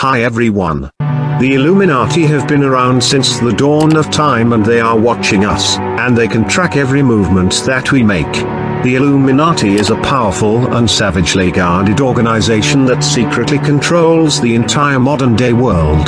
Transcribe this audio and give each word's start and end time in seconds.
Hi 0.00 0.24
everyone. 0.24 0.90
The 1.00 1.54
Illuminati 1.54 2.26
have 2.26 2.46
been 2.46 2.62
around 2.62 3.02
since 3.02 3.38
the 3.38 3.50
dawn 3.50 3.96
of 3.96 4.10
time 4.10 4.52
and 4.52 4.62
they 4.62 4.78
are 4.78 4.98
watching 4.98 5.46
us, 5.46 5.78
and 5.78 6.14
they 6.14 6.28
can 6.28 6.46
track 6.46 6.76
every 6.76 7.02
movement 7.02 7.62
that 7.64 7.92
we 7.92 8.02
make. 8.02 8.30
The 8.84 8.96
Illuminati 8.96 9.76
is 9.76 9.88
a 9.88 10.02
powerful 10.02 10.76
and 10.76 10.88
savagely 10.88 11.50
guarded 11.50 12.02
organization 12.02 12.84
that 12.84 13.02
secretly 13.02 13.58
controls 13.58 14.38
the 14.38 14.54
entire 14.54 15.00
modern 15.00 15.34
day 15.34 15.54
world. 15.54 16.06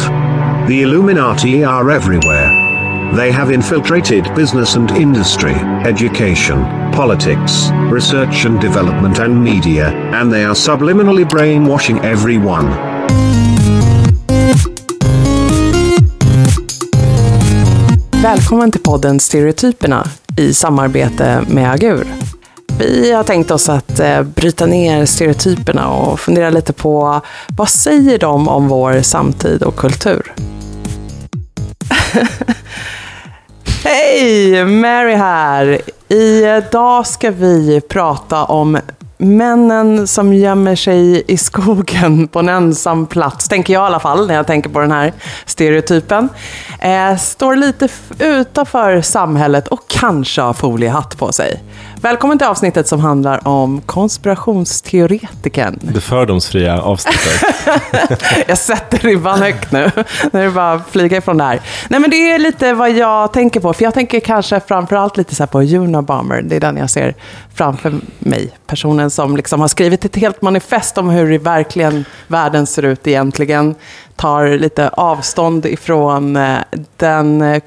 The 0.69 0.83
Illuminati 0.83 1.65
are 1.65 1.91
everywhere. 1.91 3.15
They 3.17 3.33
have 3.33 3.51
infiltrated 3.51 4.35
business 4.35 4.75
and 4.75 4.91
industry, 4.91 5.55
education, 5.55 6.63
politics, 6.93 7.71
research 7.91 8.45
and 8.45 8.61
development 8.61 9.19
and 9.19 9.43
media, 9.43 9.89
and 10.13 10.31
they 10.31 10.45
are 10.45 10.55
subliminally 10.55 11.27
brainwashing 11.27 12.01
everyone. 12.01 12.88
Välkommen 18.23 18.73
till 18.73 18.81
podden 18.81 19.21
Stereotyperna 19.21 20.07
i 20.37 20.55
samarbete 20.55 21.45
med 21.49 21.73
Agur. 21.73 22.07
Vi 22.79 23.13
har 23.13 23.25
tänkt 23.25 23.51
oss 23.51 23.69
att 23.69 24.01
eh, 24.01 24.23
bryta 24.23 24.67
ner 24.67 25.07
stereotyperna 25.07 25.89
och 25.89 26.21
fundera 26.21 26.51
lite 26.51 26.73
på 26.73 27.21
vad 27.49 27.69
säger 27.69 28.19
de 28.19 28.49
om 28.49 28.69
vår 28.69 29.03
samtid 29.03 29.63
och 29.63 29.77
kultur? 29.77 30.35
Hej! 33.85 34.65
Mary 34.65 35.15
här. 35.15 35.81
Idag 36.09 37.07
ska 37.07 37.31
vi 37.31 37.81
prata 37.81 38.45
om 38.45 38.79
männen 39.19 40.07
som 40.07 40.35
gömmer 40.35 40.77
sig 40.77 41.25
i 41.29 41.37
skogen 41.37 42.29
på 42.33 42.39
en 42.39 42.49
ensam 42.49 43.07
plats, 43.07 43.49
tänker 43.49 43.73
jag 43.73 43.83
i 43.83 43.87
alla 43.87 44.01
fall 44.01 44.27
när 44.27 44.35
jag 44.35 44.47
tänker 44.47 44.71
på 44.71 44.81
den 44.81 44.93
här 44.93 45.13
stereotypen. 45.47 46.29
Eh, 46.81 47.17
står 47.17 47.57
lite 47.57 47.89
utanför 48.19 49.01
samhället 49.01 49.69
och 49.69 49.89
kanske 49.89 50.41
har 50.41 50.53
foliehatt 50.53 51.19
på 51.19 51.33
sig. 51.33 51.63
Välkommen 52.01 52.39
till 52.39 52.47
avsnittet 52.47 52.89
som 52.89 53.01
handlar 53.01 53.49
om 53.49 53.81
konspirationsteoretikern. 53.81 55.79
Det 55.83 56.01
fördomsfria 56.01 56.83
avsnittet. 56.83 57.43
jag 58.49 58.59
sätter 58.59 58.99
ribban 58.99 59.39
högt 59.39 59.73
nu. 59.73 59.91
Nu 60.33 60.41
är 60.41 60.45
det 60.45 60.51
bara 60.51 60.73
att 60.73 60.89
flyga 60.91 61.17
ifrån 61.17 61.39
det 61.39 61.45
här. 61.45 61.61
Nej, 61.89 62.01
men 62.01 62.11
det 62.11 62.33
är 62.33 62.39
lite 62.39 62.73
vad 62.73 62.91
jag 62.91 63.33
tänker 63.33 63.61
på. 63.61 63.73
För 63.73 63.85
jag 63.85 63.95
tänker 63.95 64.21
kanske 64.21 64.61
framförallt 64.61 65.17
lite 65.17 65.35
så 65.35 65.47
på 65.47 65.63
Unabomber. 65.63 66.43
Det 66.43 66.57
är 66.57 66.61
den 66.61 66.77
jag 66.77 66.91
ser 66.91 67.15
framför 67.55 67.95
mig. 68.19 68.51
Personen 68.67 69.11
som 69.11 69.37
liksom 69.37 69.61
har 69.61 69.69
skrivit 69.69 70.05
ett 70.05 70.17
helt 70.17 70.43
manifest 70.43 70.99
om 70.99 71.11
hur 71.11 71.39
verkligen 71.39 72.05
världen 72.27 72.67
ser 72.67 72.83
ut 72.83 73.07
egentligen. 73.07 73.75
Tar 74.17 74.59
lite 74.59 74.89
avstånd 74.89 75.67
ifrån 75.67 76.37
eh, 76.37 76.59
den 76.97 77.43
eh, 77.43 77.63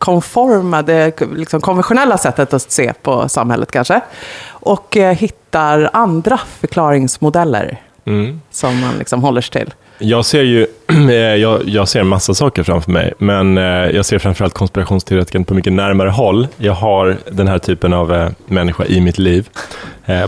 konforma, 0.00 0.82
det 0.82 1.20
liksom 1.36 1.60
konventionella 1.60 2.18
sättet 2.18 2.54
att 2.54 2.70
se 2.70 2.92
på 3.02 3.28
samhället 3.28 3.72
kanske. 3.72 4.00
Och 4.48 4.96
eh, 4.96 5.16
hittar 5.16 5.90
andra 5.92 6.40
förklaringsmodeller 6.60 7.80
mm. 8.04 8.40
som 8.50 8.80
man 8.80 8.94
liksom 8.98 9.22
håller 9.22 9.40
sig 9.40 9.52
till. 9.52 9.74
Jag 9.98 10.24
ser 10.24 10.42
ju 10.42 10.66
eh, 10.88 11.14
jag, 11.14 11.68
jag 11.68 11.88
ser 11.88 12.00
en 12.00 12.06
massa 12.06 12.34
saker 12.34 12.62
framför 12.62 12.90
mig, 12.90 13.12
men 13.18 13.58
eh, 13.58 13.64
jag 13.64 14.04
ser 14.04 14.18
framförallt 14.18 14.54
konspirationsteoretiken 14.54 15.44
på 15.44 15.54
mycket 15.54 15.72
närmare 15.72 16.10
håll. 16.10 16.48
Jag 16.56 16.72
har 16.72 17.16
den 17.30 17.48
här 17.48 17.58
typen 17.58 17.92
av 17.92 18.34
människa 18.46 18.84
i 18.84 19.00
mitt 19.00 19.18
liv 19.18 19.48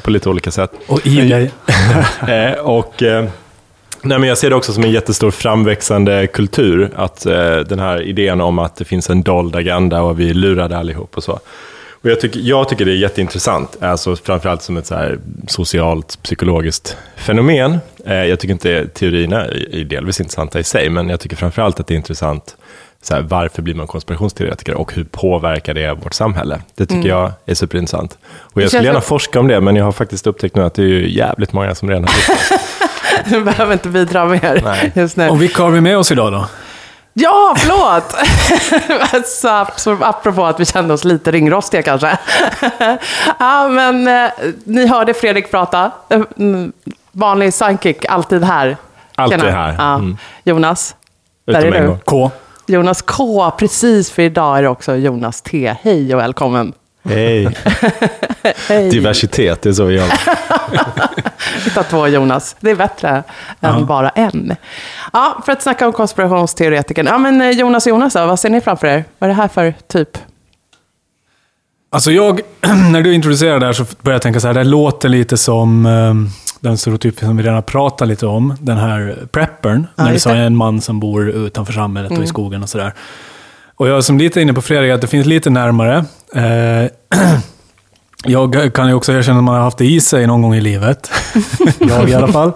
på 0.03 0.11
lite 0.11 0.29
olika 0.29 0.51
sätt. 0.51 0.71
Och 0.87 1.07
i 1.07 1.29
dig. 1.29 1.51
Och 2.63 3.03
Nej, 4.03 4.19
men 4.19 4.29
jag 4.29 4.39
ser 4.39 4.51
det 4.51 4.57
också 4.57 4.73
som 4.73 4.85
en 4.85 4.91
jättestor 4.91 5.31
framväxande 5.31 6.27
kultur, 6.27 6.91
att 6.97 7.27
eh, 7.27 7.57
den 7.57 7.79
här 7.79 8.03
idén 8.03 8.41
om 8.41 8.59
att 8.59 8.77
det 8.77 8.85
finns 8.85 9.11
en 9.11 9.23
dold 9.23 9.57
agenda 9.57 10.03
och 10.03 10.21
vi 10.21 10.31
är 10.31 10.35
lurade 10.35 10.79
allihop 10.79 11.17
och 11.17 11.25
så. 11.25 11.41
Och 12.03 12.11
jag, 12.11 12.21
tycker, 12.21 12.41
jag 12.41 12.69
tycker 12.69 12.85
det 12.85 12.93
är 12.93 12.97
jätteintressant, 12.97 13.83
alltså 13.83 14.17
framförallt 14.17 14.63
som 14.63 14.77
ett 14.77 14.87
så 14.87 15.17
socialt, 15.49 16.19
psykologiskt 16.23 16.97
fenomen. 17.17 17.79
Eh, 18.07 18.15
jag 18.15 18.41
tycker 18.41 18.53
inte 18.53 18.89
teorierna 18.89 19.45
är 19.45 19.85
delvis 19.85 20.21
intressanta 20.21 20.61
i 20.61 20.65
sig, 20.65 20.91
men 20.91 21.09
jag 21.09 21.21
tycker 21.21 21.37
framförallt 21.37 21.81
att 21.81 21.87
det 21.87 21.95
är 21.95 21.97
intressant 21.97 22.57
så 23.03 23.15
här, 23.15 23.23
varför 23.23 23.63
blir 23.63 23.75
man 23.75 23.87
konspirationsteoretiker 23.87 24.75
och 24.75 24.95
hur 24.95 25.05
påverkar 25.05 25.75
det 25.75 25.95
vårt 25.95 26.15
samhälle? 26.15 26.63
Det 26.75 26.87
tycker 26.87 26.97
mm. 26.97 27.09
jag 27.09 27.33
är 27.47 27.55
superintressant. 27.55 28.19
Och 28.25 28.63
jag 28.63 28.69
skulle 28.69 28.85
gärna 28.85 29.01
forska 29.01 29.41
om 29.41 29.49
det, 29.49 29.61
men 29.61 29.77
jag 29.77 29.85
har 29.85 29.93
faktiskt 29.93 30.27
upptäckt 30.27 30.57
nu 30.57 30.63
att 30.63 30.75
det 30.75 30.83
är 30.83 31.01
jävligt 31.01 31.53
många 31.53 31.75
som 31.75 31.89
redan 31.89 32.05
har 32.05 32.11
forskat. 32.11 32.61
Du 33.25 33.45
behöver 33.45 33.73
inte 33.73 33.89
bidra 33.89 34.25
mer 34.25 34.61
Nej. 34.65 34.93
just 34.95 35.17
nu. 35.17 35.29
Och 35.29 35.43
vilka 35.43 35.63
har 35.63 35.71
vi 35.71 35.81
med 35.81 35.99
oss 35.99 36.13
idag 36.13 36.33
då? 36.33 36.47
Ja, 37.15 37.55
förlåt! 37.59 38.15
så, 39.27 39.67
så 39.77 39.99
apropå 40.01 40.45
att 40.45 40.61
vi 40.61 40.65
kände 40.65 40.95
oss 40.95 41.05
lite 41.05 41.31
ringrostiga 41.31 41.83
kanske. 41.83 42.19
ja, 43.39 43.69
men 43.69 44.09
eh, 44.09 44.31
ni 44.65 44.87
hörde 44.87 45.15
Fredrik 45.15 45.51
prata. 45.51 45.91
Mm, 46.37 46.73
vanlig 47.13 47.55
sidekick, 47.55 48.05
alltid 48.05 48.45
här. 48.45 48.77
Alltid 49.15 49.41
Tjena. 49.41 49.53
här. 49.53 49.75
Ja. 49.79 49.95
Mm. 49.95 50.17
Jonas, 50.45 50.97
Utom 51.47 51.63
där 51.63 51.73
är 51.73 51.87
du. 51.87 51.99
K. 52.05 52.31
Jonas 52.67 53.03
K, 53.03 53.51
precis, 53.51 54.11
för 54.11 54.23
idag 54.23 54.59
är 54.59 54.63
det 54.63 54.69
också 54.69 54.97
Jonas 54.97 55.43
T. 55.43 55.77
Hej 55.83 56.15
och 56.15 56.21
välkommen. 56.21 56.73
Hej. 57.05 57.57
Hej. 58.69 58.91
Diversitet, 58.91 59.63
det 59.63 59.69
är 59.69 59.73
så 59.73 59.85
vi 59.85 59.95
gör. 59.95 60.09
tar 61.75 61.83
två 61.83 62.09
Jonas. 62.09 62.57
Det 62.61 62.71
är 62.71 62.75
bättre 62.75 63.09
än 63.61 63.79
ja. 63.79 63.81
bara 63.81 64.09
en. 64.11 64.57
Ja, 65.13 65.43
för 65.45 65.53
att 65.53 65.63
snacka 65.63 65.87
om 65.87 65.93
konspirationsteoretiken. 65.93 67.07
Ja, 67.07 67.19
men 67.19 67.41
eh, 67.41 67.51
Jonas 67.51 67.87
och 67.87 67.91
Jonas, 67.91 68.13
då, 68.13 68.27
vad 68.27 68.41
ser 68.41 68.51
ni 68.51 68.61
framför 68.61 68.87
er? 68.87 69.05
Vad 69.19 69.31
är 69.31 69.35
det 69.35 69.41
här 69.41 69.49
för 69.49 69.75
typ? 69.89 70.19
Alltså 71.91 72.13
jag, 72.13 72.41
när 72.93 73.03
du 73.03 73.15
introducerade 73.15 73.59
det 73.59 73.67
här 73.67 73.73
så 73.73 73.85
började 73.85 74.15
jag 74.15 74.23
tänka 74.23 74.41
så 74.41 74.47
här, 74.47 74.55
det 74.55 74.65
låter 74.65 75.09
lite 75.09 75.37
som 75.37 75.87
um, 75.87 76.31
den 76.61 76.79
stereotyp 76.79 77.19
som 77.19 77.37
vi 77.37 77.43
redan 77.43 77.63
pratat 77.63 78.09
lite 78.09 78.27
om, 78.27 78.57
den 78.61 78.77
här 78.77 79.17
preppern, 79.33 79.87
ja, 79.97 80.05
när 80.05 80.13
du 80.13 80.19
sa 80.19 80.35
en 80.35 80.57
man 80.57 80.81
som 80.81 81.01
bor 81.01 81.29
utanför 81.29 81.73
samhället 81.73 82.11
mm. 82.11 82.19
och 82.19 82.25
i 82.25 82.27
mm. 82.27 82.35
skogen 82.35 82.63
och 82.63 82.69
sådär. 82.69 82.93
Och 83.83 83.89
jag 83.89 83.97
är 83.97 84.01
som 84.01 84.19
lite 84.19 84.41
inne 84.41 84.53
på 84.53 84.63
Fredrik, 84.63 84.93
att 84.93 85.01
det 85.01 85.07
finns 85.07 85.27
lite 85.27 85.51
närmare. 85.51 86.05
Eh, 86.35 86.91
jag 88.25 88.75
kan 88.75 88.89
ju 88.89 88.95
också 88.95 89.13
erkänna 89.13 89.39
att 89.39 89.45
man 89.45 89.55
har 89.55 89.63
haft 89.63 89.79
det 89.79 89.85
i 89.85 90.01
sig 90.01 90.27
någon 90.27 90.43
gång 90.43 90.55
i 90.55 90.61
livet. 90.61 91.11
jag 91.79 92.09
i 92.09 92.15
alla 92.15 92.29
fall. 92.29 92.53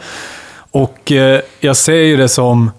Och 0.70 1.12
eh, 1.12 1.40
jag 1.60 1.76
ser 1.76 2.02
ju 2.02 2.16
det 2.16 2.28
som... 2.28 2.70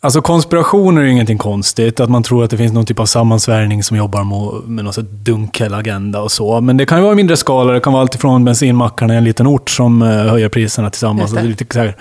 Alltså 0.00 0.22
konspirationer 0.22 1.00
är 1.00 1.04
ju 1.04 1.12
ingenting 1.12 1.38
konstigt. 1.38 2.00
Att 2.00 2.10
man 2.10 2.22
tror 2.22 2.44
att 2.44 2.50
det 2.50 2.56
finns 2.56 2.72
någon 2.72 2.86
typ 2.86 3.00
av 3.00 3.06
sammansvärjning 3.06 3.82
som 3.82 3.96
jobbar 3.96 4.24
med 4.68 4.84
någon 4.84 4.94
sorts 4.94 5.08
dunkel 5.10 5.74
agenda 5.74 6.20
och 6.20 6.32
så. 6.32 6.60
Men 6.60 6.76
det 6.76 6.86
kan 6.86 6.98
ju 6.98 7.02
vara 7.02 7.12
i 7.12 7.16
mindre 7.16 7.36
skala. 7.36 7.72
Det 7.72 7.80
kan 7.80 7.92
vara 7.92 8.00
alltifrån 8.00 8.44
bensinmackarna 8.44 9.14
i 9.14 9.16
en 9.16 9.24
liten 9.24 9.46
ort 9.46 9.70
som 9.70 10.02
eh, 10.02 10.08
höjer 10.08 10.48
priserna 10.48 10.90
tillsammans. 10.90 11.32
Det. 11.32 11.42
Lite 11.42 11.64
så 11.72 11.78
här 11.78 11.96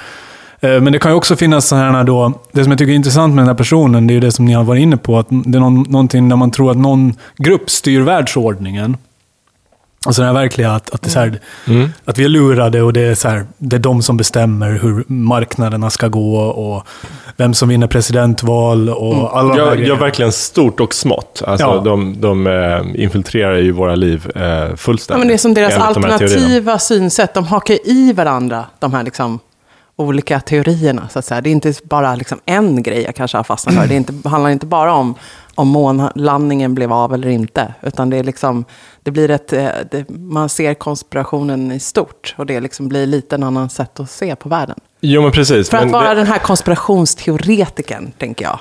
men 0.63 0.93
det 0.93 0.99
kan 0.99 1.11
ju 1.11 1.15
också 1.15 1.35
finnas 1.35 1.67
sådana 1.67 2.03
då, 2.03 2.33
det 2.51 2.63
som 2.63 2.71
jag 2.71 2.79
tycker 2.79 2.91
är 2.91 2.95
intressant 2.95 3.35
med 3.35 3.41
den 3.41 3.47
här 3.47 3.55
personen, 3.55 4.07
det 4.07 4.11
är 4.11 4.15
ju 4.15 4.21
det 4.21 4.31
som 4.31 4.45
ni 4.45 4.53
har 4.53 4.63
varit 4.63 4.81
inne 4.81 4.97
på, 4.97 5.19
att 5.19 5.27
det 5.29 5.57
är 5.57 5.59
någon, 5.59 5.81
någonting 5.89 6.29
där 6.29 6.35
man 6.35 6.51
tror 6.51 6.71
att 6.71 6.77
någon 6.77 7.13
grupp 7.37 7.69
styr 7.69 8.01
världsordningen. 8.01 8.97
Alltså 10.05 10.21
det 10.21 10.25
här 10.25 10.33
verkliga 10.33 10.71
att, 10.71 10.89
att, 10.89 11.01
det 11.01 11.07
är 11.07 11.11
så 11.11 11.19
här, 11.19 11.39
mm. 11.67 11.89
att 12.05 12.17
vi 12.17 12.23
är 12.23 12.29
lurade 12.29 12.81
och 12.81 12.93
det 12.93 13.01
är, 13.01 13.15
så 13.15 13.27
här, 13.27 13.45
det 13.57 13.75
är 13.75 13.79
de 13.79 14.01
som 14.01 14.17
bestämmer 14.17 14.71
hur 14.71 15.03
marknaderna 15.07 15.89
ska 15.89 16.07
gå 16.07 16.37
och 16.37 16.87
vem 17.37 17.53
som 17.53 17.69
vinner 17.69 17.87
presidentval 17.87 18.89
och 18.89 19.13
mm. 19.13 19.25
alla 19.25 19.57
ja, 19.57 19.75
ja, 19.75 19.95
verkligen 19.95 20.31
stort 20.31 20.79
och 20.79 20.93
smått. 20.93 21.41
Alltså, 21.47 21.65
ja. 21.65 21.81
De, 21.85 22.21
de 22.21 22.47
äh, 22.47 23.03
infiltrerar 23.03 23.57
ju 23.57 23.71
våra 23.71 23.95
liv 23.95 24.31
äh, 24.35 24.75
fullständigt. 24.75 25.09
Ja, 25.09 25.17
men 25.17 25.27
det 25.27 25.33
är 25.33 25.37
som 25.37 25.53
deras 25.53 25.77
alternativa 25.77 26.79
synsätt. 26.79 27.33
De 27.33 27.45
hakar 27.45 27.77
i 27.87 28.13
varandra, 28.13 28.65
de 28.79 28.93
här 28.93 29.03
liksom 29.03 29.39
olika 29.95 30.39
teorierna. 30.39 31.09
Så 31.09 31.19
att 31.19 31.25
säga. 31.25 31.41
Det 31.41 31.49
är 31.49 31.51
inte 31.51 31.73
bara 31.83 32.15
liksom 32.15 32.39
en 32.45 32.83
grej 32.83 33.01
jag 33.01 33.15
kanske 33.15 33.37
har 33.37 33.43
fastnat 33.43 33.75
för. 33.75 33.87
Det 33.87 33.95
inte, 33.95 34.29
handlar 34.29 34.49
inte 34.49 34.65
bara 34.65 34.93
om 34.93 35.15
om 35.55 35.67
månlandningen 35.67 36.75
blev 36.75 36.93
av 36.93 37.13
eller 37.13 37.27
inte. 37.27 37.73
Utan 37.81 38.09
det, 38.09 38.17
är 38.17 38.23
liksom, 38.23 38.65
det 39.03 39.11
blir 39.11 39.29
ett, 39.29 39.53
eh, 39.53 39.69
det, 39.91 40.09
man 40.09 40.49
ser 40.49 40.73
konspirationen 40.73 41.71
i 41.71 41.79
stort. 41.79 42.35
Och 42.37 42.45
det 42.45 42.59
liksom 42.59 42.87
blir 42.87 43.05
lite 43.05 43.35
en 43.35 43.43
annan 43.43 43.69
sätt 43.69 43.99
att 43.99 44.09
se 44.09 44.35
på 44.35 44.49
världen. 44.49 44.79
Jo, 45.01 45.21
men 45.21 45.31
precis. 45.31 45.69
För 45.69 45.77
att 45.77 45.91
vara 45.91 46.09
det... 46.09 46.15
den 46.15 46.27
här 46.27 46.39
konspirationsteoretikern, 46.39 48.11
tänker 48.11 48.45
jag. 48.45 48.59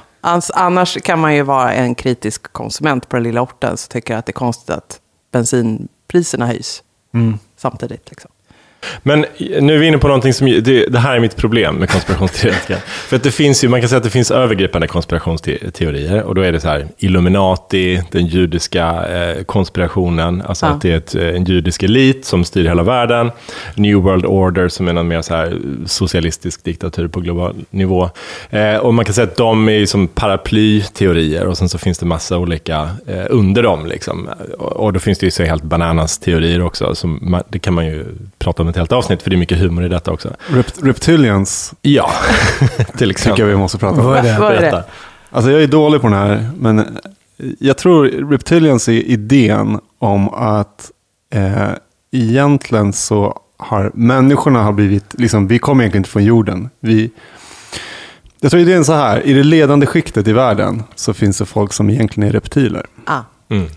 Annars 0.54 1.02
kan 1.02 1.18
man 1.18 1.34
ju 1.34 1.42
vara 1.42 1.72
en 1.72 1.94
kritisk 1.94 2.52
konsument 2.52 3.08
på 3.08 3.16
den 3.16 3.22
lilla 3.22 3.42
orten. 3.42 3.76
Så 3.76 3.88
tycker 3.88 4.14
jag 4.14 4.18
att 4.18 4.26
det 4.26 4.30
är 4.30 4.34
konstigt 4.34 4.70
att 4.70 5.00
bensinpriserna 5.32 6.46
höjs 6.46 6.82
mm. 7.14 7.38
samtidigt. 7.56 8.10
Liksom. 8.10 8.30
Men 9.02 9.24
nu 9.60 9.74
är 9.74 9.78
vi 9.78 9.86
inne 9.86 9.98
på 9.98 10.06
någonting 10.08 10.34
som, 10.34 10.46
det, 10.46 10.86
det 10.86 10.98
här 10.98 11.16
är 11.16 11.20
mitt 11.20 11.36
problem 11.36 11.74
med 11.74 11.90
konspirationsteoretiker. 11.90 12.76
För 12.86 13.16
att 13.16 13.22
det 13.22 13.30
finns 13.30 13.64
ju, 13.64 13.68
man 13.68 13.80
kan 13.80 13.88
säga 13.88 13.96
att 13.96 14.04
det 14.04 14.10
finns 14.10 14.30
övergripande 14.30 14.86
konspirationsteorier. 14.86 16.22
Och 16.22 16.34
då 16.34 16.40
är 16.42 16.52
det 16.52 16.60
så 16.60 16.68
här, 16.68 16.86
Illuminati, 16.98 18.02
den 18.10 18.26
judiska 18.26 19.06
eh, 19.08 19.44
konspirationen. 19.44 20.42
Alltså 20.46 20.66
Ja. 20.66 20.72
att 20.72 20.82
det 20.82 20.92
är 20.92 20.96
ett, 20.96 21.14
eh, 21.14 21.28
en 21.28 21.44
judisk 21.44 21.82
elit 21.82 22.24
som 22.24 22.44
styr 22.44 22.64
hela 22.64 22.82
världen. 22.82 23.30
New 23.74 23.96
World 23.96 24.26
Order 24.26 24.68
som 24.68 24.88
är 24.88 24.92
någon 24.92 25.08
mer 25.08 25.22
så 25.22 25.34
här 25.34 25.58
socialistisk 25.86 26.64
diktatur 26.64 27.08
på 27.08 27.20
global 27.20 27.54
nivå. 27.70 28.10
Eh, 28.50 28.76
och 28.76 28.94
man 28.94 29.04
kan 29.04 29.14
säga 29.14 29.26
att 29.26 29.36
de 29.36 29.68
är 29.68 29.86
som 29.86 30.08
paraplyteorier. 30.08 31.46
Och 31.46 31.58
sen 31.58 31.68
så 31.68 31.78
finns 31.78 31.98
det 31.98 32.06
massa 32.06 32.38
olika 32.38 32.90
eh, 33.06 33.24
under 33.30 33.62
dem. 33.62 33.86
Liksom. 33.86 34.28
Och, 34.58 34.72
och 34.72 34.92
då 34.92 35.00
finns 35.00 35.18
det 35.18 35.26
ju 35.26 35.30
så 35.30 35.42
helt 35.44 35.62
bananas 35.62 36.18
teorier 36.18 36.62
också. 36.62 36.94
Som 36.94 37.18
man, 37.22 37.42
det 37.48 37.58
kan 37.58 37.74
man 37.74 37.86
ju 37.86 38.04
prata 38.38 38.62
om 38.62 38.68
ett 38.72 38.76
helt 38.76 38.92
avsnitt, 38.92 39.22
för 39.22 39.30
det 39.30 39.36
är 39.36 39.38
mycket 39.38 39.58
humor 39.58 39.84
i 39.84 39.88
detta 39.88 40.12
också. 40.12 40.30
Rept- 40.46 40.82
Reptilians 40.86 41.74
Ja, 41.82 42.10
till 42.76 42.76
tycker 42.98 43.10
exempel. 43.10 43.40
jag 43.40 43.46
vi 43.46 43.56
måste 43.56 43.78
prata 43.78 44.00
om. 44.00 44.06
Vad 44.06 44.18
är 44.18 44.22
det? 44.22 44.38
Vad 44.40 44.52
är 44.52 44.56
Berätta. 44.60 44.76
det? 44.76 44.84
Alltså 45.30 45.50
jag 45.50 45.62
är 45.62 45.66
dålig 45.66 46.00
på 46.00 46.08
den 46.08 46.18
här, 46.18 46.50
men 46.58 46.98
jag 47.58 47.78
tror 47.78 48.04
Reptilians 48.30 48.88
är 48.88 48.92
idén 48.92 49.80
om 49.98 50.28
att 50.28 50.90
eh, 51.34 51.68
egentligen 52.12 52.92
så 52.92 53.38
har 53.56 53.90
människorna 53.94 54.62
har 54.62 54.72
blivit, 54.72 55.14
liksom, 55.18 55.48
vi 55.48 55.58
kommer 55.58 55.84
egentligen 55.84 56.00
inte 56.00 56.10
från 56.10 56.24
jorden. 56.24 56.70
Vi, 56.80 57.10
jag 58.40 58.50
tror 58.50 58.62
idén 58.62 58.80
är 58.80 58.84
så 58.84 58.92
här, 58.94 59.26
i 59.26 59.32
det 59.32 59.42
ledande 59.44 59.86
skiktet 59.86 60.28
i 60.28 60.32
världen 60.32 60.82
så 60.94 61.14
finns 61.14 61.38
det 61.38 61.44
folk 61.46 61.72
som 61.72 61.90
egentligen 61.90 62.28
är 62.28 62.32
reptiler. 62.32 62.86
Ah. 63.04 63.20
Mm. 63.52 63.68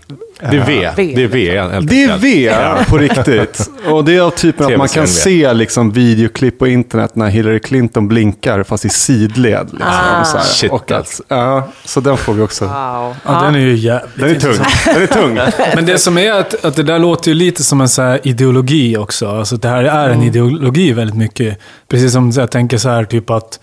Det 0.50 0.56
är 0.56 0.66
V. 0.66 0.90
V. 0.96 1.12
Det 1.16 1.22
är 1.22 1.28
V 1.28 1.78
Det 1.82 2.04
är. 2.04 2.78
V 2.78 2.84
på 2.88 2.98
riktigt. 2.98 3.70
Och 3.86 4.04
det 4.04 4.16
är 4.16 4.20
av 4.20 4.30
typen 4.30 4.66
att 4.66 4.78
man 4.78 4.88
kan 4.88 5.06
se 5.08 5.52
liksom, 5.52 5.90
videoklipp 5.92 6.58
på 6.58 6.66
internet 6.66 7.16
när 7.16 7.28
Hillary 7.28 7.60
Clinton 7.60 8.08
blinkar 8.08 8.62
fast 8.62 8.84
i 8.84 8.88
sidled. 8.88 9.68
Liksom, 9.72 9.88
Ah. 9.88 10.24
så, 10.24 10.36
här. 10.36 10.44
Shit, 10.44 10.70
och 10.70 10.90
att, 10.92 11.20
ja, 11.28 11.68
så 11.84 12.00
den 12.00 12.16
får 12.16 12.32
vi 12.34 12.42
också. 12.42 12.64
Wow. 12.64 13.16
Ja, 13.24 13.42
den 13.44 13.54
är 13.54 13.58
ju 13.58 13.74
jävligt 13.74 14.16
Den 14.16 14.30
är 14.30 14.40
tung. 14.40 14.64
Den 14.94 15.02
är 15.02 15.06
tung. 15.06 15.38
Men 15.74 15.86
det 15.86 15.98
som 15.98 16.18
är 16.18 16.32
att, 16.32 16.64
att 16.64 16.76
det 16.76 16.82
där 16.82 16.98
låter 16.98 17.28
ju 17.30 17.34
lite 17.34 17.64
som 17.64 17.80
en 17.80 17.88
så 17.88 18.02
här 18.02 18.20
ideologi 18.22 18.96
också. 18.96 19.28
Alltså 19.28 19.56
det 19.56 19.68
här 19.68 19.84
är 19.84 20.10
en 20.10 20.22
ideologi 20.22 20.92
väldigt 20.92 21.16
mycket. 21.16 21.58
Precis 21.88 22.12
som 22.12 22.30
jag 22.30 22.50
tänker 22.50 22.78
så 22.78 22.88
här 22.88 23.04
typ 23.04 23.30
att, 23.30 23.42
eh, 23.42 23.58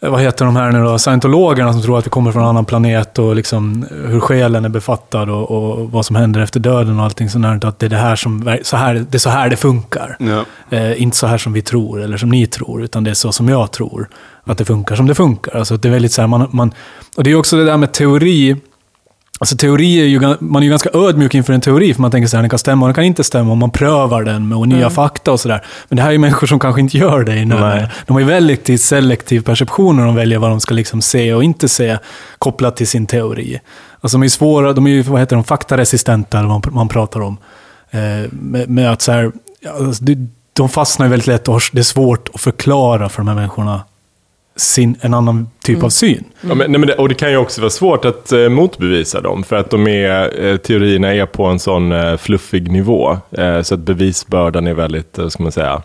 vad 0.00 0.20
heter 0.20 0.44
de 0.44 0.56
här 0.56 0.72
nu 0.72 0.82
då, 0.82 0.98
scientologerna 0.98 1.72
som 1.72 1.82
tror 1.82 1.98
att 1.98 2.06
vi 2.06 2.10
kommer 2.10 2.32
från 2.32 2.42
en 2.42 2.48
annan 2.48 2.64
planet 2.64 3.18
och 3.18 3.36
liksom 3.36 3.86
hur 3.90 4.20
själen 4.20 4.64
är 4.64 4.68
befattad 4.68 5.30
och, 5.30 5.50
och 5.50 5.90
vad 5.90 6.06
som 6.06 6.16
händer 6.16 6.40
efter 6.40 6.60
döden 6.60 6.98
och 6.98 7.04
allting 7.04 7.30
sånt. 7.30 7.64
Att 7.64 7.78
det 7.78 7.86
är 7.86 7.90
det 7.90 7.96
här 7.96 8.16
som, 8.16 8.58
så 8.62 8.76
här, 8.76 8.94
det 8.94 9.16
är 9.16 9.18
så 9.18 9.30
här 9.30 9.50
det 9.50 9.56
funkar. 9.56 10.16
Ja. 10.18 10.44
Eh, 10.76 11.02
inte 11.02 11.16
så 11.16 11.26
här 11.26 11.38
som 11.38 11.52
vi 11.52 11.62
tror 11.62 12.02
eller 12.02 12.16
som 12.16 12.28
ni 12.28 12.46
tror, 12.46 12.82
utan 12.82 13.04
det 13.04 13.10
är 13.10 13.14
så 13.14 13.32
som 13.32 13.48
jag 13.48 13.72
tror. 13.72 14.08
Att 14.44 14.58
det 14.58 14.64
funkar 14.64 14.96
som 14.96 15.06
det 15.06 15.14
funkar. 15.14 15.58
Alltså 15.58 15.76
det 15.76 15.88
är 15.88 15.92
väldigt 15.92 16.12
så 16.12 16.20
här, 16.20 16.28
man, 16.28 16.48
man, 16.52 16.74
och 17.16 17.24
det 17.24 17.30
är 17.30 17.34
också 17.34 17.56
det 17.56 17.64
där 17.64 17.76
med 17.76 17.92
teori. 17.92 18.56
Alltså 19.38 19.56
teori 19.56 20.00
är 20.00 20.04
ju, 20.04 20.36
man 20.40 20.62
är 20.62 20.64
ju 20.66 20.70
ganska 20.70 20.90
ödmjuk 20.94 21.34
inför 21.34 21.52
en 21.52 21.60
teori, 21.60 21.94
för 21.94 22.02
man 22.02 22.10
tänker 22.10 22.28
så 22.28 22.36
här, 22.36 22.42
den 22.42 22.50
kan 22.50 22.58
stämma 22.58 22.86
och 22.86 22.88
den 22.88 22.94
kan 22.94 23.04
inte 23.04 23.24
stämma, 23.24 23.50
och 23.50 23.56
man 23.56 23.70
prövar 23.70 24.22
den 24.22 24.48
med 24.48 24.68
nya 24.68 24.90
fakta 24.90 25.32
och 25.32 25.40
sådär. 25.40 25.64
Men 25.88 25.96
det 25.96 26.02
här 26.02 26.08
är 26.08 26.12
ju 26.12 26.18
människor 26.18 26.46
som 26.46 26.58
kanske 26.58 26.80
inte 26.80 26.98
gör 26.98 27.24
det. 27.24 27.44
Nej. 27.44 27.88
De 28.06 28.12
har 28.12 28.20
ju 28.20 28.26
väldigt 28.26 28.80
selektiv 28.80 29.40
perception 29.40 29.96
när 29.96 30.04
de 30.04 30.14
väljer 30.14 30.38
vad 30.38 30.50
de 30.50 30.60
ska 30.60 30.74
liksom 30.74 31.02
se 31.02 31.34
och 31.34 31.44
inte 31.44 31.68
se 31.68 31.98
kopplat 32.38 32.76
till 32.76 32.86
sin 32.86 33.06
teori. 33.06 33.60
Alltså 34.00 34.18
de 34.18 34.22
är 34.22 34.26
ju 34.26 34.30
svåra, 34.30 34.72
de 34.72 34.86
är 34.86 34.90
ju, 34.90 35.02
vad 35.02 35.20
heter 35.20 35.36
de, 35.36 35.44
faktaresistenta, 35.44 36.38
eller 36.38 36.48
vad 36.48 36.72
man, 36.72 36.88
pratar 36.88 37.20
om. 37.20 37.36
Eh, 37.90 38.00
med, 38.30 38.70
med 38.70 38.92
att 38.92 39.02
så 39.02 39.12
här, 39.12 39.32
alltså, 39.80 40.04
de 40.52 40.68
fastnar 40.68 41.06
ju 41.06 41.10
väldigt 41.10 41.26
lätt 41.26 41.48
och 41.48 41.62
det 41.72 41.78
är 41.78 41.82
svårt 41.82 42.28
att 42.34 42.40
förklara 42.40 43.08
för 43.08 43.18
de 43.18 43.28
här 43.28 43.34
människorna 43.34 43.80
sin, 44.56 44.96
en 45.00 45.14
annan 45.14 45.48
typ 45.64 45.82
av 45.82 45.88
syn. 45.88 46.24
Ja, 46.40 46.54
men, 46.54 46.70
nej, 46.70 46.80
men 46.80 46.86
det, 46.86 46.94
och 46.94 47.08
det 47.08 47.14
kan 47.14 47.30
ju 47.30 47.36
också 47.36 47.60
vara 47.60 47.70
svårt 47.70 48.04
att 48.04 48.32
eh, 48.32 48.48
motbevisa 48.48 49.20
dem, 49.20 49.44
för 49.44 49.56
att 49.56 49.70
de 49.70 49.86
är, 49.86 50.44
eh, 50.44 50.56
teorierna 50.56 51.14
är 51.14 51.26
på 51.26 51.44
en 51.44 51.58
sån 51.58 51.92
eh, 51.92 52.16
fluffig 52.16 52.70
nivå, 52.70 53.18
eh, 53.30 53.62
så 53.62 53.74
att 53.74 53.80
bevisbördan 53.80 54.66
är 54.66 54.74
väldigt, 54.74 55.18
eh, 55.18 55.28
ska 55.28 55.42
man 55.42 55.52
säga, 55.52 55.82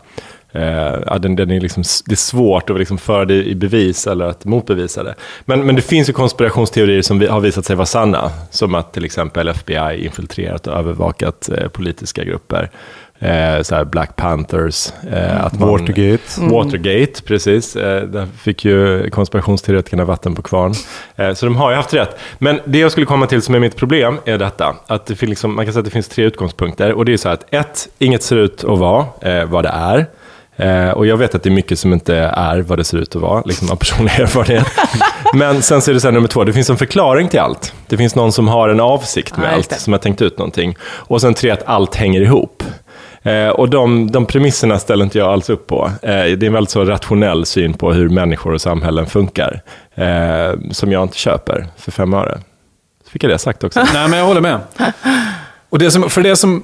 eh, 0.52 1.00
ja, 1.06 1.18
den, 1.18 1.36
den 1.36 1.52
är 1.52 1.62
liksom, 1.62 1.84
det 2.06 2.12
är 2.12 2.16
svårt 2.16 2.70
att 2.70 2.80
liksom 2.80 2.98
föra 2.98 3.26
det 3.26 3.44
i 3.44 3.56
bevis 3.56 4.08
eller 4.08 4.26
att 4.26 4.46
motbevisa 4.46 5.04
det. 5.04 5.16
Men, 5.46 5.66
men 5.66 5.76
det 5.76 5.82
finns 5.82 6.10
ju 6.10 6.14
konspirationsteorier 6.14 7.02
som 7.02 7.20
vi, 7.20 7.28
har 7.28 7.40
visat 7.40 7.66
sig 7.66 7.76
vara 7.76 7.86
sanna, 7.86 8.32
som 8.50 8.76
att 8.76 8.94
till 8.94 9.06
exempel 9.06 9.48
FBI 9.48 10.06
infiltrerat 10.06 10.68
och 10.68 10.78
övervakat 10.78 11.50
eh, 11.50 11.68
politiska 11.68 12.24
grupper. 12.24 12.70
Eh, 13.22 13.62
så 13.62 13.76
här 13.76 13.86
Black 13.86 14.16
Panthers. 14.16 14.94
Eh, 15.12 15.46
att 15.46 15.60
man, 15.60 15.70
Watergate. 15.70 16.24
Watergate, 16.38 17.22
precis. 17.24 17.76
Eh, 17.76 18.04
där 18.04 18.28
fick 18.38 18.66
ju 18.66 19.10
konspirationsteoretikerna 19.10 20.06
vatten 20.06 20.36
på 20.36 20.42
kvarn. 20.42 20.74
Eh, 21.16 21.34
så 21.34 21.46
de 21.46 21.56
har 21.56 21.70
ju 21.72 21.76
haft 21.76 21.94
rätt. 21.94 22.20
Men 22.38 22.60
det 22.66 22.80
jag 22.80 22.92
skulle 22.92 23.06
komma 23.06 23.28
till 23.28 23.42
som 23.42 23.56
är 23.56 23.60
mitt 23.60 23.76
problem 23.76 24.20
är 24.26 24.38
detta. 24.38 24.76
Att 24.88 25.06
det 25.06 25.16
finns 25.16 25.30
liksom, 25.30 25.56
man 25.56 25.66
kan 25.66 25.74
säga 25.74 25.80
att 25.80 25.86
det 25.86 25.92
finns 25.92 26.08
tre 26.08 26.26
utgångspunkter. 26.26 26.94
Och 26.94 27.06
det 27.06 27.14
är 27.14 27.18
så 27.18 27.28
här 27.28 27.34
att 27.34 27.54
ett, 27.54 27.90
inget 28.00 28.24
ser 28.24 28.36
ut 28.36 28.64
att 28.64 28.80
vara 28.80 29.06
eh, 29.22 29.46
vad 29.46 29.64
det 29.66 29.70
är. 29.74 30.08
Eh, 30.56 30.90
och 30.90 31.08
jag 31.08 31.18
vet 31.18 31.36
att 31.36 31.44
det 31.44 31.50
är 31.50 31.52
mycket 31.52 31.80
som 31.80 31.94
inte 31.94 32.16
är 32.18 32.62
vad 32.62 32.80
det 32.80 32.84
ser 32.84 32.98
ut 32.98 33.16
att 33.16 33.22
vara, 33.22 33.42
liksom 33.46 33.72
av 33.72 33.76
personlig 33.76 34.12
erfarenhet. 34.20 34.68
Men 35.34 35.62
sen 35.62 35.82
så 35.82 35.92
är 35.92 35.94
det 35.94 36.02
så 36.02 36.08
här, 36.08 36.14
nummer 36.14 36.28
två, 36.28 36.44
det 36.44 36.54
finns 36.54 36.70
en 36.70 36.78
förklaring 36.78 37.28
till 37.28 37.40
allt. 37.40 37.74
Det 37.88 37.98
finns 37.98 38.16
någon 38.16 38.32
som 38.32 38.48
har 38.48 38.70
en 38.70 38.80
avsikt 38.80 39.38
med 39.38 39.58
just 39.58 39.72
allt, 39.72 39.82
som 39.82 39.94
har 39.94 39.98
tänkt 39.98 40.22
ut 40.22 40.38
någonting. 40.38 40.76
Och 40.84 41.22
sen 41.22 41.34
tre, 41.34 41.50
att 41.50 41.64
allt 41.66 41.96
hänger 41.96 42.22
ihop. 42.22 42.64
Eh, 43.24 43.50
och 43.50 43.70
de, 43.70 44.12
de 44.12 44.26
premisserna 44.26 44.80
ställer 44.80 45.04
inte 45.04 45.18
jag 45.18 45.28
alls 45.28 45.50
upp 45.50 45.68
på. 45.68 45.92
Eh, 46.02 46.10
det 46.10 46.22
är 46.22 46.44
en 46.44 46.54
väldigt 46.54 46.70
så 46.70 46.86
rationell 46.86 47.46
syn 47.46 47.74
på 47.74 47.94
hur 47.94 48.10
människor 48.10 48.54
och 48.54 48.62
samhällen 48.62 49.06
funkar. 49.06 49.62
Eh, 49.96 50.54
som 50.72 50.92
jag 50.92 51.04
inte 51.04 51.18
köper 51.18 51.68
för 51.78 51.92
fem 51.92 52.14
öre. 52.14 52.40
Så 53.06 53.10
fick 53.10 53.24
jag 53.24 53.32
det 53.32 53.38
sagt 53.38 53.64
också. 53.64 53.80
Nej, 53.94 54.08
men 54.08 54.20
jag 54.20 54.26
håller 54.26 54.42
med. 54.42 54.60
Och 55.70 55.80
det 55.80 55.92
som, 55.92 56.10
för 56.10 56.22
det 56.22 56.36
som... 56.36 56.64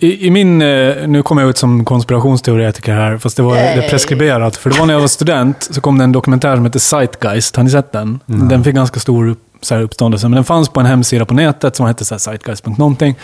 I, 0.00 0.26
i 0.26 0.30
min, 0.30 0.62
eh, 0.62 1.08
nu 1.08 1.22
kommer 1.22 1.42
jag 1.42 1.48
ut 1.48 1.58
som 1.58 1.84
konspirationsteoretiker 1.84 2.94
här, 2.94 3.18
fast 3.18 3.36
det 3.36 3.42
var 3.42 3.56
det 3.56 3.86
preskriberat. 3.90 4.56
För 4.56 4.70
det 4.70 4.78
var 4.78 4.86
när 4.86 4.94
jag 4.94 5.00
var 5.00 5.08
student, 5.08 5.68
så 5.70 5.80
kom 5.80 5.98
det 5.98 6.04
en 6.04 6.12
dokumentär 6.12 6.56
som 6.56 6.64
heter 6.64 6.78
Zeitgeist. 6.78 7.56
Har 7.56 7.64
ni 7.64 7.70
sett 7.70 7.92
den? 7.92 8.20
Den 8.26 8.64
fick 8.64 8.74
ganska 8.74 9.00
stor 9.00 9.36
så 9.60 9.74
här, 9.74 9.82
uppståndelse, 9.82 10.28
men 10.28 10.34
den 10.34 10.44
fanns 10.44 10.68
på 10.68 10.80
en 10.80 10.86
hemsida 10.86 11.24
på 11.24 11.34
nätet 11.34 11.76
som 11.76 11.86
hette 11.86 12.04
så 12.04 12.14
här, 12.14 12.18
zeitgeist.någonting. 12.18 13.16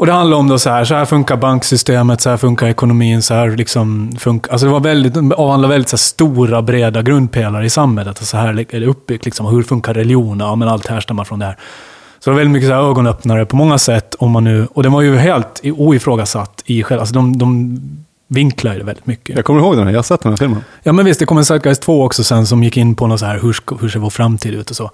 Och 0.00 0.06
det 0.06 0.12
handlar 0.12 0.36
om 0.36 0.48
då 0.48 0.58
så 0.58 0.70
här, 0.70 0.84
så 0.84 0.94
här 0.94 1.04
funkar 1.04 1.36
banksystemet, 1.36 2.20
så 2.20 2.30
här 2.30 2.36
funkar 2.36 2.66
ekonomin, 2.66 3.22
så 3.22 3.34
här 3.34 3.50
liksom 3.50 4.12
funkar... 4.18 4.52
Alltså 4.52 4.66
det 4.66 4.72
var 4.72 4.80
väldigt, 4.80 5.16
avhandlar 5.16 5.68
väldigt 5.68 5.88
så 5.88 5.98
stora, 5.98 6.62
breda 6.62 7.02
grundpelare 7.02 7.64
i 7.64 7.70
samhället. 7.70 8.20
Och 8.20 8.26
så 8.26 8.36
här 8.36 8.48
är 8.74 8.80
det 8.80 8.86
uppbyggt, 8.86 9.24
liksom, 9.24 9.46
hur 9.46 9.62
funkar 9.62 9.94
religion? 9.94 10.40
Ja, 10.40 10.54
men 10.54 10.68
allt 10.68 10.86
härstammar 10.86 11.24
från 11.24 11.38
det 11.38 11.44
här. 11.44 11.56
Så 12.18 12.30
det 12.30 12.34
var 12.34 12.38
väldigt 12.38 12.52
mycket 12.52 12.68
så 12.68 12.74
här 12.74 12.90
ögonöppnare 12.90 13.46
på 13.46 13.56
många 13.56 13.78
sätt. 13.78 14.14
Om 14.14 14.30
man 14.30 14.44
nu, 14.44 14.68
och 14.74 14.82
den 14.82 14.92
var 14.92 15.00
ju 15.00 15.16
helt 15.16 15.60
oifrågasatt 15.64 16.62
i 16.66 16.82
själv. 16.82 17.00
Alltså 17.00 17.14
de, 17.14 17.38
de 17.38 17.80
vinklar 18.28 18.74
det 18.78 18.84
väldigt 18.84 19.06
mycket. 19.06 19.36
Jag 19.36 19.44
kommer 19.44 19.60
ihåg 19.60 19.76
den 19.76 19.84
här, 19.84 19.92
jag 19.92 19.98
har 19.98 20.02
sett 20.02 20.22
den 20.22 20.32
här 20.32 20.36
filmen. 20.36 20.64
Ja 20.82 20.92
men 20.92 21.04
visst, 21.04 21.20
det 21.20 21.26
kom 21.26 21.38
en 21.38 21.44
Zeitgeist 21.44 21.82
2 21.82 22.04
också 22.04 22.24
sen 22.24 22.46
som 22.46 22.62
gick 22.62 22.76
in 22.76 22.94
på 22.94 23.06
något 23.06 23.20
så 23.20 23.26
här, 23.26 23.38
hur, 23.38 23.80
hur 23.80 23.88
ser 23.88 23.98
vår 23.98 24.10
framtid 24.10 24.54
ut 24.54 24.70
och 24.70 24.76
så. 24.76 24.90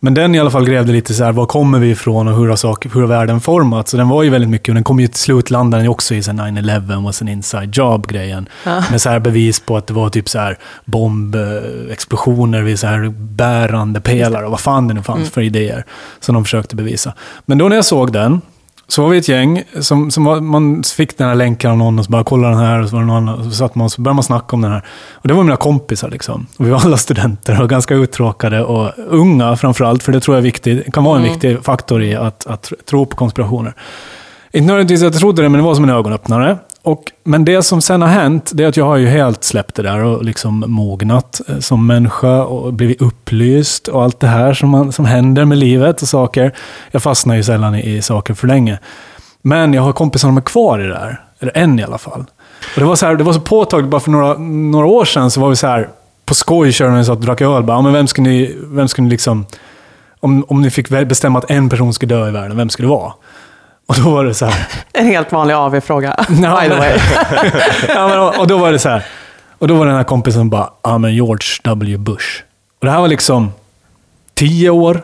Men 0.00 0.14
den 0.14 0.34
i 0.34 0.40
alla 0.40 0.50
fall 0.50 0.66
grävde 0.66 0.92
lite 0.92 1.14
så 1.14 1.24
här, 1.24 1.32
var 1.32 1.46
kommer 1.46 1.78
vi 1.78 1.90
ifrån 1.90 2.28
och 2.28 2.36
hur 2.36 2.48
har, 2.48 2.56
saker, 2.56 2.90
hur 2.94 3.00
har 3.00 3.08
världen 3.08 3.40
formats? 3.40 3.90
Så 3.90 3.96
den 3.96 4.08
var 4.08 4.22
ju 4.22 4.30
väldigt 4.30 4.50
mycket, 4.50 4.68
och 4.68 4.74
den 4.74 4.84
kom 4.84 5.00
ju 5.00 5.06
till 5.06 5.20
slut 5.20 5.50
landade 5.50 5.82
den 5.82 5.90
också 5.90 6.14
i 6.14 6.22
så 6.22 6.32
här 6.32 6.38
9-11 6.38 7.04
was 7.04 7.22
an 7.22 7.28
inside 7.28 7.76
job-grejen. 7.76 8.48
Med 8.90 9.00
så 9.00 9.08
här 9.08 9.18
bevis 9.18 9.60
på 9.60 9.76
att 9.76 9.86
det 9.86 9.94
var 9.94 10.08
typ 10.08 10.28
så 10.28 10.38
här 10.38 10.58
bombexplosioner 10.84 12.62
vid 12.62 12.78
så 12.78 12.86
här 12.86 13.08
bärande 13.18 14.00
pelare 14.00 14.44
och 14.44 14.50
vad 14.50 14.60
fan 14.60 14.88
det 14.88 14.94
nu 14.94 15.02
fanns 15.02 15.30
för 15.30 15.40
idéer. 15.40 15.84
Som 16.20 16.34
de 16.34 16.44
försökte 16.44 16.76
bevisa. 16.76 17.12
Men 17.46 17.58
då 17.58 17.68
när 17.68 17.76
jag 17.76 17.84
såg 17.84 18.12
den, 18.12 18.40
så 18.88 19.02
var 19.02 19.08
vi 19.08 19.18
ett 19.18 19.28
gäng 19.28 19.62
som, 19.80 20.10
som 20.10 20.24
var, 20.24 20.40
man 20.40 20.82
fick 20.82 21.18
den 21.18 21.28
här 21.28 21.34
länken 21.34 21.70
av 21.70 21.76
någon 21.76 21.98
och 21.98 22.04
så 22.04 22.10
bara 22.10 22.24
kolla 22.24 22.48
den 22.48 22.58
här 22.58 22.82
och 22.82 22.88
så 22.88 22.96
var 22.96 23.02
det 23.02 23.06
någon 23.06 23.28
annan. 23.28 23.44
Så 23.44 23.50
satt 23.50 23.74
man 23.74 23.84
och 23.84 23.92
så 23.92 24.02
började 24.02 24.14
man 24.14 24.22
snacka 24.22 24.56
om 24.56 24.62
den 24.62 24.72
här. 24.72 24.84
Och 25.12 25.28
det 25.28 25.34
var 25.34 25.42
mina 25.42 25.56
kompisar 25.56 26.10
liksom. 26.10 26.46
Och 26.56 26.66
vi 26.66 26.70
var 26.70 26.80
alla 26.80 26.96
studenter 26.96 27.62
och 27.62 27.68
ganska 27.68 27.94
uttråkade 27.94 28.64
och 28.64 28.92
unga 28.96 29.56
framförallt, 29.56 30.02
för 30.02 30.12
det 30.12 30.20
tror 30.20 30.36
jag 30.36 30.40
är 30.40 30.44
viktigt. 30.44 30.92
Kan 30.92 31.04
vara 31.04 31.16
en 31.18 31.24
viktig 31.24 31.64
faktor 31.64 32.02
i 32.02 32.14
att, 32.14 32.46
att 32.46 32.72
tro 32.90 33.06
på 33.06 33.16
konspirationer. 33.16 33.74
Inte 34.52 34.66
nödvändigtvis 34.66 35.02
att 35.02 35.14
jag 35.14 35.20
trodde 35.20 35.42
det, 35.42 35.48
men 35.48 35.58
det 35.60 35.64
var 35.64 35.74
som 35.74 35.84
en 35.84 35.90
ögonöppnare. 35.90 36.58
Och, 36.86 37.12
men 37.24 37.44
det 37.44 37.62
som 37.62 37.80
sen 37.80 38.02
har 38.02 38.08
hänt, 38.08 38.50
det 38.54 38.64
är 38.64 38.68
att 38.68 38.76
jag 38.76 38.84
har 38.84 38.96
ju 38.96 39.06
helt 39.06 39.44
släppt 39.44 39.74
det 39.74 39.82
där 39.82 40.04
och 40.04 40.24
liksom 40.24 40.64
mognat 40.66 41.40
eh, 41.48 41.58
som 41.58 41.86
människa 41.86 42.42
och 42.42 42.72
blivit 42.72 43.02
upplyst 43.02 43.88
och 43.88 44.02
allt 44.02 44.20
det 44.20 44.26
här 44.26 44.54
som, 44.54 44.70
man, 44.70 44.92
som 44.92 45.04
händer 45.04 45.44
med 45.44 45.58
livet 45.58 46.02
och 46.02 46.08
saker. 46.08 46.54
Jag 46.90 47.02
fastnar 47.02 47.34
ju 47.34 47.42
sällan 47.42 47.74
i, 47.74 47.96
i 47.96 48.02
saker 48.02 48.34
för 48.34 48.46
länge. 48.46 48.78
Men 49.42 49.74
jag 49.74 49.82
har 49.82 49.92
kompisar 49.92 50.28
som 50.28 50.36
är 50.36 50.40
kvar 50.40 50.78
i 50.78 50.82
det 50.82 50.88
där. 50.88 51.20
Eller 51.40 51.56
en 51.56 51.78
i 51.78 51.84
alla 51.84 51.98
fall. 51.98 52.24
Och 52.74 52.80
det 52.80 52.84
var 52.84 52.96
så, 52.96 53.06
här, 53.06 53.16
det 53.16 53.24
var 53.24 53.32
så 53.32 53.40
påtagligt, 53.40 53.90
bara 53.90 54.00
för 54.00 54.10
några, 54.10 54.38
några 54.38 54.86
år 54.86 55.04
sedan 55.04 55.30
så 55.30 55.40
var 55.40 55.48
vi 55.48 55.56
så 55.56 55.66
här, 55.66 55.88
på 56.24 56.34
skoj 56.34 56.72
körde 56.72 56.96
vi 56.96 57.04
så 57.04 57.12
att 57.12 57.22
drack 57.22 57.40
öl. 57.40 57.62
Bara, 57.62 57.82
men 57.82 57.92
vem 57.92 58.06
skulle 58.06 58.28
ni, 58.28 58.56
vem 58.62 58.88
skulle 58.88 59.04
ni 59.04 59.10
liksom, 59.10 59.46
om, 60.20 60.44
om 60.48 60.62
ni 60.62 60.70
fick 60.70 60.88
bestämma 60.88 61.38
att 61.38 61.50
en 61.50 61.68
person 61.68 61.94
skulle 61.94 62.14
dö 62.14 62.28
i 62.28 62.30
världen, 62.30 62.56
vem 62.56 62.68
skulle 62.68 62.88
det 62.88 62.92
vara? 62.92 63.12
Och 63.86 63.94
då 63.94 64.10
var 64.10 64.24
det 64.24 64.34
så 64.34 64.46
här. 64.46 64.66
En 64.92 65.06
helt 65.06 65.32
vanlig 65.32 65.54
AV-fråga, 65.54 66.16
Ja, 66.42 66.60
by 66.62 66.68
the 66.68 66.74
way. 66.78 66.98
ja, 67.88 68.08
men, 68.08 68.18
och, 68.40 68.46
då 68.46 68.58
var 68.58 68.72
det 68.72 68.78
så 68.78 68.88
här. 68.88 69.04
Och 69.58 69.68
då 69.68 69.74
var 69.74 69.86
den 69.86 69.96
här 69.96 70.04
kompisen 70.04 70.50
bara, 70.50 70.70
ja 70.82 70.98
men 70.98 71.14
George 71.14 71.46
W. 71.64 71.96
Bush. 71.96 72.42
Och 72.80 72.86
det 72.86 72.90
här 72.92 73.00
var 73.00 73.08
liksom 73.08 73.52
tio 74.34 74.70
år 74.70 75.02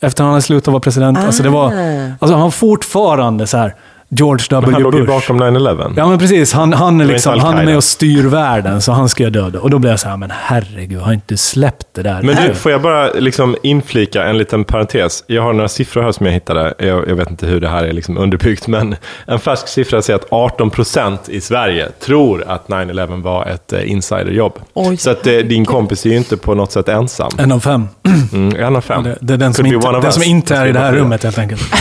efter 0.00 0.22
han 0.24 0.32
hade 0.32 0.42
slutat 0.42 0.72
vara 0.72 0.80
president. 0.80 1.18
Alltså, 1.18 1.42
det 1.42 1.48
var, 1.48 1.66
Ah. 1.66 2.12
alltså 2.20 2.34
han 2.34 2.40
var 2.42 2.50
fortfarande 2.50 3.46
så 3.46 3.56
här, 3.56 3.74
George 4.10 4.46
Men 4.50 4.60
W. 4.60 4.72
han 4.72 4.82
låg 4.82 4.94
ju 4.94 5.00
Bush. 5.00 5.12
bakom 5.12 5.42
9-11. 5.42 5.94
Ja 5.96 6.08
men 6.08 6.18
precis, 6.18 6.52
han, 6.52 6.72
han, 6.72 7.00
är 7.00 7.04
liksom, 7.04 7.40
han 7.40 7.58
är 7.58 7.64
med 7.64 7.76
och 7.76 7.84
styr 7.84 8.22
världen, 8.22 8.82
så 8.82 8.92
han 8.92 9.08
ska 9.08 9.22
jag 9.22 9.32
döda. 9.32 9.60
Och 9.60 9.70
då 9.70 9.78
blev 9.78 9.90
jag 9.90 10.00
så 10.00 10.08
här, 10.08 10.16
men 10.16 10.30
herregud, 10.34 11.00
har 11.00 11.12
inte 11.12 11.36
släppt 11.36 11.86
det 11.92 12.02
där? 12.02 12.22
Men 12.22 12.36
du, 12.48 12.54
får 12.54 12.72
jag 12.72 12.82
bara 12.82 13.12
liksom 13.12 13.56
inflika 13.62 14.24
en 14.24 14.38
liten 14.38 14.64
parentes? 14.64 15.24
Jag 15.26 15.42
har 15.42 15.52
några 15.52 15.68
siffror 15.68 16.02
här 16.02 16.12
som 16.12 16.26
jag 16.26 16.32
hittade. 16.32 16.74
Jag, 16.78 17.08
jag 17.08 17.16
vet 17.16 17.30
inte 17.30 17.46
hur 17.46 17.60
det 17.60 17.68
här 17.68 17.84
är 17.84 17.92
liksom 17.92 18.18
underbyggt, 18.18 18.66
men 18.66 18.96
en 19.26 19.38
färsk 19.38 19.68
siffra 19.68 20.02
säger 20.02 20.18
att 20.18 20.28
18% 20.58 21.18
i 21.26 21.40
Sverige 21.40 21.88
tror 22.00 22.44
att 22.46 22.66
9-11 22.68 23.22
var 23.22 23.46
ett 23.46 23.72
eh, 23.72 23.90
insiderjobb. 23.90 24.52
Oj. 24.74 24.96
Så 24.96 25.10
att 25.10 25.26
eh, 25.26 25.36
din 25.36 25.64
kompis 25.64 26.06
är 26.06 26.10
ju 26.10 26.16
inte 26.16 26.36
på 26.36 26.54
något 26.54 26.72
sätt 26.72 26.88
ensam. 26.88 27.30
En 27.38 27.52
av 27.52 27.60
fem. 27.60 27.88
Mm, 28.32 28.56
en 28.56 28.76
av 28.76 28.80
fem. 28.80 29.02
Det, 29.02 29.18
det 29.20 29.34
är 29.34 29.38
den 29.38 29.54
som, 29.54 29.66
inte, 29.66 29.90
den 29.90 30.12
som 30.12 30.22
inte 30.22 30.56
är 30.56 30.66
i 30.66 30.72
det 30.72 30.78
här 30.78 30.92
rummet 30.92 31.22
helt 31.22 31.38
enkelt. 31.38 31.62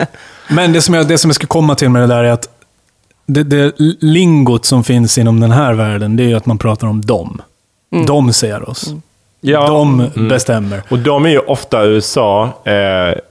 Men 0.50 0.72
det 0.72 0.82
som, 0.82 0.94
jag, 0.94 1.08
det 1.08 1.18
som 1.18 1.28
jag 1.28 1.34
ska 1.34 1.46
komma 1.46 1.74
till 1.74 1.88
med 1.88 2.02
det 2.02 2.06
där 2.06 2.24
är 2.24 2.32
att 2.32 2.48
det, 3.26 3.42
det 3.42 3.72
lingot 4.00 4.64
som 4.64 4.84
finns 4.84 5.18
inom 5.18 5.40
den 5.40 5.50
här 5.50 5.74
världen, 5.74 6.16
det 6.16 6.22
är 6.22 6.28
ju 6.28 6.34
att 6.34 6.46
man 6.46 6.58
pratar 6.58 6.86
om 6.86 7.00
dem. 7.00 7.42
De 8.06 8.32
ser 8.32 8.68
oss. 8.68 8.94
Ja, 9.40 9.66
De 9.66 10.00
mm. 10.00 10.28
bestämmer. 10.28 10.82
Och 10.88 10.98
de 10.98 11.26
är 11.26 11.30
ju 11.30 11.38
ofta 11.38 11.84
USA, 11.84 12.44
eh, 12.64 12.72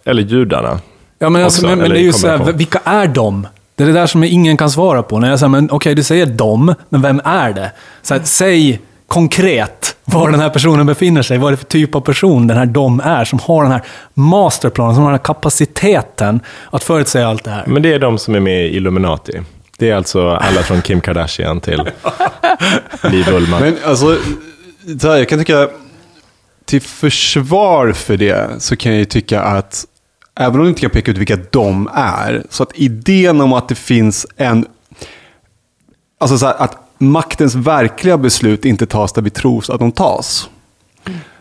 eller 0.05 0.23
judarna. 0.23 0.79
Ja, 1.19 1.29
men, 1.29 1.43
alltså, 1.43 1.61
Också, 1.61 1.67
men, 1.67 1.79
men 1.79 1.89
det 1.89 1.99
är 1.99 2.03
ju 2.03 2.13
så 2.13 2.27
här, 2.27 2.53
vilka 2.53 2.79
är 2.83 3.07
de? 3.07 3.47
Det 3.75 3.83
är 3.83 3.87
det 3.87 3.93
där 3.93 4.07
som 4.07 4.23
ingen 4.23 4.57
kan 4.57 4.69
svara 4.69 5.03
på. 5.03 5.19
När 5.19 5.29
jag 5.29 5.39
säger, 5.39 5.49
men 5.49 5.71
okej, 5.71 5.95
du 5.95 6.03
säger 6.03 6.25
dem, 6.25 6.75
men 6.89 7.01
vem 7.01 7.21
är 7.23 7.53
det? 7.53 7.71
Så 8.01 8.13
här, 8.13 8.21
säg 8.23 8.79
konkret 9.09 9.95
var 10.05 10.31
den 10.31 10.39
här 10.39 10.49
personen 10.49 10.85
befinner 10.85 11.21
sig. 11.21 11.37
Vad 11.37 11.47
är 11.47 11.51
det 11.51 11.57
för 11.57 11.65
typ 11.65 11.95
av 11.95 12.01
person 12.01 12.47
den 12.47 12.57
här 12.57 12.65
dom 12.65 12.99
är, 12.99 13.25
som 13.25 13.39
har 13.39 13.63
den 13.63 13.71
här 13.71 13.83
masterplanen, 14.13 14.95
som 14.95 15.03
har 15.03 15.11
den 15.11 15.19
här 15.19 15.25
kapaciteten 15.25 16.39
att 16.71 16.83
förutsäga 16.83 17.27
allt 17.27 17.43
det 17.43 17.51
här. 17.51 17.63
Men 17.67 17.81
det 17.81 17.93
är 17.93 17.99
de 17.99 18.17
som 18.17 18.35
är 18.35 18.39
med 18.39 18.65
i 18.65 18.75
Illuminati. 18.75 19.41
Det 19.77 19.89
är 19.89 19.95
alltså 19.95 20.29
alla 20.29 20.63
från 20.63 20.81
Kim 20.81 21.01
Kardashian 21.01 21.61
till 21.61 21.81
Liv 23.03 23.27
Ullmann. 23.29 23.61
Men 23.61 23.75
alltså, 23.85 24.17
så 25.01 25.09
här, 25.11 25.17
jag 25.17 25.29
kan 25.29 25.39
tycka, 25.39 25.69
till 26.65 26.81
försvar 26.81 27.91
för 27.91 28.17
det 28.17 28.61
så 28.61 28.75
kan 28.75 28.91
jag 28.91 28.99
ju 28.99 29.05
tycka 29.05 29.41
att, 29.41 29.85
även 30.35 30.59
om 30.59 30.63
du 30.63 30.69
inte 30.69 30.81
kan 30.81 30.89
peka 30.89 31.11
ut 31.11 31.17
vilka 31.17 31.37
de 31.51 31.89
är, 31.93 32.43
så 32.49 32.63
att 32.63 32.71
idén 32.75 33.41
om 33.41 33.53
att 33.53 33.69
det 33.69 33.75
finns 33.75 34.27
en, 34.37 34.65
alltså 36.19 36.37
så 36.37 36.45
här, 36.45 36.55
att 36.57 36.88
maktens 36.99 37.55
verkliga 37.55 38.17
beslut 38.17 38.65
inte 38.65 38.85
tas 38.85 39.13
där 39.13 39.21
vi 39.21 39.29
tror 39.29 39.73
att 39.73 39.79
de 39.79 39.91
tas. 39.91 40.49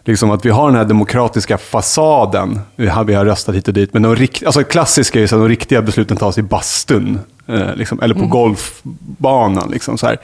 Liksom 0.04 0.30
att 0.30 0.44
vi 0.44 0.50
har 0.50 0.66
den 0.66 0.76
här 0.76 0.84
demokratiska 0.84 1.58
fasaden, 1.58 2.60
vi 2.76 2.86
har, 2.86 3.04
vi 3.04 3.14
har 3.14 3.24
röstat 3.24 3.54
hit 3.54 3.68
och 3.68 3.74
dit, 3.74 3.92
men 3.92 4.02
de 4.02 4.16
rikt, 4.16 4.46
alltså 4.46 4.64
klassiska 4.64 5.18
är 5.18 5.20
ju 5.20 5.24
att 5.24 5.30
de 5.30 5.48
riktiga 5.48 5.82
besluten 5.82 6.16
tas 6.16 6.38
i 6.38 6.42
bastun, 6.42 7.18
eh, 7.46 7.74
liksom, 7.74 8.00
eller 8.00 8.14
på 8.14 8.26
golfbanan. 8.26 9.70
Liksom, 9.70 9.98
så 9.98 10.06
här. 10.06 10.16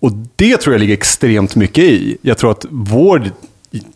Och 0.00 0.12
det 0.36 0.56
tror 0.56 0.74
jag 0.74 0.80
ligger 0.80 0.94
extremt 0.94 1.56
mycket 1.56 1.84
i. 1.84 2.18
Jag 2.22 2.38
tror 2.38 2.50
att 2.50 2.66
vår 2.70 3.30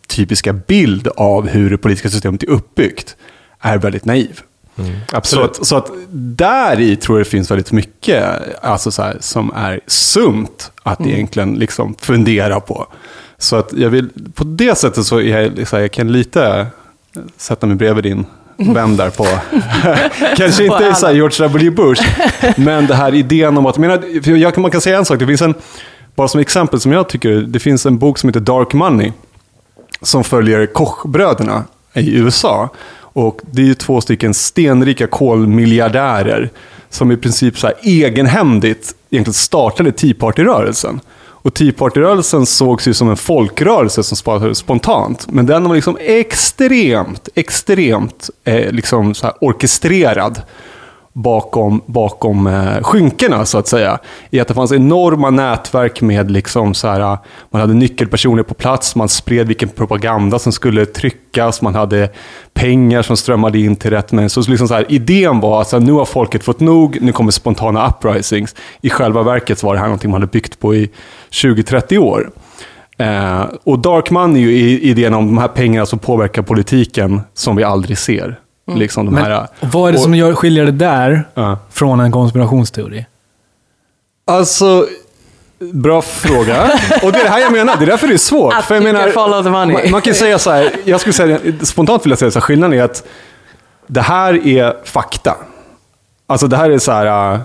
typiska 0.07 0.53
bild 0.53 1.07
av 1.07 1.47
hur 1.47 1.69
det 1.69 1.77
politiska 1.77 2.09
systemet 2.09 2.43
är 2.43 2.49
uppbyggt 2.49 3.15
är 3.59 3.77
väldigt 3.77 4.05
naiv. 4.05 4.41
Så 4.85 5.17
Absolut. 5.17 5.59
att, 5.59 5.67
så 5.67 5.75
att 5.75 5.91
där 6.11 6.79
i 6.79 6.95
tror 6.95 7.19
jag 7.19 7.25
det 7.25 7.29
finns 7.29 7.51
väldigt 7.51 7.71
mycket 7.71 8.25
alltså 8.61 8.91
så 8.91 9.01
här, 9.01 9.17
som 9.19 9.51
är 9.55 9.79
sunt 9.87 10.71
att 10.83 11.01
egentligen 11.01 11.53
liksom 11.53 11.95
fundera 11.99 12.59
på. 12.59 12.87
Så 13.37 13.55
att 13.55 13.73
jag 13.73 13.89
vill, 13.89 14.09
på 14.33 14.43
det 14.43 14.77
sättet 14.77 15.05
så, 15.05 15.21
jag, 15.21 15.67
så 15.67 15.75
här, 15.75 15.83
jag 15.83 15.91
kan 15.91 16.11
lite 16.11 16.67
sätta 17.37 17.67
mig 17.67 17.75
bredvid 17.75 18.03
din 18.03 18.25
vän 18.57 18.97
där 18.97 19.09
på, 19.09 19.23
kanske 20.37 20.67
På 20.67 20.73
inte 20.73 20.95
så 20.95 21.05
här. 21.05 21.13
George 21.13 21.47
W. 21.47 21.69
Bush, 21.69 22.03
men 22.57 22.87
det 22.87 22.95
här 22.95 23.13
idén 23.13 23.57
om 23.57 23.65
att, 23.65 23.77
menar, 23.77 24.29
jag, 24.37 24.57
man 24.57 24.71
kan 24.71 24.81
säga 24.81 24.97
en 24.97 25.05
sak, 25.05 25.19
det 25.19 25.27
finns 25.27 25.41
en, 25.41 25.53
bara 26.15 26.27
som 26.27 26.39
exempel 26.39 26.79
som 26.79 26.91
jag 26.91 27.09
tycker, 27.09 27.31
det 27.31 27.59
finns 27.59 27.85
en 27.85 27.97
bok 27.97 28.17
som 28.17 28.29
heter 28.29 28.39
Dark 28.39 28.73
Money, 28.73 29.11
som 30.01 30.23
följer 30.23 30.65
Kochbröderna 30.65 31.63
i 31.93 32.17
USA. 32.17 32.69
Och 33.13 33.41
det 33.51 33.61
är 33.61 33.65
ju 33.65 33.73
två 33.73 34.01
stycken 34.01 34.33
stenrika 34.33 35.07
kolmiljardärer 35.07 36.49
som 36.89 37.11
i 37.11 37.17
princip 37.17 37.57
så 37.57 37.67
här 37.67 37.75
egenhändigt 37.81 38.95
egentligen 39.09 39.33
startade 39.33 39.91
Tea 39.91 40.13
Party-rörelsen. 40.19 40.99
Och 41.43 41.53
Tea 41.53 41.73
Party-rörelsen 41.73 42.45
sågs 42.45 42.87
ju 42.87 42.93
som 42.93 43.09
en 43.09 43.17
folkrörelse 43.17 44.03
som 44.03 44.17
startades 44.17 44.57
spontant. 44.57 45.27
Men 45.31 45.45
den 45.45 45.63
var 45.63 45.75
liksom 45.75 45.97
extremt, 46.01 47.29
extremt 47.35 48.29
eh, 48.43 48.71
liksom 48.71 49.13
så 49.13 49.25
här 49.25 49.35
orkestrerad 49.41 50.41
bakom, 51.13 51.81
bakom 51.85 52.47
eh, 52.47 52.83
skynkena 52.83 53.45
så 53.45 53.57
att 53.57 53.67
säga. 53.67 53.99
I 54.29 54.39
att 54.39 54.47
det 54.47 54.53
fanns 54.53 54.71
enorma 54.71 55.29
nätverk 55.29 56.01
med 56.01 56.31
liksom 56.31 56.73
så 56.73 56.87
här, 56.87 56.99
eh, 56.99 57.19
man 57.49 57.61
hade 57.61 57.73
nyckelpersoner 57.73 58.43
på 58.43 58.53
plats, 58.53 58.95
man 58.95 59.09
spred 59.09 59.47
vilken 59.47 59.69
propaganda 59.69 60.39
som 60.39 60.51
skulle 60.51 60.85
tryckas, 60.85 61.61
man 61.61 61.75
hade 61.75 62.09
pengar 62.53 63.01
som 63.01 63.17
strömmade 63.17 63.59
in 63.59 63.75
till 63.75 63.89
rätt 63.89 64.11
människor. 64.11 64.41
Så 64.41 64.51
liksom 64.51 64.67
så 64.67 64.73
här, 64.73 64.85
idén 64.89 65.39
var 65.39 65.61
att 65.61 65.69
så 65.69 65.79
här, 65.79 65.85
nu 65.85 65.91
har 65.91 66.05
folket 66.05 66.43
fått 66.43 66.59
nog, 66.59 66.97
nu 67.01 67.11
kommer 67.11 67.31
spontana 67.31 67.87
uprisings. 67.87 68.55
I 68.81 68.89
själva 68.89 69.23
verket 69.23 69.63
var 69.63 69.73
det 69.73 69.79
här 69.79 69.87
någonting 69.87 70.11
man 70.11 70.21
hade 70.21 70.31
byggt 70.31 70.59
på 70.59 70.75
i 70.75 70.89
20-30 71.31 71.97
år. 71.97 72.31
Eh, 72.97 73.43
och 73.63 73.79
Dark 73.79 74.11
Money 74.11 74.43
är 74.43 74.69
ju 74.69 74.79
idén 74.79 75.13
om 75.13 75.25
de 75.25 75.37
här 75.37 75.47
pengarna 75.47 75.85
som 75.85 75.99
påverkar 75.99 76.41
politiken 76.41 77.21
som 77.33 77.55
vi 77.55 77.63
aldrig 77.63 77.97
ser. 77.97 78.39
Liksom 78.67 79.05
de 79.05 79.15
Men 79.15 79.23
här, 79.23 79.47
vad 79.59 79.87
är 79.89 79.91
det 79.91 79.97
och- 79.97 80.03
som 80.03 80.15
gör, 80.15 80.33
skiljer 80.33 80.65
det 80.65 80.71
där 80.71 81.23
Ja. 81.33 81.57
från 81.71 81.99
en 81.99 82.11
konspirationsteori? 82.11 83.05
Alltså, 84.27 84.87
bra 85.59 86.01
fråga. 86.01 86.63
Och 87.03 87.11
det 87.11 87.19
är 87.19 87.23
det 87.23 87.29
här 87.29 87.39
jag 87.39 87.51
menar, 87.51 87.75
det 87.77 87.83
är 87.85 87.87
därför 87.87 88.07
det 88.07 88.13
är 88.13 88.17
svårt. 88.17 88.53
Att 88.53 88.65
För 88.65 88.75
jag 88.75 88.83
menar. 88.83 89.49
Man, 89.49 89.91
man 89.91 90.01
kan 90.01 90.13
säga 90.13 90.39
så 90.39 90.51
här, 90.51 90.71
jag 90.83 90.99
skulle 90.99 91.13
säga, 91.13 91.39
spontant 91.61 92.05
vill 92.05 92.09
jag 92.09 92.19
säga 92.19 92.31
så 92.31 92.39
här, 92.39 92.45
skillnaden 92.45 92.79
är 92.79 92.83
att 92.83 93.03
det 93.87 94.01
här 94.01 94.47
är 94.47 94.77
fakta. 94.83 95.35
Alltså 96.27 96.47
det 96.47 96.57
här 96.57 96.69
är 96.69 96.79
så 96.79 96.91
här, 96.91 97.33
äh, 97.33 97.39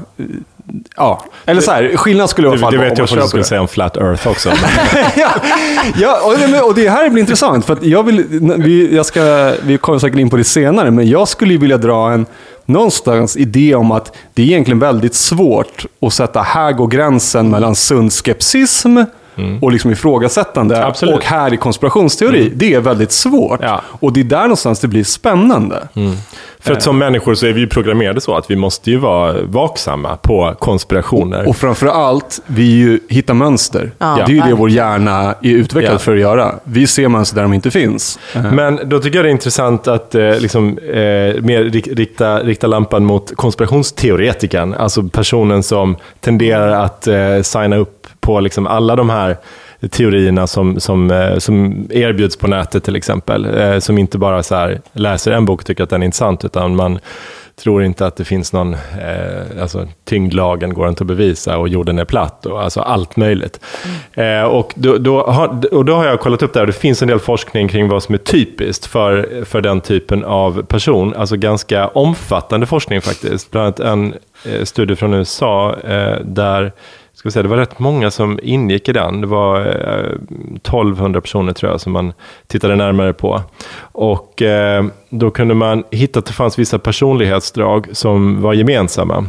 ja, 0.97 1.25
eller 1.45 1.61
så 1.61 1.71
här, 1.71 1.97
skillnaden 1.97 2.29
skulle 2.29 2.47
i 2.47 2.51
alla 2.51 2.57
Det, 2.57 2.61
fall 2.61 2.73
det 2.73 2.79
vara 2.79 2.89
vet 2.89 2.99
jag 2.99 3.09
man 3.11 3.17
vad 3.19 3.25
du 3.25 3.29
skulle 3.29 3.43
det. 3.43 3.47
säga 3.47 3.61
om 3.61 3.69
Flat 3.69 3.97
Earth 3.97 4.29
också. 4.29 4.49
ja, 5.17 5.29
ja 5.97 6.19
och, 6.25 6.39
det, 6.39 6.61
och 6.63 6.75
det 6.75 6.89
här 6.89 7.11
blir 7.11 7.21
intressant, 7.21 7.65
för 7.67 7.73
att 7.73 7.83
jag 7.85 8.03
vill, 8.03 8.25
vi, 8.57 8.97
jag 8.97 9.07
ska, 9.07 9.53
vi 9.63 9.79
kommer 9.79 9.99
säkert 9.99 10.19
in 10.19 10.31
på 10.31 10.37
det 10.37 10.45
senare, 10.45 10.91
men 10.91 11.09
jag 11.09 11.29
skulle 11.29 11.57
vilja 11.57 11.77
dra 11.79 12.13
en 12.13 12.27
någonstans 12.65 13.37
idé 13.37 13.75
om 13.75 13.91
att 13.93 14.17
det 14.35 14.43
är 14.43 14.47
egentligen 14.47 14.79
väldigt 14.79 15.15
svårt 15.15 15.87
att 16.01 16.13
sätta, 16.13 16.43
här 16.43 16.73
går 16.73 16.87
gränsen 16.87 17.51
mellan 17.51 17.75
sund 17.75 18.13
skepsism 18.13 18.99
och 19.61 19.73
liksom 19.73 19.90
ifrågasättande. 19.90 20.85
Absolut. 20.87 21.14
Och 21.14 21.25
här 21.25 21.55
i 21.55 21.57
konspirationsteori. 21.57 22.52
Det 22.55 22.75
är 22.75 22.81
väldigt 22.81 23.12
svårt. 23.12 23.61
Ja. 23.62 23.81
Och 24.00 24.12
det 24.12 24.21
är 24.21 24.25
där 24.25 24.43
någonstans 24.43 24.81
det 24.81 24.88
blir 24.88 25.05
spännande. 25.05 25.88
För 26.61 26.73
att 26.73 26.83
som 26.83 26.99
människor 26.99 27.35
så 27.35 27.47
är 27.47 27.52
vi 27.52 27.61
ju 27.61 27.66
programmerade 27.66 28.21
så 28.21 28.37
att 28.37 28.50
vi 28.50 28.57
måste 28.57 28.90
ju 28.90 28.97
vara 28.97 29.35
vaksamma 29.43 30.16
på 30.16 30.55
konspirationer. 30.59 31.49
Och 31.49 31.57
framför 31.57 31.87
allt, 31.87 32.40
vi 32.47 32.62
ju 32.62 33.00
hittar 33.09 33.35
mönster. 33.35 33.90
Ja, 33.99 34.19
det 34.26 34.33
är 34.33 34.35
ju 34.37 34.40
det 34.40 34.55
vår 34.55 34.71
hjärna 34.71 35.23
är 35.43 35.50
utvecklad 35.50 35.95
Ja. 35.95 35.99
för 35.99 36.14
att 36.14 36.21
göra. 36.21 36.55
Vi 36.64 36.87
ser 36.87 37.09
mönster 37.09 37.37
där 37.37 37.43
de 37.43 37.52
inte 37.52 37.71
finns. 37.71 38.19
Men 38.52 38.81
då 38.85 39.00
tycker 39.00 39.19
jag 39.19 39.25
det 39.25 39.28
är 39.28 39.33
intressant 39.33 39.88
att 39.88 40.14
eh, 40.14 40.38
liksom, 40.38 40.78
eh, 40.78 40.95
mer 41.43 41.71
rik- 41.73 41.97
rikta, 41.97 42.38
rikta 42.43 42.66
lampan 42.66 43.05
mot 43.05 43.37
konspirationsteoretikern. 43.37 44.75
Alltså 44.75 45.02
personen 45.02 45.62
som 45.62 45.97
tenderar 46.21 46.85
att 46.85 47.07
eh, 47.07 47.43
signa 47.43 47.76
upp 47.76 48.07
på 48.26 48.40
liksom 48.40 48.66
alla 48.66 48.97
de 48.97 49.11
här 49.11 49.37
teorierna 49.90 50.47
som, 50.47 50.80
som, 50.80 51.11
eh, 51.11 51.38
som 51.38 51.87
erbjuds 51.90 52.37
på 52.37 52.47
nätet 52.47 52.85
till 52.85 52.97
exempel. 52.97 53.59
Eh, 53.59 53.78
som 53.78 53.99
inte 53.99 54.18
bara 54.18 54.42
så 54.42 54.75
läser 54.92 55.33
en 55.33 55.45
bok 55.45 55.61
och 55.61 55.66
tycker 55.66 55.85
att 55.85 55.90
den 55.90 56.02
är 56.02 56.06
intressant, 56.06 56.45
utan 56.45 56.76
man 56.76 56.99
tror 57.56 57.85
inte 57.85 58.06
att 58.06 58.16
det 58.16 58.25
finns 58.25 58.52
någon, 58.52 58.75
eh, 58.75 59.62
alltså 59.62 59.88
tyngdlagen 60.04 60.75
går 60.75 60.88
inte 60.88 61.02
att 61.02 61.09
bevisa 61.09 61.59
och 61.59 61.68
jorden 61.68 61.99
är 61.99 62.04
platt 62.04 62.47
och 62.47 62.62
alltså 62.62 62.80
allt 62.80 63.16
möjligt. 63.16 63.61
Eh, 64.12 64.42
och, 64.42 64.73
då, 64.76 64.99
då 64.99 65.26
har, 65.26 65.75
och 65.75 65.85
då 65.85 65.95
har 65.95 66.06
jag 66.06 66.21
kollat 66.21 66.42
upp 66.42 66.52
det 66.52 66.59
här 66.59 66.66
och 66.66 66.73
det 66.73 66.78
finns 66.78 67.02
en 67.02 67.09
del 67.09 67.18
forskning 67.18 67.68
kring 67.68 67.88
vad 67.88 68.02
som 68.02 68.14
är 68.14 68.18
typiskt 68.18 68.87
för, 68.87 69.45
för 69.45 69.61
den 69.61 69.80
typen 69.80 70.25
av 70.25 70.62
person. 70.62 71.14
Alltså 71.14 71.37
ganska 71.37 71.88
omfattande 71.88 72.66
forskning 72.66 73.00
faktiskt. 73.00 73.50
Bland 73.50 73.66
annat 73.66 73.80
en 73.80 74.14
eh, 74.45 74.64
studie 74.64 74.97
från 74.97 75.14
USA 75.14 75.76
eh, 75.85 76.21
där 76.25 76.73
ska 77.17 77.29
vi 77.29 77.33
säga, 77.33 77.43
det 77.43 77.49
var 77.49 77.57
rätt 77.57 77.79
många 77.79 78.11
som 78.11 78.39
ingick 78.43 78.89
i 78.89 78.93
den. 78.93 79.21
Det 79.21 79.27
var 79.27 79.61
eh, 79.61 80.13
1200 80.57 81.21
personer 81.21 81.53
tror 81.53 81.73
jag 81.73 81.81
som 81.81 81.93
man 81.93 82.13
tittade 82.47 82.77
närmare 82.77 83.13
på. 83.13 83.43
Och 83.81 84.43
eh, 84.43 84.85
då 85.09 85.31
kunde 85.31 85.55
man 85.55 85.85
hitta 85.91 86.19
att 86.19 86.27
det 86.27 86.33
fanns 86.33 86.59
vissa 86.59 86.79
personlighetsdrag 86.79 87.89
som 87.93 88.43
var 88.43 88.55
gemensamma 88.55 89.25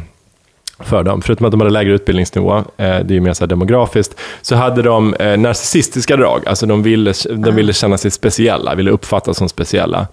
för 0.79 1.03
dem. 1.03 1.21
Förutom 1.21 1.45
att 1.45 1.51
de 1.51 1.61
hade 1.61 1.73
lägre 1.73 1.93
utbildningsnivå, 1.93 2.57
eh, 2.57 2.63
det 2.77 2.85
är 2.87 3.11
ju 3.11 3.21
mer 3.21 3.33
så 3.33 3.45
demografiskt, 3.45 4.19
så 4.41 4.55
hade 4.55 4.81
de 4.81 5.13
eh, 5.13 5.37
narcissistiska 5.37 6.17
drag. 6.17 6.47
Alltså 6.47 6.65
de 6.65 6.83
ville, 6.83 7.13
de 7.29 7.55
ville 7.55 7.73
känna 7.73 7.97
sig 7.97 8.11
speciella, 8.11 8.75
ville 8.75 8.91
uppfattas 8.91 9.37
som 9.37 9.49
speciella. 9.49 10.07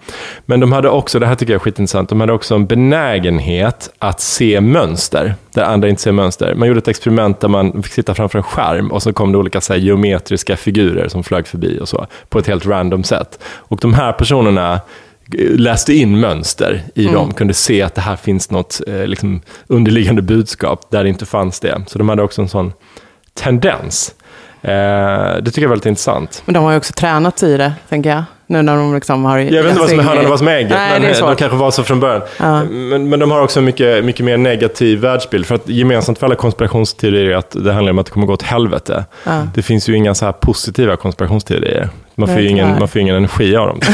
Men 0.45 0.59
de 0.59 0.71
hade 0.71 0.89
också, 0.89 1.19
det 1.19 1.27
här 1.27 1.35
tycker 1.35 1.53
jag 1.53 1.59
är 1.59 1.63
skitintressant, 1.63 2.09
de 2.09 2.19
hade 2.19 2.33
också 2.33 2.55
en 2.55 2.65
benägenhet 2.65 3.89
att 3.99 4.21
se 4.21 4.61
mönster, 4.61 5.35
där 5.53 5.63
andra 5.63 5.89
inte 5.89 6.01
ser 6.01 6.11
mönster. 6.11 6.55
Man 6.55 6.67
gjorde 6.67 6.77
ett 6.77 6.87
experiment 6.87 7.39
där 7.39 7.47
man 7.47 7.83
fick 7.83 7.93
sitta 7.93 8.13
framför 8.13 8.37
en 8.37 8.43
skärm 8.43 8.91
och 8.91 9.03
så 9.03 9.13
kom 9.13 9.31
det 9.31 9.37
olika 9.37 9.61
så 9.61 9.73
här, 9.73 9.79
geometriska 9.79 10.57
figurer 10.57 11.07
som 11.07 11.23
flög 11.23 11.47
förbi 11.47 11.79
och 11.81 11.89
så, 11.89 12.07
på 12.29 12.39
ett 12.39 12.47
helt 12.47 12.65
random 12.65 13.03
sätt. 13.03 13.39
Och 13.43 13.79
de 13.81 13.93
här 13.93 14.13
personerna 14.13 14.81
läste 15.57 15.93
in 15.93 16.19
mönster 16.19 16.83
i 16.95 17.01
Mm. 17.03 17.13
dem, 17.13 17.33
kunde 17.33 17.53
se 17.53 17.81
att 17.81 17.95
det 17.95 18.01
här 18.01 18.15
finns 18.15 18.51
något 18.51 18.81
eh, 18.87 19.07
liksom, 19.07 19.41
underliggande 19.67 20.21
budskap 20.21 20.91
där 20.91 21.03
det 21.03 21.09
inte 21.09 21.25
fanns 21.25 21.59
det. 21.59 21.81
Så 21.87 21.97
de 21.97 22.09
hade 22.09 22.21
också 22.23 22.41
en 22.41 22.49
sån 22.49 22.73
tendens. 23.33 24.15
Eh, 24.61 24.69
det 24.71 25.41
tycker 25.45 25.61
jag 25.61 25.63
är 25.63 25.69
väldigt 25.69 25.85
intressant. 25.85 26.41
Men 26.45 26.53
de 26.53 26.63
har 26.63 26.71
ju 26.71 26.77
också 26.77 26.93
tränat 26.93 27.43
i 27.43 27.57
det, 27.57 27.73
tänker 27.89 28.09
jag. 28.09 28.23
Nu 28.47 28.61
när 28.61 28.77
de 28.77 28.95
liksom 28.95 29.25
har... 29.25 29.37
Jag 29.37 29.63
vet 29.63 29.69
inte 29.69 29.79
vad 29.79 29.89
som 29.89 29.99
är 29.99 30.03
hönan 30.03 30.23
och 30.23 30.29
vad 30.29 30.39
som 30.39 30.47
är 30.47 30.55
ägget, 30.55 30.69
Nej, 30.69 30.91
men 30.91 31.01
det 31.01 31.17
är 31.17 31.21
de 31.21 31.35
kanske 31.35 31.57
var 31.57 31.71
så 31.71 31.83
från 31.83 31.99
början. 31.99 32.21
Ja. 32.39 32.63
Men, 32.63 33.09
men 33.09 33.19
de 33.19 33.31
har 33.31 33.41
också 33.41 33.59
en 33.59 33.65
mycket, 33.65 34.05
mycket 34.05 34.25
mer 34.25 34.37
negativ 34.37 34.99
världsbild. 34.99 35.45
För 35.45 35.55
att 35.55 35.69
gemensamt 35.69 36.19
för 36.19 36.25
alla 36.25 36.35
konspirationsteorier 36.35 37.25
är 37.25 37.35
att 37.35 37.55
det 37.63 37.73
handlar 37.73 37.91
om 37.91 37.99
att 37.99 38.05
det 38.05 38.11
kommer 38.11 38.27
gå 38.27 38.33
åt 38.33 38.41
helvete. 38.41 39.05
Ja. 39.23 39.47
Det 39.55 39.61
finns 39.61 39.89
ju 39.89 39.95
inga 39.95 40.15
så 40.15 40.25
här 40.25 40.31
positiva 40.31 40.95
konspirationsteorier. 40.95 41.89
Man 42.17 42.27
får, 42.27 42.39
ju 42.39 42.47
ingen, 42.47 42.79
man 42.79 42.87
får 42.87 42.99
ju 42.99 43.01
ingen 43.01 43.15
energi 43.15 43.55
av 43.55 43.67
dem. 43.67 43.79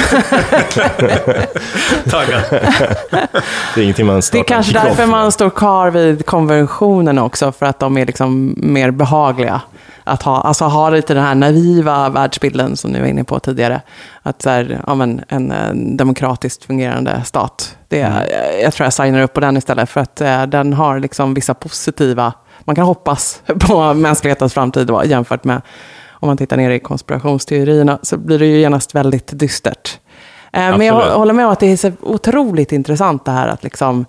det 3.75 3.81
är 3.81 3.83
ingenting 3.83 4.05
man 4.05 4.15
Det 4.15 4.17
är 4.17 4.21
startar 4.21 4.43
kanske 4.43 4.73
därför 4.73 5.05
man 5.05 5.31
står 5.31 5.49
kvar 5.49 5.89
vid 5.89 6.25
konventionen 6.25 7.19
också, 7.19 7.51
för 7.51 7.65
att 7.65 7.79
de 7.79 7.97
är 7.97 8.05
liksom 8.05 8.53
mer 8.57 8.91
behagliga. 8.91 9.61
Att 10.03 10.23
ha, 10.23 10.41
alltså 10.41 10.65
ha 10.65 10.89
lite 10.89 11.13
den 11.13 11.23
här 11.23 11.35
naiva 11.35 12.09
världsbilden 12.09 12.77
som 12.77 12.91
ni 12.91 12.99
var 12.99 13.07
inne 13.07 13.23
på 13.23 13.39
tidigare. 13.39 13.81
Att 14.21 14.41
så 14.41 14.49
här, 14.49 14.81
ja, 14.87 14.95
men, 14.95 15.21
en, 15.27 15.97
demokratiskt 15.97 16.63
fungerande 16.63 17.21
stat. 17.25 17.77
Det, 17.87 18.01
Mm. 18.01 18.23
Jag 18.63 18.73
tror 18.73 18.85
jag 18.85 18.93
signar 18.93 19.21
upp 19.21 19.33
på 19.33 19.39
den 19.39 19.57
istället, 19.57 19.89
för 19.89 20.01
att 20.01 20.21
eh, 20.21 20.43
den 20.43 20.73
har 20.73 20.99
liksom 20.99 21.33
vissa 21.33 21.53
positiva... 21.53 22.33
Man 22.59 22.75
kan 22.75 22.85
hoppas 22.85 23.41
på 23.59 23.93
mänsklighetens 23.93 24.53
framtid 24.53 24.87
då, 24.87 25.05
jämfört 25.05 25.43
med 25.43 25.61
om 26.21 26.27
man 26.27 26.37
tittar 26.37 26.57
ner 26.57 26.69
i 26.69 26.79
konspirationsteorierna, 26.79 27.99
så 28.01 28.17
blir 28.17 28.39
det 28.39 28.45
ju 28.45 28.59
genast 28.59 28.95
väldigt 28.95 29.39
dystert. 29.39 29.99
Eh, 30.53 30.77
Men 30.77 30.81
jag 30.81 31.17
håller 31.17 31.33
med 31.33 31.45
om 31.45 31.51
att 31.51 31.59
det 31.59 31.71
är 31.71 31.77
så 31.77 31.91
otroligt 32.01 32.71
intressant 32.71 33.25
det 33.25 33.31
här 33.31 33.47
att 33.47 33.63
liksom 33.63 34.05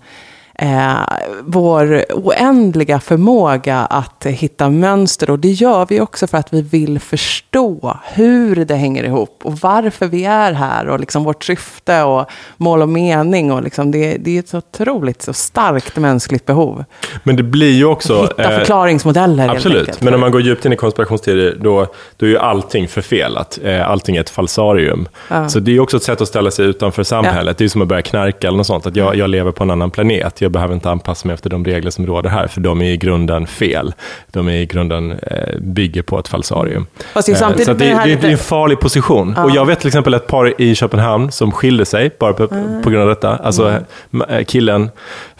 eh, 0.59 0.93
vår 1.41 2.05
oändliga 2.13 2.99
förmåga 2.99 3.77
att 3.77 4.25
hitta 4.25 4.69
mönster. 4.69 5.29
Och 5.29 5.39
det 5.39 5.51
gör 5.51 5.85
vi 5.89 6.01
också 6.01 6.27
för 6.27 6.37
att 6.37 6.53
vi 6.53 6.61
vill 6.61 6.99
förstå 6.99 7.97
hur 8.13 8.65
det 8.65 8.75
hänger 8.75 9.03
ihop 9.03 9.39
och 9.43 9.53
varför 9.59 10.07
vi 10.07 10.25
är 10.25 10.53
här 10.53 10.87
och 10.87 10.99
liksom 10.99 11.23
vårt 11.23 11.43
syfte 11.43 12.03
och 12.03 12.25
mål 12.57 12.81
och 12.81 12.89
mening. 12.89 13.51
Och 13.51 13.63
liksom 13.63 13.91
det, 13.91 14.17
det 14.17 14.35
är 14.35 14.39
ett 14.39 14.49
så 14.49 14.57
otroligt 14.57 15.21
så 15.21 15.33
starkt 15.33 15.97
mänskligt 15.97 16.45
behov. 16.45 16.85
Men 17.23 17.35
det 17.35 17.43
blir 17.43 17.71
ju 17.71 17.85
också... 17.85 18.21
Hitta 18.21 18.51
eh, 18.51 18.57
förklaringsmodeller 18.59 19.43
helt 19.43 19.55
Absolut, 19.55 20.01
men 20.01 20.13
om 20.13 20.19
man 20.19 20.31
går 20.31 20.41
djupt 20.41 20.65
in 20.65 20.73
i 20.73 20.75
konspirationsteorier, 20.75 21.57
då, 21.61 21.87
då 22.17 22.25
är 22.25 22.29
ju 22.29 22.37
allting 22.37 22.87
förfelat. 22.87 23.59
Eh, 23.63 23.93
Allting 23.93 24.15
är 24.15 24.21
ett 24.21 24.29
falsarium. 24.29 25.07
Ja. 25.27 25.49
Så 25.49 25.59
det 25.59 25.75
är 25.75 25.79
också 25.79 25.97
ett 25.97 26.03
sätt 26.03 26.21
att 26.21 26.27
ställa 26.27 26.51
sig 26.51 26.65
utanför 26.65 27.03
samhället. 27.03 27.57
Det 27.57 27.63
är 27.63 27.69
som 27.69 27.81
att 27.81 27.87
börja 27.87 28.01
knarka 28.01 28.47
eller 28.47 28.57
något 28.57 28.67
sånt. 28.67 28.85
Att 28.85 28.95
jag, 28.95 29.15
jag 29.15 29.29
lever 29.29 29.51
på 29.51 29.63
en 29.63 29.71
annan 29.71 29.91
planet. 29.91 30.41
Jag 30.41 30.51
behöver 30.53 30.73
inte 30.73 30.89
anpassa 30.89 31.27
mig 31.27 31.33
efter 31.33 31.49
de 31.49 31.65
regler 31.65 31.91
som 31.91 32.05
råder 32.05 32.29
här, 32.29 32.47
för 32.47 32.61
de 32.61 32.81
är 32.81 32.91
i 32.91 32.97
grunden 32.97 33.47
fel. 33.47 33.93
De 34.31 34.47
är 34.47 34.53
i 34.53 34.65
grunden 34.65 35.11
eh, 35.11 35.59
bygger 35.59 36.01
på 36.01 36.19
ett 36.19 36.27
falsarium. 36.27 36.85
Fast 37.13 37.25
det 37.25 37.31
är 37.31 37.35
Eh, 37.35 37.39
samtidigt 37.39 37.65
så 37.65 37.71
att 37.71 37.79
det, 37.79 37.85
här 37.85 38.05
det, 38.05 38.09
lite- 38.09 38.21
det 38.21 38.27
är 38.27 38.31
en 38.31 38.37
farlig 38.37 38.79
position. 38.79 39.35
Och 39.37 39.51
jag 39.51 39.65
vet 39.65 39.79
till 39.79 39.87
exempel 39.87 40.13
ett 40.13 40.27
par 40.27 40.61
i 40.61 40.75
Köpenhamn 40.75 41.31
som 41.31 41.51
skilde 41.51 41.85
sig 41.85 42.15
bara 42.19 42.33
på, 42.33 42.47
på 42.83 42.89
grund 42.89 43.03
av 43.03 43.07
detta. 43.07 43.35
Alltså 43.35 43.79
mm. 44.11 44.45
killen, 44.45 44.89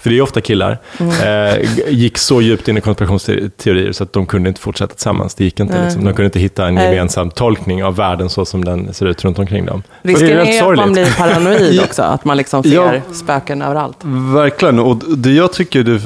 för 0.04 0.10
det 0.10 0.14
är 0.14 0.18
ju 0.18 0.22
ofta 0.22 0.42
killar, 0.42 0.78
eh, 1.00 1.76
g- 1.76 1.84
gick 1.90 2.18
så 2.18 2.42
djupt 2.42 2.68
in 2.68 2.78
i 2.78 2.82
konspirationsteorier 2.82 3.92
så 3.92 4.04
att 4.04 4.14
de 4.14 4.26
kunde 4.26 4.50
inte 4.50 4.62
fortsätta 4.62 4.94
tillsammans. 4.94 5.36
Det 5.36 5.44
gick 5.44 5.60
inte. 5.60 5.84
Liksom. 5.84 6.04
De 6.04 6.14
kunde 6.14 6.26
inte 6.26 6.40
hitta 6.40 6.68
en 6.68 6.76
gemensam 6.76 7.32
tolkning 7.32 7.84
av 7.84 7.96
världen 7.96 8.30
så 8.30 8.46
som 8.46 8.66
den 8.66 8.94
ser 8.94 9.06
ut 9.06 9.24
runt 9.26 9.40
omkring 9.40 9.66
dem. 9.66 9.84
Risken 10.02 10.30
är 10.30 10.36
är, 10.46 10.72
att 10.72 10.78
man 10.78 10.92
blir 10.94 11.18
paranoid 11.18 11.80
också, 11.84 12.02
att 12.02 12.26
man 12.26 12.38
liksom 12.38 12.64
ser 12.64 12.94
Ja. 12.94 13.02
spöken 13.14 13.62
överallt. 13.62 13.98
Verkligen, 14.34 14.80
och 14.80 15.18
det 15.18 15.32
jag 15.32 15.54
tycker 15.54 15.84
det, 15.84 16.02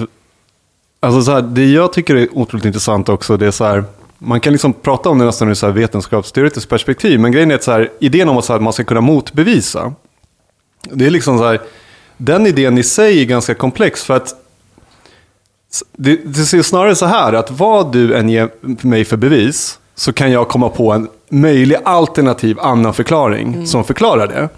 alltså 1.00 1.22
så 1.22 1.32
här, 1.32 1.42
det 1.42 1.66
jag 1.72 1.94
tycker 1.94 2.16
är 2.16 2.28
otroligt 2.38 2.66
intressant 2.66 3.10
också, 3.10 3.38
det 3.38 3.48
är 3.48 3.52
så 3.52 3.66
här, 3.66 3.84
man 4.18 4.40
kan 4.40 4.54
liksom 4.54 4.74
prata 4.74 5.10
om 5.10 5.20
det 5.20 5.26
nästan 5.26 5.50
ur 5.50 5.54
så 5.54 5.66
här 5.66 5.74
vetenskapsteoretiskt 5.74 6.70
perspektiv, 6.70 7.20
men 7.20 7.32
grejen 7.32 7.52
är 7.52 7.56
att 7.56 7.64
så 7.64 7.72
här, 7.72 7.90
idén 8.00 8.30
om 8.30 8.38
att, 8.38 8.46
så 8.46 8.54
här, 8.54 8.60
man 8.60 8.74
ska 8.74 8.84
kunna 8.84 9.02
motbevisa, 9.02 9.94
det 10.92 11.06
är 11.06 11.10
liksom 11.10 11.38
så 11.38 11.44
här, 11.48 11.60
den 12.18 12.48
idén 12.48 12.78
i 12.78 12.84
sig 12.84 13.22
är 13.22 13.26
ganska 13.26 13.54
komplex 13.54 14.04
för 14.04 14.16
att 14.16 14.36
det, 15.92 16.20
det 16.26 16.46
ser 16.46 16.62
snarare 16.62 16.96
så 16.96 17.06
här 17.06 17.34
att 17.34 17.52
vad 17.52 17.92
du 17.92 18.16
än 18.16 18.30
ger 18.30 18.50
mig 18.62 19.06
för 19.06 19.18
bevis 19.18 19.80
så 19.96 20.14
kan 20.14 20.32
jag 20.32 20.48
komma 20.48 20.70
på 20.70 20.92
en 20.92 21.08
möjlig 21.30 21.78
alternativ 21.86 22.60
annan 22.60 22.94
förklaring 22.94 23.68
som 23.68 23.84
förklarar 23.84 24.28
det. 24.28 24.50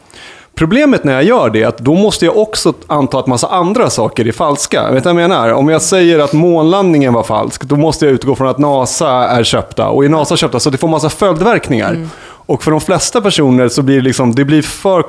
Problemet 0.56 1.04
när 1.04 1.14
jag 1.14 1.24
gör 1.24 1.50
det 1.50 1.64
är 1.64 1.68
att 1.68 1.78
då 1.78 1.96
måste 1.96 2.26
jag 2.26 2.38
också 2.38 2.74
anta 2.88 3.20
att 3.20 3.28
massa 3.28 3.48
andra 3.48 3.90
saker 3.90 4.28
är 4.28 4.32
falska. 4.32 4.92
Vet 4.92 5.04
du 5.04 5.14
vad 5.14 5.24
jag 5.24 5.30
menar? 5.30 5.54
Om 5.54 5.70
jag 5.70 5.82
säger 5.82 6.20
att 6.20 6.34
månlandningen 6.34 7.14
var 7.14 7.24
falsk, 7.24 7.64
då 7.64 7.76
måste 7.76 8.06
jag 8.06 8.14
utgå 8.14 8.36
från 8.36 8.48
att 8.48 8.58
NASA 8.58 9.10
är 9.10 9.44
köpta. 9.44 9.90
Och 9.90 10.06
är 10.06 10.10
NASA 10.10 10.38
köpta 10.38 10.60
så 10.60 10.70
det 10.70 10.78
får 10.78 10.88
massa 10.88 11.10
följdverkningar. 11.10 12.08
Och 12.22 12.64
för 12.64 12.72
de 12.72 12.82
flesta 12.82 13.22
personer 13.22 13.70
så 13.70 13.82
blir 13.82 13.96
det 13.96 14.02
liksom, 14.02 14.36
det 14.36 14.46
blir 14.46 14.62
för 14.62 15.04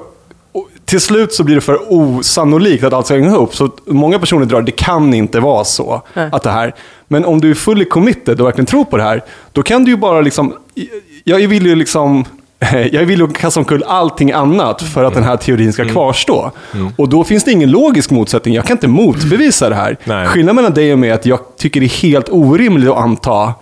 till 0.90 1.00
slut 1.00 1.32
så 1.32 1.44
blir 1.44 1.54
det 1.54 1.60
för 1.60 1.92
osannolikt 1.92 2.84
att 2.84 2.92
allt 2.92 3.06
ska 3.06 3.14
hänga 3.14 3.28
ihop. 3.28 3.56
Så 3.56 3.70
många 3.86 4.18
personer 4.18 4.46
drar, 4.46 4.62
det 4.62 4.72
kan 4.72 5.14
inte 5.14 5.40
vara 5.40 5.64
så. 5.64 6.02
Att 6.14 6.42
det 6.42 6.50
här. 6.50 6.74
Men 7.08 7.24
om 7.24 7.40
du 7.40 7.50
är 7.50 7.54
fully 7.54 7.84
committed 7.84 8.40
och 8.40 8.46
verkligen 8.46 8.66
tror 8.66 8.84
på 8.84 8.96
det 8.96 9.02
här, 9.02 9.24
då 9.52 9.62
kan 9.62 9.84
du 9.84 9.90
ju 9.90 9.96
bara 9.96 10.20
liksom, 10.20 10.54
jag 11.24 11.48
vill 11.48 11.66
ju 11.66 11.74
liksom, 11.74 12.24
jag 12.92 13.04
vill 13.04 13.20
ju 13.20 13.28
kasta 13.28 13.60
omkull 13.60 13.82
allting 13.86 14.32
annat 14.32 14.82
för 14.82 15.04
att 15.04 15.14
den 15.14 15.22
här 15.24 15.36
teorin 15.36 15.72
ska 15.72 15.84
kvarstå. 15.84 16.50
Och 16.96 17.08
då 17.08 17.24
finns 17.24 17.44
det 17.44 17.52
ingen 17.52 17.70
logisk 17.70 18.10
motsättning, 18.10 18.54
jag 18.54 18.64
kan 18.64 18.76
inte 18.76 18.88
motbevisa 18.88 19.68
det 19.68 19.74
här. 19.74 19.96
Nej. 20.04 20.26
Skillnaden 20.26 20.56
mellan 20.56 20.74
dig 20.74 20.92
och 20.92 20.98
mig 20.98 21.10
är 21.10 21.14
att 21.14 21.26
jag 21.26 21.40
tycker 21.58 21.80
det 21.80 21.86
är 21.86 22.02
helt 22.02 22.28
orimligt 22.28 22.90
att 22.90 22.96
anta 22.98 23.54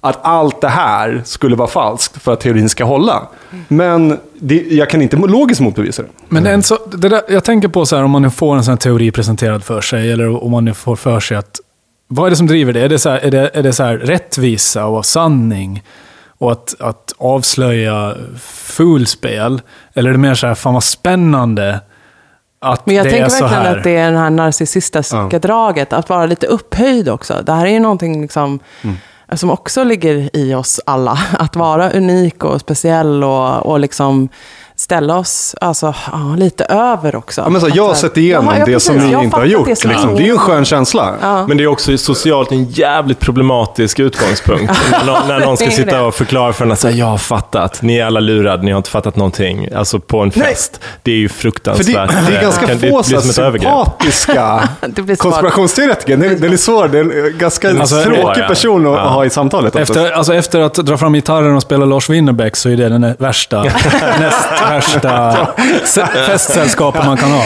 att 0.00 0.18
allt 0.22 0.60
det 0.60 0.68
här 0.68 1.22
skulle 1.24 1.56
vara 1.56 1.68
falskt 1.68 2.22
för 2.22 2.32
att 2.32 2.40
teorin 2.40 2.68
ska 2.68 2.84
hålla. 2.84 3.28
Men 3.68 4.18
det, 4.40 4.54
jag 4.70 4.90
kan 4.90 5.02
inte 5.02 5.16
logiskt 5.16 5.60
motbevisa 5.60 6.02
det. 6.02 6.08
Men 6.28 6.46
en 6.46 6.62
så, 6.62 6.78
det 6.86 7.08
där, 7.08 7.22
jag 7.28 7.44
tänker 7.44 7.68
på 7.68 7.86
så 7.86 7.96
här, 7.96 8.02
om 8.04 8.10
man 8.10 8.22
nu 8.22 8.30
får 8.30 8.56
en 8.56 8.64
sån 8.64 8.72
här 8.72 8.76
teori 8.78 9.10
presenterad 9.10 9.64
för 9.64 9.80
sig, 9.80 10.12
eller 10.12 10.44
om 10.44 10.50
man 10.50 10.64
nu 10.64 10.74
får 10.74 10.96
för 10.96 11.20
sig 11.20 11.36
att... 11.36 11.60
Vad 12.08 12.26
är 12.26 12.30
det 12.30 12.36
som 12.36 12.46
driver 12.46 12.72
det? 12.72 12.80
Är 12.80 12.88
det, 12.88 12.98
så 12.98 13.10
här, 13.10 13.18
är 13.18 13.30
det, 13.30 13.50
är 13.54 13.62
det 13.62 13.72
så 13.72 13.82
här 13.82 13.96
rättvisa 13.96 14.86
och 14.86 15.06
sanning? 15.06 15.82
Och 16.38 16.52
att, 16.52 16.74
att 16.80 17.12
avslöja 17.18 18.14
fulspel? 18.64 19.62
Eller 19.94 20.08
är 20.08 20.12
det 20.12 20.18
mer 20.18 20.34
så 20.34 20.46
här, 20.46 20.54
fan 20.54 20.74
vad 20.74 20.84
spännande 20.84 21.80
att 22.60 22.86
Men 22.86 22.94
jag 22.96 23.06
det 23.06 23.10
tänker 23.10 23.24
är 23.24 23.28
så 23.28 23.44
verkligen 23.44 23.64
här? 23.64 23.76
att 23.78 23.84
det 23.84 23.96
är 23.96 24.12
det 24.12 24.18
här 24.18 24.30
narcissistiska 24.30 25.28
Ja. 25.32 25.38
draget, 25.38 25.92
att 25.92 26.08
vara 26.08 26.26
lite 26.26 26.46
upphöjd 26.46 27.08
också. 27.08 27.42
Det 27.46 27.52
här 27.52 27.66
är 27.66 27.70
ju 27.70 27.80
någonting 27.80 28.22
liksom, 28.22 28.60
Eh, 29.30 29.36
som 29.36 29.50
också 29.50 29.84
ligger 29.84 30.36
i 30.36 30.54
oss 30.54 30.80
alla. 30.86 31.18
Att 31.32 31.56
vara 31.56 31.90
unik 31.90 32.44
och 32.44 32.60
speciell 32.60 33.24
och, 33.24 33.66
och 33.66 33.80
liksom 33.80 34.28
ställa 34.80 35.16
oss 35.16 35.54
alltså, 35.60 35.94
ja, 36.12 36.34
lite 36.36 36.64
över 36.64 37.16
också. 37.16 37.40
Ja, 37.40 37.48
men 37.48 37.60
så, 37.60 37.68
jag 37.74 37.86
har 37.88 37.94
sett 37.94 38.16
igenom 38.16 38.46
Ja, 38.46 38.58
ja, 38.58 38.64
det 38.64 38.80
som 38.80 38.94
precis. 38.94 39.06
ni 39.08 39.12
Jag 39.12 39.24
inte 39.24 39.36
har 39.36 39.44
gjort. 39.44 39.66
det 39.66 39.76
som 39.76 39.90
liksom. 39.90 40.08
ingen- 40.08 40.16
Det 40.18 40.22
är 40.22 40.26
ju 40.26 40.32
en 40.32 40.38
skön 40.38 40.64
känsla. 40.64 41.14
Ja. 41.22 41.46
Men 41.46 41.56
det 41.56 41.62
är 41.62 41.66
också 41.66 41.98
socialt 41.98 42.52
en 42.52 42.64
jävligt 42.64 43.20
problematisk 43.20 43.98
utgångspunkt. 44.00 44.72
när, 44.90 45.04
någon, 45.06 45.28
när 45.28 45.40
någon 45.40 45.56
ska 45.56 45.70
sitta 45.70 46.02
och 46.02 46.14
förklara 46.14 46.52
för 46.52 46.64
en 46.64 46.72
att 46.72 46.78
säga, 46.80 46.96
jag 46.96 47.06
har 47.06 47.18
fattat, 47.18 47.82
ni 47.82 47.96
är 47.98 48.06
alla 48.06 48.20
lurade, 48.20 48.62
ni 48.62 48.70
har 48.70 48.76
inte 48.78 48.90
fattat 48.90 49.16
någonting. 49.16 49.68
Alltså 49.76 50.00
på 50.00 50.20
en 50.20 50.30
fest. 50.30 50.80
Det 51.02 51.12
är 51.12 51.16
ju 51.16 51.28
För 51.28 51.34
det, 51.36 51.40
fruktansvärt. 51.42 52.10
det 52.28 52.36
är 52.36 52.42
ganska 52.42 52.66
Kan- 52.66 52.78
det 52.78 52.90
få 52.90 53.02
så 53.02 53.20
som 53.20 53.32
sympatiska 53.32 54.68
Det 54.80 55.02
blir 55.02 55.16
svårt. 55.16 55.22
konspirationsteoretiker. 55.22 56.16
Den, 56.16 56.40
den 56.40 56.52
är 56.52 56.56
svår. 56.56 56.88
Det 56.88 56.98
är 56.98 57.26
en 57.32 57.38
ganska 57.38 57.70
Alltså, 57.70 58.02
tråkig 58.02 58.42
ja. 58.42 58.48
person 58.48 58.86
att 58.86 58.92
Ja. 58.92 59.08
ha 59.08 59.24
i 59.24 59.30
samtalet. 59.30 59.76
Efter, 59.76 60.12
alltså 60.12 60.34
efter 60.34 60.60
att 60.60 60.74
dra 60.74 60.96
fram 60.96 61.12
gitarren 61.12 61.56
och 61.56 61.62
spela 61.62 61.84
Lars 61.84 62.10
Winnerbäck 62.10 62.56
så 62.56 62.68
är 62.68 62.76
det 62.76 62.88
den 62.88 63.14
värsta, 63.18 63.62
näst, 64.20 64.48
värsta 64.70 65.48
festsällskapen 66.26 67.06
man 67.06 67.16
kan 67.16 67.30
ha. 67.30 67.44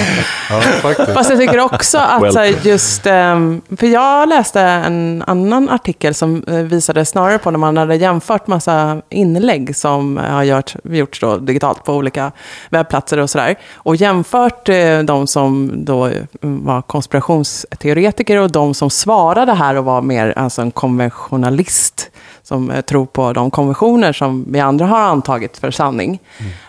Ja, 0.51 0.61
faktiskt. 0.61 1.13
Fast 1.13 1.31
jag 1.31 1.39
tycker 1.39 1.61
också 1.61 1.99
att 1.99 2.23
Well. 2.23 2.33
så 2.33 2.39
här, 2.39 2.55
just, 2.63 3.07
ehm, 3.07 3.63
för 3.77 3.87
jag 3.87 4.29
läste 4.29 4.61
en 4.61 5.25
annan 5.27 5.71
artikel 5.71 6.15
som 6.15 6.45
eh, 6.49 6.55
visade 6.55 7.05
snarare 7.05 7.39
på 7.39 7.51
när 7.51 7.59
man 7.59 7.77
hade 7.77 7.97
jämfört 7.97 8.47
massa 8.47 9.03
inlägg 9.09 9.77
som 9.77 10.17
har 10.17 10.43
gjort, 10.43 10.75
gjorts 10.85 11.21
då 11.21 11.37
digitalt 11.37 11.85
på 11.85 11.95
olika 11.95 12.33
webbplatser 12.71 13.19
och 13.19 13.31
sådär. 13.31 13.55
Och 13.75 13.97
jämfört 13.97 14.69
eh, 14.69 14.99
de 14.99 15.27
som 15.27 15.73
då 15.85 16.07
eh, 16.07 16.13
var 16.41 16.83
konspirationsteoretiker 16.83 18.39
och 18.39 18.51
de 18.51 18.75
som 18.75 18.91
svarade 18.91 19.53
här 19.53 19.75
och 19.75 19.85
var 19.85 20.03
mer 20.03 20.39
alltså 20.39 20.63
en 20.63 20.71
konventionalist 20.71 22.11
som 22.45 22.71
eh, 22.71 22.81
tror 22.81 23.07
på 23.07 23.33
de 23.33 23.51
konventioner 23.51 24.13
som 24.13 24.45
vi 24.49 24.61
andra 24.61 24.87
har 24.87 25.01
antagit 25.01 25.57
för 25.57 25.71
sanning. 25.71 26.21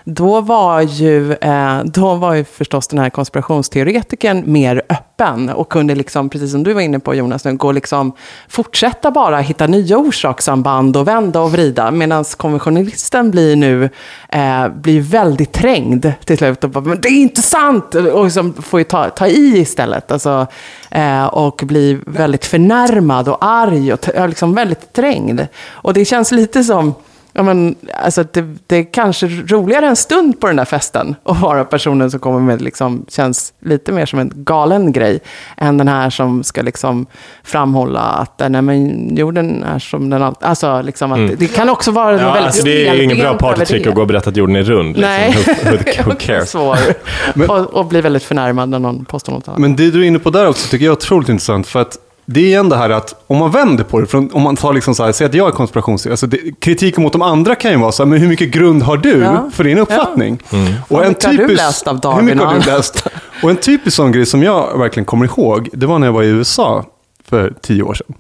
Då 0.04 0.42
var 0.42 0.82
ju, 0.82 1.34
eh, 1.34 1.84
då 1.84 2.16
var 2.16 2.34
ju 2.34 2.44
förstås 2.44 2.88
den 2.88 3.00
här 3.00 3.10
konspirationsteoretikern 3.10 4.44
mer 4.46 4.82
öppen 4.90 5.50
och 5.50 5.70
kunde 5.70 5.96
liksom, 5.96 6.30
precis 6.30 6.52
som 6.52 6.64
du 6.64 6.74
var 6.74 6.82
inne 6.82 7.00
på 7.00 7.16
Jonas, 7.16 7.46
nu, 7.46 7.56
gå 7.56 7.72
liksom, 7.72 8.12
fortsätta 8.48 9.12
bara 9.12 9.40
hitta 9.40 9.68
nya 9.68 9.98
orsakssamband 9.98 10.98
och 10.98 11.08
vända 11.08 11.42
och 11.42 11.52
vrida. 11.52 11.92
Medan 11.92 12.24
konventionalisten 12.24 13.32
blir 13.32 13.56
nu 13.56 13.90
eh, 14.36 14.68
blir 14.68 15.02
väldigt 15.02 15.54
trängd 15.54 16.12
till 16.26 16.38
slut. 16.38 16.64
Och 16.64 16.70
bara, 16.70 16.84
men 16.84 17.02
det 17.02 17.08
är 17.08 17.22
inte 17.22 17.42
sant! 17.42 17.96
Och 17.96 18.24
liksom 18.24 18.54
får 18.54 18.80
ju 18.80 18.84
ta, 18.84 19.10
ta 19.10 19.28
i 19.28 19.58
istället. 19.58 20.12
Alltså, 20.12 20.48
eh, 20.92 21.26
och 21.26 21.62
blir 21.66 22.00
väldigt 22.06 22.46
förnärmad 22.46 23.30
och 23.30 23.38
arg 23.42 23.94
och 23.94 24.30
liksom 24.30 24.56
väldigt 24.56 24.94
trängd. 24.94 25.48
Och 25.70 25.94
det 25.94 26.06
känns 26.06 26.32
lite 26.32 26.64
som 26.64 26.94
Ja, 27.38 27.44
men, 27.44 27.76
alltså, 28.04 28.24
det, 28.32 28.46
det 28.68 28.76
är 28.76 28.84
kanske 28.94 29.28
roligare 29.28 29.88
en 29.88 29.96
stund 29.96 30.40
på 30.40 30.48
den 30.48 30.56
där 30.56 30.66
festen 30.66 31.16
att 31.24 31.40
vara 31.40 31.66
personen 31.66 32.12
som 32.12 32.20
kommer 32.20 32.40
med, 32.40 32.62
liksom, 32.62 33.06
känns 33.08 33.54
lite 33.60 33.92
mer 33.92 34.06
som 34.06 34.20
en 34.20 34.32
galen 34.36 34.92
grej, 34.92 35.20
än 35.58 35.78
den 35.78 35.88
här 35.88 36.10
som 36.10 36.44
ska 36.44 36.62
liksom 36.62 37.06
framhålla 37.44 38.00
att 38.00 38.42
nej, 38.50 38.62
men, 38.62 39.16
jorden 39.18 39.64
är 39.64 39.80
som 39.80 40.10
den 40.10 40.24
alltid... 40.24 40.48
Alltså, 40.48 40.82
liksom, 40.82 41.12
att, 41.12 41.40
det 41.40 41.48
kan 41.48 41.70
också 41.70 41.92
vara 41.92 42.16
Mm. 42.16 42.28
Ja, 42.28 42.34
väldigt 42.34 42.46
alltså 42.46 42.64
det 42.66 42.88
är 42.88 42.94
ju 42.94 43.04
ingen 43.04 43.18
bra 43.18 43.34
partytrick 43.34 43.88
att 43.88 43.96
gå 43.96 44.02
och 44.02 44.08
berätta 44.08 44.30
att 44.30 44.38
jorden 44.38 44.56
är 44.56 44.64
rund. 44.64 44.88
Liksom. 44.88 45.02
Nej. 45.02 45.38
Who, 45.64 45.72
who, 45.72 46.10
who 46.10 46.16
cares? 46.20 46.52
svår. 46.52 46.78
och, 47.48 47.74
och 47.74 47.86
blir 47.86 48.02
väldigt 48.02 48.24
förnärmad 48.24 48.70
när 48.70 48.80
någon 48.80 49.06
påstår 49.06 49.34
något 49.34 49.48
annat. 49.48 49.60
Men 49.60 49.76
det 49.76 49.92
du 49.92 50.02
är 50.02 50.08
inne 50.08 50.20
på 50.20 50.30
där 50.30 50.48
också 50.48 50.70
tycker 50.70 50.86
jag 50.86 50.92
är 50.92 50.98
otroligt 50.98 51.30
intressant. 51.30 51.68
För 51.68 51.82
att 51.82 51.98
det 52.26 52.40
är 52.40 52.44
igen 52.46 52.70
det 52.70 52.76
här 52.78 52.90
att 52.90 53.24
om 53.28 53.38
man 53.38 53.52
vänder 53.52 53.84
på 53.84 54.02
det, 54.02 54.14
om 54.14 54.42
man 54.42 54.56
tar 54.56 54.74
liksom 54.74 54.96
så 54.96 55.04
här, 55.04 55.12
säg 55.12 55.26
att 55.28 55.34
jag 55.34 55.48
är 55.48 55.52
konspirationsteoretiker, 55.52 56.12
alltså 56.12 56.28
det, 56.46 56.60
kritiken 56.60 57.04
mot 57.04 57.12
de 57.14 57.22
andra 57.22 57.56
kan 57.56 57.72
ju 57.72 57.78
vara 57.78 57.92
så 57.92 58.04
här, 58.04 58.10
men 58.10 58.20
hur 58.20 58.28
mycket 58.28 58.52
grund 58.52 58.84
har 58.84 58.98
du 58.98 59.20
Ja. 59.22 59.50
för 59.54 59.64
din 59.64 59.78
uppfattning? 59.78 60.40
Och 60.90 61.00
Hur 61.00 61.08
mycket 61.08 61.26
har 61.26 61.34
du 61.34 61.48
läst 61.56 61.88
av 61.88 62.00
Darwin 62.00 62.18
Hur 62.20 62.26
mycket 62.26 62.42
och 62.42 62.48
har 62.48 62.54
du 62.54 62.62
annat? 62.62 62.78
läst? 62.78 63.08
Och 63.44 63.50
en 63.50 63.56
typisk 63.58 63.96
sån 63.96 64.12
grej 64.12 64.26
som 64.26 64.44
jag 64.44 64.78
verkligen 64.80 65.06
kommer 65.06 65.26
ihåg, 65.26 65.70
det 65.74 65.86
var 65.86 66.00
när 66.00 66.08
jag 66.08 66.14
var 66.14 66.24
i 66.24 66.28
USA 66.28 66.86
för 67.28 67.54
tio 67.62 67.84
år 67.84 67.94
sedan. 67.94 68.16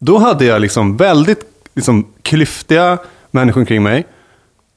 Då 0.00 0.18
hade 0.18 0.44
jag 0.44 0.60
liksom 0.60 0.96
väldigt 0.96 1.40
liksom, 1.74 2.06
klyftiga 2.22 2.98
människor 3.30 3.60
omkring 3.60 3.82
mig 3.82 4.06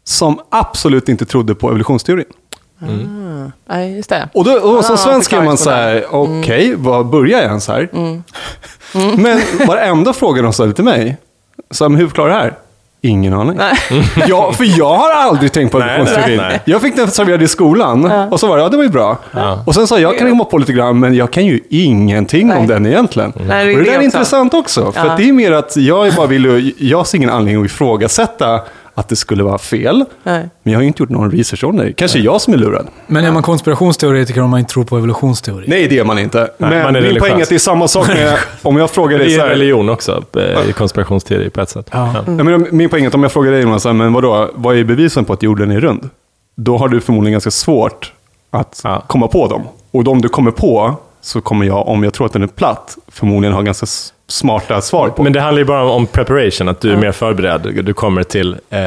som 0.04 0.40
absolut 0.50 1.10
inte 1.10 1.26
trodde 1.26 1.56
på 1.56 1.70
evolutionsteorin. 1.70 2.26
Nej, 3.70 3.96
just 3.96 4.10
det. 4.10 4.30
Och, 4.34 4.44
då, 4.46 4.52
och 4.52 4.86
som 4.86 4.94
Ah, 4.96 4.98
svensk 4.98 5.34
är 5.34 5.42
man 5.42 5.58
så 5.58 5.70
här, 5.70 6.06
okej, 6.10 6.76
var 6.76 7.04
börjar 7.04 7.40
jag 7.40 7.48
ens 7.48 7.68
här? 7.68 7.90
Men 9.18 9.42
varenda 9.68 10.14
fråga 10.14 10.42
de 10.42 10.54
ställde 10.54 10.76
till 10.76 10.84
mig, 10.84 11.18
så 11.72 11.90
här, 11.90 11.96
hur 11.98 12.08
förklarar 12.08 12.30
det 12.30 12.36
här? 12.36 12.54
Ingen 13.02 13.34
aning. 13.34 13.60
Ja, 14.28 14.52
för 14.54 14.80
jag 14.80 14.96
har 14.96 15.12
aldrig 15.14 15.52
tänkt 15.52 15.72
på 15.72 15.80
nej. 15.80 16.62
Jag 16.66 16.82
fick 16.82 16.96
den 16.96 17.12
serverad 17.12 17.44
i 17.44 17.48
skolan 17.48 18.06
och 18.32 18.40
så 18.40 18.48
var 18.48 18.58
det, 18.58 18.64
ja 18.64 18.70
det 18.70 18.78
var 18.78 18.84
ju 18.84 18.90
bra. 18.90 19.18
Och 19.66 19.76
sen 19.76 19.88
sa 19.88 20.00
jag, 20.00 20.12
jag 20.14 20.20
kan 20.20 20.30
komma 20.30 20.44
på 20.46 20.58
lite 20.58 20.74
grann, 20.74 21.00
men 21.00 21.14
jag 21.14 21.32
kan 21.32 21.46
ju 21.46 21.60
ingenting 21.70 22.52
om 22.52 22.58
Nej. 22.58 22.68
den 22.68 22.86
egentligen. 22.86 23.34
Nej, 23.36 23.66
det 23.66 23.72
är 23.72 23.78
och 23.78 23.84
det 23.84 23.84
det 23.84 23.84
där 23.84 23.92
är 23.92 23.96
också. 23.96 24.04
intressant 24.06 24.54
också, 24.54 24.92
för 24.92 25.06
Ja. 25.06 25.12
att 25.12 25.18
det 25.18 25.30
är 25.30 25.34
mer 25.34 25.52
att 25.52 25.78
jag 25.78 26.14
bara 26.14 26.28
vill, 26.28 26.74
jag 26.78 27.08
ser 27.08 27.18
ingen 27.18 27.30
anledning 27.30 27.62
att 27.66 27.72
ifrågasätta 27.72 28.62
att 28.98 29.10
det 29.10 29.16
skulle 29.16 29.44
vara 29.44 29.58
fel. 29.58 30.06
Nej. 30.24 30.50
Men 30.64 30.74
jag 30.74 30.78
har 30.78 30.82
ju 30.82 30.88
inte 30.88 31.04
gjort 31.04 31.10
någon 31.10 31.32
research 31.32 31.64
om 31.64 31.78
det. 31.78 31.94
Kanske 31.94 32.20
jag 32.20 32.42
som 32.42 32.54
är 32.54 32.58
lurad. 32.58 32.88
Men 33.08 33.26
är 33.26 33.32
man 33.32 33.44
konspirationsteoretiker 33.44 34.42
om 34.42 34.50
man 34.50 34.60
inte 34.60 34.74
tror 34.74 34.84
på 34.84 34.98
evolutionsteori? 34.98 35.66
Nej, 35.68 35.88
det 35.88 36.00
är 36.00 36.04
man 36.04 36.20
inte. 36.20 36.50
Men 36.58 36.70
man 36.70 36.78
är 36.78 36.84
min 36.86 36.94
religiös. 37.04 37.20
poäng 37.24 37.40
är 37.40 37.44
att 37.44 37.50
det 37.50 37.56
är 37.56 37.60
samma 37.60 37.88
sak 37.88 38.08
med, 38.08 38.38
om 38.62 38.78
jag 38.78 38.90
frågar 38.92 39.18
dig 39.18 39.28
Det 39.28 39.34
så 39.34 39.40
är 39.40 39.44
här, 39.44 39.50
religion 39.50 39.90
också, 39.90 40.24
eh, 40.38 40.70
i 40.70 40.74
konspirationsteori 40.74 41.50
på 41.50 41.62
ett 41.62 41.70
sätt. 41.70 41.90
Ja. 41.92 42.14
Ja, 42.26 42.32
men 42.44 42.68
min 42.72 42.90
poäng 42.90 43.04
är 43.04 43.08
att 43.08 43.16
om 43.16 43.24
jag 43.24 43.32
frågar 43.32 43.52
dig 43.52 43.62
Jonas, 43.62 43.86
men 43.86 44.14
vadå, 44.14 44.50
vad 44.56 44.78
är 44.78 44.84
bevisen 44.84 45.26
på 45.26 45.34
att 45.34 45.44
jorden 45.44 45.72
är 45.72 45.80
rund? 45.80 46.10
Då 46.56 46.78
har 46.78 46.88
du 46.88 47.02
förmodligen 47.02 47.32
ganska 47.32 47.52
svårt 47.52 48.14
att 48.52 48.82
Ja. 48.84 49.04
komma 49.08 49.28
på 49.28 49.48
dem. 49.48 49.62
Och 49.92 50.04
de 50.04 50.22
du 50.22 50.30
kommer 50.30 50.52
på, 50.52 50.96
så 51.22 51.42
kommer 51.42 51.66
jag, 51.66 51.88
om 51.88 52.04
jag 52.04 52.14
tror 52.14 52.26
att 52.26 52.34
den 52.34 52.44
är 52.44 52.48
platt, 52.48 52.98
förmodligen 53.12 53.54
ha 53.56 53.62
ganska 53.62 53.86
smarta 54.30 54.82
svar 54.82 55.10
på. 55.10 55.24
Men 55.24 55.34
det 55.34 55.42
handlar 55.42 55.60
ju 55.60 55.66
bara 55.66 55.84
om 55.84 56.08
preparation, 56.08 56.70
att 56.70 56.82
du 56.82 56.92
är 56.92 56.98
mer 56.98 57.12
förberedd. 57.12 57.86
Du 57.86 57.94
kommer 57.94 58.24
till, 58.24 58.56
eh, 58.70 58.80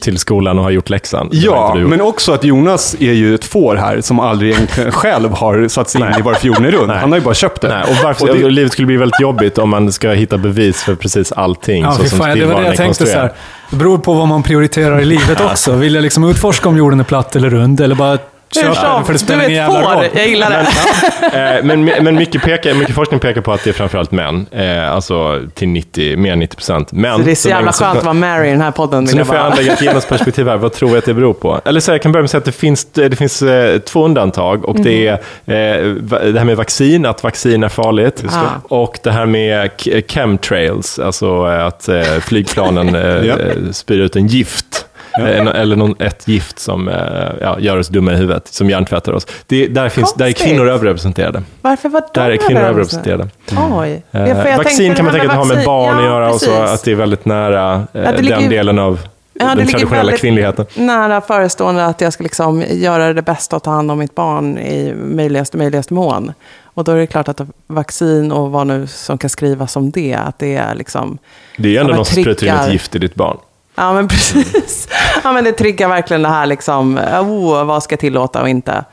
till 0.00 0.18
skolan 0.18 0.58
och 0.58 0.64
har 0.64 0.70
gjort 0.70 0.90
läxan. 0.90 1.28
Ja, 1.32 1.74
men 1.74 2.00
också 2.00 2.32
att 2.32 2.44
Jonas 2.44 2.94
är 3.00 3.12
ju 3.12 3.34
ett 3.34 3.44
får 3.44 3.76
här 3.76 4.00
som 4.00 4.20
aldrig 4.20 4.50
egentligen 4.52 4.92
själv 4.92 5.30
har 5.32 5.68
satt 5.68 5.90
sig 5.90 6.00
in 6.00 6.06
i 6.18 6.22
varför 6.22 6.46
jorden 6.46 6.64
är 6.64 6.70
rund. 6.70 6.86
Nej. 6.88 6.98
Han 6.98 7.12
har 7.12 7.18
ju 7.18 7.24
bara 7.24 7.34
köpt 7.34 7.60
det. 7.60 7.68
Nej, 7.68 7.82
och 7.82 7.96
varför, 8.04 8.30
Och 8.30 8.36
det- 8.38 8.48
livet 8.50 8.72
skulle 8.72 8.86
bli 8.86 8.96
väldigt 8.96 9.20
jobbigt 9.20 9.58
om 9.58 9.70
man 9.70 9.92
ska 9.92 10.10
hitta 10.10 10.38
bevis 10.38 10.82
för 10.82 10.94
precis 10.94 11.32
allting. 11.32 11.82
Ja, 11.82 11.92
så 11.92 12.04
som 12.04 12.18
fan, 12.18 12.38
det 12.38 12.46
var 12.46 12.60
det 12.60 12.66
jag 12.66 12.76
tänkte. 12.76 13.06
Så 13.06 13.18
här. 13.18 13.32
Det 13.70 13.76
beror 13.76 13.98
på 13.98 14.14
vad 14.14 14.28
man 14.28 14.42
prioriterar 14.42 15.00
i 15.00 15.04
livet 15.04 15.40
också. 15.40 15.72
Vill 15.72 15.94
jag 15.94 16.02
liksom 16.02 16.24
utforska 16.30 16.68
om 16.68 16.76
jorden 16.76 17.00
är 17.00 17.04
platt 17.04 17.36
eller 17.36 17.50
rund? 17.50 17.80
Eller 17.80 17.94
bara 17.94 18.18
Hur 18.56 18.62
den 18.64 18.74
som, 18.74 19.04
för 19.04 19.12
det 19.12 19.18
du 19.18 19.18
spelar 19.18 19.44
är 19.44 19.48
ingen 19.48 19.62
ett 19.64 19.72
jävla 19.72 19.88
får. 19.88 19.96
roll? 19.96 20.04
Jag 20.14 20.28
gillar 20.28 20.50
det. 20.50 21.56
Eh, 21.58 21.64
men 21.64 21.84
men 21.84 22.14
mycket, 22.14 22.42
pekar, 22.42 22.74
mycket 22.74 22.94
forskning 22.94 23.20
pekar 23.20 23.40
på 23.40 23.52
att 23.52 23.64
det 23.64 23.70
är 23.70 23.74
framförallt 23.74 24.10
män. 24.10 24.46
Eh, 24.50 24.92
alltså 24.92 25.40
till 25.54 25.68
90, 25.68 26.16
mer 26.16 26.32
än 26.32 26.38
90 26.38 26.56
procent. 26.56 26.92
Men, 26.92 27.18
Så 27.18 27.24
det 27.24 27.30
är 27.30 27.34
så 27.34 27.48
jävla 27.48 27.72
skönt 27.72 27.98
att 27.98 28.04
vara 28.04 28.14
Mary 28.14 28.48
i 28.48 28.50
den 28.50 28.60
här 28.60 28.70
podden. 28.70 29.06
Så 29.06 29.14
nu 29.16 29.20
jag 29.20 29.26
får 29.26 29.36
jag 29.36 29.46
anlägga 29.46 29.72
ett 29.72 29.80
genusperspektiv 29.80 30.48
här. 30.48 30.56
Vad 30.56 30.72
tror 30.72 30.90
jag 30.90 30.98
att 30.98 31.04
det 31.04 31.14
beror 31.14 31.32
på? 31.34 31.60
Eller 31.64 31.80
så 31.80 31.90
här, 31.90 31.94
jag 31.94 32.02
kan 32.02 32.12
börja 32.12 32.22
med 32.22 32.24
att 32.24 32.30
säga 32.30 32.38
att 32.38 32.44
det 32.44 32.52
finns, 32.52 32.84
det 32.92 33.16
finns 33.16 33.42
eh, 33.42 33.78
två 33.78 34.04
undantag. 34.04 34.64
Och 34.64 34.80
det 34.80 35.06
är 35.06 35.12
eh, 35.46 35.86
det 36.32 36.38
här 36.38 36.44
med 36.44 36.56
vaccin, 36.56 37.06
att 37.06 37.22
vaccin 37.22 37.62
är 37.64 37.68
farligt. 37.68 38.20
Just 38.22 38.34
det. 38.34 38.74
Och 38.74 38.98
det 39.02 39.10
här 39.10 39.26
med 39.26 39.70
chemtrails, 40.08 40.98
alltså 40.98 41.26
eh, 41.26 41.66
att 41.66 41.88
eh, 41.88 42.02
flygplanen 42.02 42.94
eh, 42.94 43.02
Ja. 43.26 43.34
eh, 43.38 43.70
spyr 43.72 44.00
ut 44.00 44.16
en 44.16 44.26
gift. 44.26 44.86
Eh, 45.20 45.60
Eller 45.60 45.76
någon, 45.76 45.94
ett 45.98 46.28
gift 46.28 46.58
som 46.58 46.88
eh, 46.88 46.94
ja, 47.40 47.58
gör 47.60 47.76
oss 47.78 47.88
dumma 47.88 48.12
i 48.12 48.16
huvudet, 48.16 48.48
som 48.48 48.70
hjärntvättar 48.70 49.12
oss. 49.12 49.26
Det, 49.46 49.66
där, 49.66 49.88
finns, 49.88 50.14
där 50.14 50.26
är 50.26 50.32
kvinnor 50.32 50.68
överrepresenterade. 50.68 51.42
Varför 51.60 51.88
var 51.88 52.00
de 52.00 52.20
Där 52.20 52.30
är 52.30 52.36
kvinnor 52.36 52.60
överrepresenterade? 52.60 53.28
Oj. 53.72 54.02
Eh, 54.12 54.20
Ja, 54.28 54.48
jag 54.48 54.56
vaccin 54.56 54.94
kan 54.94 55.04
man 55.04 55.14
tänka 55.14 55.30
att 55.30 55.36
har 55.38 55.44
med 55.54 55.64
barn 55.64 55.96
att 55.96 56.02
ja, 56.02 56.08
göra 56.10 56.30
och 56.32 56.40
så, 56.40 56.52
att 56.62 56.84
det 56.84 56.90
är 56.90 56.94
väldigt 56.94 57.24
nära 57.24 57.86
ligger 57.92 58.30
den 58.30 58.42
ju- 58.42 58.48
delen 58.48 58.78
av 58.78 59.00
Ja, 59.40 59.46
den 59.46 59.58
ligger 59.58 59.70
traditionella 59.72 60.12
kvinnligheten. 60.12 60.66
Nära 60.74 61.20
förestående 61.20 61.86
att 61.86 62.00
jag 62.00 62.12
ska 62.12 62.22
liksom 62.22 62.64
göra 62.70 63.12
det 63.12 63.22
bästa 63.22 63.56
och 63.56 63.62
ta 63.62 63.70
hand 63.70 63.90
om 63.90 63.98
mitt 63.98 64.14
barn 64.14 64.58
i 64.58 64.94
möjligaste, 64.94 65.56
möjligaste 65.56 65.94
mån. 65.94 66.32
Och 66.64 66.84
då 66.84 66.92
är 66.92 66.96
det 66.96 67.06
klart 67.06 67.28
att 67.28 67.40
vaccin 67.66 68.32
och 68.32 68.50
vad 68.50 68.66
nu 68.66 68.86
som 68.86 69.18
kan 69.18 69.30
skrivas 69.30 69.76
om 69.76 69.90
det, 69.90 70.14
att 70.14 70.38
det 70.38 70.56
är 70.56 70.74
liksom... 70.74 71.18
Det 71.58 71.68
är 71.68 71.72
ju 71.72 71.78
ändå 71.78 71.92
Ja, 71.92 71.96
någon 71.96 72.04
som 72.04 72.22
sprutar 72.22 72.46
in 72.46 72.52
ett 72.52 72.72
gift 72.72 72.94
i 72.94 72.98
ditt 72.98 73.14
barn. 73.14 73.36
Ja, 73.74 73.92
men 73.92 74.08
precis. 74.08 74.88
Ja, 75.24 75.32
men 75.32 75.44
det 75.44 75.52
triggar 75.52 75.88
verkligen 75.88 76.22
det 76.22 76.28
här 76.28 76.46
liksom, 76.46 76.98
oh, 76.98 77.64
vad 77.64 77.82
ska 77.82 77.92
jag 77.92 78.00
tillåta 78.00 78.42
och 78.42 78.48
inte. 78.48 78.84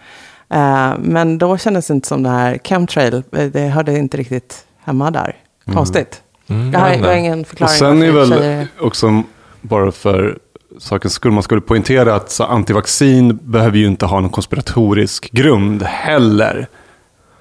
Eh, 0.53 0.91
men 0.99 1.37
då 1.37 1.57
kändes 1.57 1.87
det 1.87 1.93
inte 1.93 2.07
som 2.07 2.23
det 2.23 2.29
här 2.29 2.59
chemtrail, 2.63 3.23
eh, 3.31 3.45
det 3.45 3.59
hörde 3.67 3.97
inte 3.97 4.17
riktigt 4.17 4.65
hemma 4.83 5.11
där. 5.11 5.35
Konstigt. 5.73 6.21
Mm, 6.47 6.73
jag, 6.73 6.79
har, 6.79 6.89
jag 6.89 6.99
har 7.03 7.13
ingen 7.13 7.41
Och 7.41 7.47
förklaring. 7.47 7.75
sen 7.75 8.03
är 8.03 8.11
väl 8.11 8.29
tjejer- 8.29 8.67
också, 8.79 9.23
bara 9.61 9.91
för 9.91 10.37
sakens 10.79 11.13
skull, 11.13 11.31
man 11.31 11.43
skulle 11.43 11.61
poängtera 11.61 12.15
att 12.15 12.31
så, 12.31 12.43
antivaccin 12.43 13.39
behöver 13.43 13.77
ju 13.77 13.87
inte 13.87 14.05
ha 14.05 14.19
någon 14.19 14.29
konspiratorisk 14.29 15.31
grund 15.31 15.83
heller. 15.83 16.67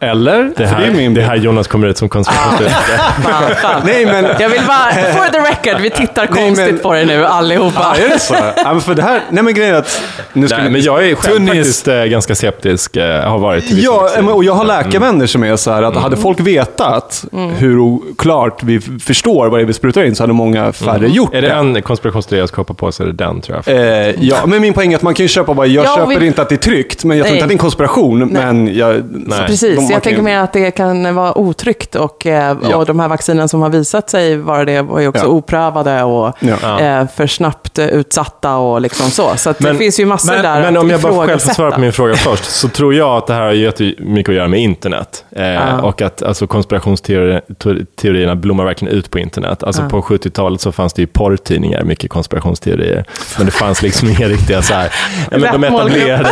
Eller? 0.03 0.53
Det 0.57 0.67
här, 0.67 0.83
är 0.83 0.87
det, 0.87 0.95
min 0.97 1.15
bild. 1.15 1.27
här 1.27 1.37
Jonas 1.37 1.67
kommer 1.69 1.87
ut 1.87 1.99
som 1.99 2.09
konspirationsteoretiker. 2.09 2.97
Fan, 3.23 3.43
fan. 3.63 3.83
Nej, 3.87 4.07
men... 4.07 4.25
Jag 4.39 4.49
vill 4.49 4.61
bara, 4.67 4.93
for 5.13 5.33
the 5.33 5.39
record, 5.39 5.83
vi 5.83 5.91
tittar 5.91 6.29
Nej, 6.33 6.45
konstigt 6.47 6.67
men- 6.75 6.79
på 6.79 6.93
det 6.93 7.05
nu 7.05 7.27
allihopa. 7.27 7.97
Ja, 7.99 8.05
är 8.05 8.09
det 8.09 8.19
så? 8.19 8.35
Ja, 8.57 8.73
men 8.73 8.81
för 8.81 8.95
det 8.95 9.03
här, 9.03 9.21
nej 9.31 9.45
men 9.45 9.55
grejen 9.55 9.75
är 9.75 9.79
att... 9.79 10.03
Nu 10.33 10.47
ska 10.49 10.57
Nej, 10.57 10.67
vi- 10.67 10.73
men 10.73 10.81
jag 10.83 11.09
är 11.09 11.15
själv 11.15 11.35
Tunnis. 11.35 11.53
faktiskt 11.55 11.89
eh, 11.89 12.05
ganska 12.05 12.35
skeptisk, 12.35 12.97
eh, 12.97 13.29
har 13.31 13.39
varit 13.39 13.65
Ja, 13.71 14.11
men- 14.17 14.29
och 14.29 14.45
jag 14.45 14.53
har 14.55 14.65
läkarvänner 14.65 15.27
som 15.27 15.45
är 15.45 15.57
så 15.57 15.71
här 15.73 15.83
att 15.83 15.97
hade 15.97 16.17
folk 16.17 16.41
vetat 16.41 17.25
hur 17.59 17.79
oklart 17.79 18.63
vi 18.63 18.81
förstår 18.81 19.49
vad 19.49 19.59
det 19.61 19.65
är 19.65 19.67
vi 19.67 19.73
sprutar 19.73 20.05
in 20.05 20.15
så 20.15 20.23
hade 20.23 20.33
många 20.33 20.73
färre 20.73 21.09
gjort 21.09 21.35
Är 21.35 21.43
det. 21.43 21.49
det 21.49 21.55
en 21.55 21.83
konspirationsteori 21.83 22.41
jag 22.41 22.49
ska 22.49 22.61
hoppa 22.61 22.75
på 22.75 22.93
så 22.93 23.03
är 23.03 23.07
det 23.07 23.13
den 23.13 23.41
tror 23.41 23.63
jag. 23.67 23.77
Eh, 23.77 24.15
ja, 24.21 24.37
men 24.47 24.61
min 24.61 24.73
poäng 24.73 24.93
är 24.93 24.97
att 24.97 25.03
man 25.03 25.15
kan 25.15 25.25
ju 25.25 25.29
köpa 25.29 25.55
bara, 25.55 25.67
jag 25.67 25.85
Ja, 25.85 25.97
köper 25.97 26.21
vi- 26.21 26.27
inte 26.27 26.43
att 26.43 26.49
det 26.49 26.55
är 26.55 26.57
tryggt, 26.57 27.05
men 27.05 27.17
jag 27.19 27.25
tror 27.27 27.31
Nej. 27.33 27.37
inte 27.39 27.45
att 27.45 27.49
det 27.49 27.53
är 27.53 27.55
en 27.55 27.59
konspiration, 27.59 28.19
men 28.29 28.75
jag, 28.77 29.03
Nej. 29.11 29.47
Precis. 29.47 29.77
de 29.77 29.90
jag 29.91 29.95
man 29.97 30.01
tänker 30.03 30.17
kan- 30.17 30.25
mer 30.25 30.39
att 30.39 30.53
det 30.53 30.71
kan 30.71 31.15
vara 31.15 31.39
otryggt 31.39 31.95
och, 31.95 32.27
eh, 32.27 32.57
Ja. 32.71 32.77
och 32.77 32.87
de 32.87 33.01
här 33.01 33.09
vaccinen 33.09 33.49
som 33.49 33.63
har 33.63 33.69
visat 33.69 34.11
sig 34.11 34.37
vara 34.37 34.65
det 34.65 34.83
var 34.83 35.01
ju 35.01 35.09
också 35.09 35.25
Ja. 35.25 35.29
oprövade 35.29 36.03
och 36.03 36.33
Ja. 36.41 36.81
eh, 36.81 37.07
för 37.17 37.27
snabbt 37.27 37.79
eh, 37.79 37.87
utsatta 37.87 38.57
och 38.57 38.81
liksom 38.81 39.11
så. 39.11 39.31
Så 39.37 39.51
att 39.51 39.59
det 39.59 39.65
Men- 39.65 39.79
finns 39.79 40.01
ju 40.01 40.07
massor 40.07 40.33
Men, 40.33 40.43
där 40.43 40.61
men 40.61 40.77
att 40.77 40.83
om 40.83 40.91
jag 40.91 41.01
bara 41.01 41.27
själv 41.27 41.39
får 41.39 41.55
svara 41.55 41.71
på 41.71 41.81
min 41.81 41.93
fråga 41.93 42.15
först, 42.15 42.45
så 42.45 42.69
tror 42.69 42.95
jag 42.95 43.17
att 43.17 43.27
det 43.27 43.35
här 43.35 43.41
har 43.41 43.51
jättemycket 43.53 44.29
att 44.29 44.37
göra 44.37 44.49
med 44.49 44.61
internet. 44.61 45.25
Eh, 45.37 45.45
Ja. 45.47 45.83
Och 45.83 46.03
att 46.03 46.23
alltså, 46.23 46.47
konspirationsteorierna 46.47 48.37
blommar 48.37 48.65
verkligen 48.65 48.95
ut 48.95 49.11
på 49.11 49.19
internet. 49.19 49.63
Alltså 49.63 49.83
Ja. 49.83 49.89
på 49.89 50.03
70-talet 50.03 50.61
så 50.61 50.73
fanns 50.73 50.93
det 50.93 51.03
ju 51.03 51.07
porrtidningar, 51.07 51.83
mycket 51.85 52.11
konspirationsteorier. 52.11 53.05
Men 53.37 53.47
det 53.47 53.53
fanns 53.53 53.83
liksom 53.83 54.09
inga 54.09 54.29
riktiga 54.29 54.63
så 54.63 54.75
här, 54.75 54.93
ja, 55.31 55.39
men 55.39 55.53
de 55.53 55.65
etablerade, 55.65 56.29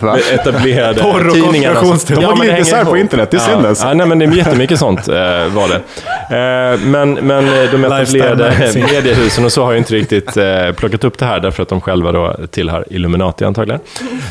etablerade 0.32 1.02
Porr 1.02 1.26
och 1.28 1.34
tidningarna. 1.34 1.80
De 1.80 1.86
har 1.86 1.96
men 1.96 2.38
det 2.38 2.44
glidit 2.44 2.50
hänger 2.50 2.64
isär 2.72 2.84
på 2.84 2.96
internet, 2.96 3.30
det 3.30 3.36
är 3.36 3.38
synd 3.38 3.64
ja. 3.64 3.68
alltså. 3.68 3.86
ja, 3.86 3.94
nej, 3.94 4.06
men 4.06 4.18
det 4.18 4.24
är 4.24 4.32
jättemycket 4.32 4.78
sånt 4.78 5.08
eh, 5.08 5.14
var 5.48 5.68
det. 5.68 5.76
Eh, 6.36 6.80
men, 6.80 7.12
men 7.14 7.44
eh, 7.44 7.70
de 7.70 7.84
etablerade 7.84 8.72
mediehusen 8.74 9.44
och 9.44 9.52
så 9.52 9.64
har 9.64 9.72
ju 9.72 9.78
inte 9.78 9.94
riktigt 9.94 10.36
eh, 10.36 10.72
plockat 10.72 11.04
upp 11.04 11.18
det 11.18 11.26
här 11.26 11.40
därför 11.40 11.62
att 11.62 11.68
de 11.68 11.80
själva 11.80 12.12
då 12.12 12.36
tillhör 12.50 12.84
Illuminati 12.90 13.44
antagligen. 13.44 13.80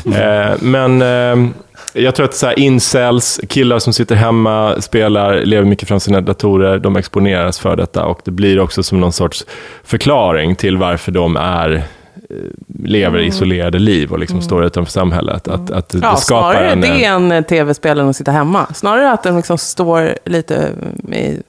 Eh, 0.06 0.52
men 0.60 1.02
eh, 1.02 1.52
jag 1.94 2.14
tror 2.14 2.24
att 2.26 2.34
så 2.34 2.46
här 2.46 2.58
incels, 2.58 3.40
killar 3.48 3.78
som 3.78 3.92
sitter 3.92 4.14
hemma, 4.14 4.80
spelar, 4.80 5.44
lever 5.44 5.64
mycket 5.64 5.88
framför 5.88 6.04
sina 6.04 6.20
datorer, 6.20 6.78
de 6.78 6.96
exponeras 6.96 7.58
för 7.58 7.76
detta 7.76 8.04
och 8.04 8.20
det 8.24 8.30
blir 8.30 8.60
också 8.60 8.82
som 8.82 9.00
någon 9.00 9.12
sorts 9.12 9.46
förklaring 9.84 10.56
till 10.56 10.76
varför 10.76 11.12
de 11.12 11.36
är 11.36 11.82
lever 12.84 13.18
isolerade 13.18 13.78
liv 13.78 14.12
och 14.12 14.18
liksom 14.18 14.42
står 14.42 14.64
utanför 14.64 14.92
samhället. 14.92 15.48
Att, 15.48 15.70
att 15.70 15.88
det, 15.88 15.98
Ja, 16.02 16.16
skapar 16.16 16.52
snarare 16.52 16.72
en... 16.72 16.80
det 16.80 17.04
än 17.04 17.32
eh, 17.32 17.42
tv-spel 17.42 18.00
än 18.00 18.08
att 18.08 18.16
sitta 18.16 18.30
hemma. 18.30 18.66
Snarare 18.74 19.12
att 19.12 19.22
den 19.22 19.36
liksom 19.36 19.58
står 19.58 20.14
lite 20.24 20.70
i 21.12 21.42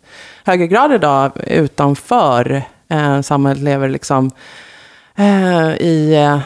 högre 0.44 0.68
grad 0.68 0.94
idag 0.94 1.32
utanför 1.48 2.64
eh, 2.90 3.22
samhället, 3.22 3.64
lever 3.64 3.90
liksom 3.90 4.32
eh, 5.16 5.70
i 5.70 6.16
eh, 6.16 6.40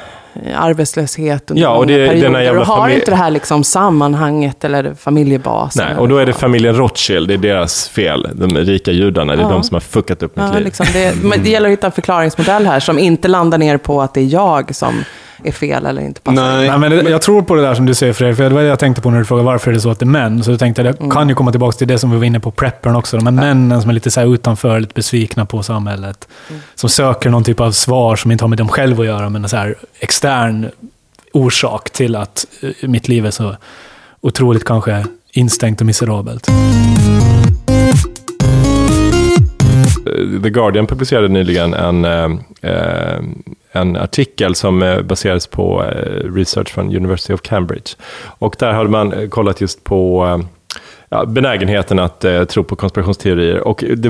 arbetslöshet 0.55 1.51
under 1.51 1.63
Ja, 1.63 1.69
och 1.69 1.87
det 1.87 2.07
perioder 2.07 2.57
och 2.57 2.65
har 2.65 2.89
inte 2.89 3.11
det 3.11 3.17
här 3.17 3.29
liksom 3.31 3.63
sammanhanget 3.63 4.63
eller 4.63 4.93
familjebasen. 4.93 5.85
Nej, 5.87 5.97
och 5.97 6.09
då 6.09 6.17
är 6.17 6.25
det 6.25 6.33
familjen 6.33 6.75
Rothschild, 6.75 7.27
det 7.27 7.33
är 7.33 7.37
deras 7.37 7.89
fel. 7.89 8.27
De 8.33 8.57
rika 8.57 8.91
judarna, 8.91 9.35
det 9.35 9.41
är 9.41 9.43
Ja. 9.43 9.49
de 9.49 9.63
som 9.63 9.75
har 9.75 9.79
fuckat 9.81 10.23
upp 10.23 10.35
mitt 10.35 10.45
Ja, 10.45 10.53
liv. 10.53 10.63
liksom 10.65 10.85
det, 10.93 11.13
det 11.43 11.49
gäller 11.49 11.67
att 11.69 11.73
hitta 11.73 11.87
en 11.87 11.91
förklaringsmodell 11.91 12.65
här 12.65 12.79
som 12.79 12.99
inte 12.99 13.27
landar 13.27 13.57
ner 13.57 13.77
på 13.77 14.01
att 14.01 14.13
det 14.13 14.21
är 14.21 14.25
jag 14.25 14.75
som 14.75 15.03
är 15.43 15.51
fel 15.51 15.85
eller 15.85 16.01
inte 16.01 16.21
passar. 16.21 16.35
Nej. 16.57 16.69
Nej, 16.69 16.79
men 16.79 16.91
det, 16.91 17.09
jag 17.09 17.21
tror 17.21 17.41
på 17.41 17.55
det 17.55 17.61
där 17.61 17.75
som 17.75 17.85
du 17.85 17.93
säger 17.95 18.13
Fredrik, 18.13 18.37
för 18.37 18.43
det 18.43 18.55
var 18.55 18.61
det 18.61 18.67
jag 18.67 18.79
tänkte 18.79 19.01
på 19.01 19.09
när 19.09 19.19
du 19.19 19.25
frågade 19.25 19.45
varför 19.45 19.71
är 19.71 19.75
det 19.75 19.81
så 19.81 19.89
att 19.91 19.99
det 19.99 20.03
är 20.03 20.07
män. 20.07 20.43
Så 20.43 20.51
jag 20.51 20.59
tänkte 20.59 20.83
det 20.83 20.89
Mm. 20.99 21.11
kan 21.11 21.29
ju 21.29 21.35
komma 21.35 21.51
tillbaka 21.51 21.77
till 21.77 21.87
det 21.87 21.99
som 21.99 22.11
vi 22.11 22.17
var 22.17 22.23
inne 22.23 22.39
på, 22.39 22.51
preppern 22.51 22.95
också. 22.95 23.17
De 23.17 23.25
här 23.25 23.33
männen 23.33 23.81
som 23.81 23.89
är 23.89 23.93
lite 23.93 24.11
så 24.11 24.19
här 24.19 24.33
utanför, 24.33 24.79
lite 24.79 24.93
besvikna 24.93 25.45
på 25.45 25.63
samhället. 25.63 26.27
Mm. 26.49 26.61
Som 26.75 26.89
söker 26.89 27.29
någon 27.29 27.43
typ 27.43 27.59
av 27.59 27.71
svar 27.71 28.15
som 28.15 28.31
inte 28.31 28.43
har 28.43 28.49
med 28.49 28.57
dem 28.57 28.67
själva 28.67 29.01
att 29.03 29.07
göra, 29.07 29.29
men 29.29 29.43
en 29.43 29.49
så 29.49 29.57
här 29.57 29.75
extern 29.99 30.69
orsak 31.33 31.89
till 31.89 32.15
att 32.15 32.45
eh, 32.61 32.89
mitt 32.89 33.07
liv 33.07 33.25
är 33.25 33.31
så 33.31 33.55
otroligt 34.21 34.63
kanske 34.65 35.05
instängt 35.31 35.79
och 35.81 35.85
miserabelt. 35.87 36.47
Eh, 40.17 40.41
The 40.41 40.49
Guardian 40.49 40.87
publicerade 40.87 41.27
nyligen 41.27 41.73
en, 41.73 42.05
eh, 42.05 42.29
eh, 42.61 43.19
en 43.71 43.95
artikel 43.95 44.55
som 44.55 45.03
baserades 45.03 45.47
på 45.47 45.83
research 46.23 46.73
från 46.73 46.95
University 46.95 47.33
of 47.33 47.41
Cambridge. 47.41 47.91
Och 48.25 48.55
där 48.59 48.71
hade 48.71 48.89
man 48.89 49.29
kollat 49.29 49.61
just 49.61 49.83
på 49.83 50.25
ja, 51.09 51.25
benägenheten 51.25 51.99
att 51.99 52.25
eh, 52.25 52.43
tro 52.43 52.63
på 52.63 52.75
konspirationsteorier. 52.75 53.67
Och 53.67 53.83
det, 53.97 54.09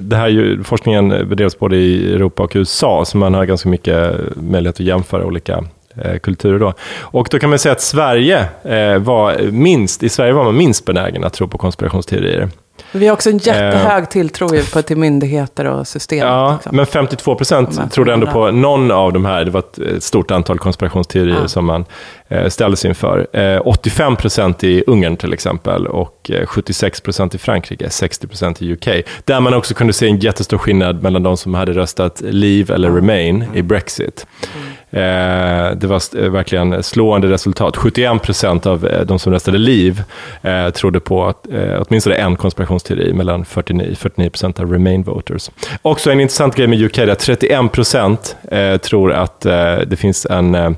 det 0.00 0.16
här 0.16 0.28
ju, 0.28 0.64
forskningen 0.64 1.08
bedrevs 1.08 1.58
både 1.58 1.76
i 1.76 2.14
Europa 2.14 2.42
och 2.42 2.52
USA, 2.54 3.04
så 3.04 3.18
man 3.18 3.34
har 3.34 3.44
ganska 3.44 3.68
mycket 3.68 4.14
möjlighet 4.36 4.76
att 4.76 4.86
jämföra 4.86 5.24
olika 5.24 5.64
eh, 5.94 6.18
kulturer 6.18 6.58
då. 6.58 6.72
Och 7.00 7.28
då 7.30 7.38
kan 7.38 7.50
man 7.50 7.58
säga 7.58 7.72
att 7.72 7.80
Sverige 7.80 8.48
eh, 8.62 8.98
var 8.98 9.50
minst, 9.50 10.02
i 10.02 10.08
Sverige 10.08 10.32
var 10.32 10.44
man 10.44 10.56
minst 10.56 10.84
benägen 10.84 11.24
att 11.24 11.32
tro 11.32 11.48
på 11.48 11.58
konspirationsteorier. 11.58 12.48
Vi 12.92 13.06
har 13.06 13.12
också 13.14 13.30
en 13.30 13.38
jättehög 13.38 14.10
tilltro 14.10 14.54
ju 14.54 14.62
på 14.64 14.82
till 14.82 14.96
myndigheter 14.96 15.64
och 15.64 15.86
system. 15.88 16.18
Ja, 16.18 16.52
liksom. 16.52 16.76
men 16.76 16.86
52 16.86 17.34
procent 17.34 17.92
trodde 17.92 18.12
ändå 18.12 18.26
på 18.26 18.50
någon 18.50 18.90
av 18.90 19.12
de 19.12 19.24
här. 19.24 19.44
Det 19.44 19.50
var 19.50 19.60
ett, 19.60 20.04
stort 20.04 20.30
antal 20.30 20.58
konspirationsteorier 20.58 21.36
Ja. 21.40 21.48
som 21.48 21.64
man 21.64 21.84
eh, 22.28 22.48
ställdes 22.48 22.84
inför. 22.84 23.26
Eh, 23.32 23.60
85 23.64 24.16
procent 24.16 24.64
i 24.64 24.84
Ungern 24.86 25.16
till 25.16 25.32
exempel 25.32 25.86
och 25.86 26.30
eh, 26.30 26.46
76 26.46 27.00
procent 27.00 27.34
i 27.34 27.38
Frankrike, 27.38 27.90
60 27.90 28.26
procent 28.26 28.62
i 28.62 28.72
UK. 28.72 28.88
Där 29.24 29.40
man 29.40 29.54
också 29.54 29.74
kunde 29.74 29.92
se 29.92 30.08
en 30.08 30.18
jättestor 30.18 30.58
skillnad 30.58 31.02
mellan 31.02 31.22
de 31.22 31.36
som 31.36 31.54
hade 31.54 31.72
röstat 31.72 32.22
Leave 32.24 32.74
eller 32.74 32.90
Remain 32.90 33.44
i 33.54 33.62
Brexit. 33.62 34.26
Eh, 34.42 34.85
Eh, 34.96 35.70
det 35.76 35.86
var 35.86 35.96
st- 35.96 36.18
eh, 36.24 36.30
verkligen 36.30 36.82
slående 36.82 37.28
resultat. 37.30 37.76
71 37.76 38.22
procent 38.22 38.66
av 38.66 38.86
eh, 38.86 39.00
de 39.06 39.18
som 39.18 39.32
röstade 39.32 39.58
liv 39.58 40.02
eh, 40.42 40.70
trodde 40.70 41.00
på 41.00 41.26
att, 41.26 41.46
eh, 41.52 41.82
åtminstone 41.88 42.16
en 42.16 42.36
konspirationsteori 42.36 43.12
mellan 43.12 43.44
49 43.44 44.30
procent 44.30 44.60
av 44.60 44.72
Remain 44.72 45.02
voters. 45.02 45.50
Också 45.82 46.10
en 46.10 46.20
intressant 46.20 46.56
grej 46.56 46.66
med 46.66 46.82
UK 46.82 46.98
är 46.98 47.08
att 47.08 47.18
31 47.18 47.72
procent 47.72 48.36
eh, 48.50 48.76
tror 48.76 49.12
att 49.12 49.46
eh, 49.46 49.76
det 49.86 49.96
finns 49.96 50.26
en 50.26 50.76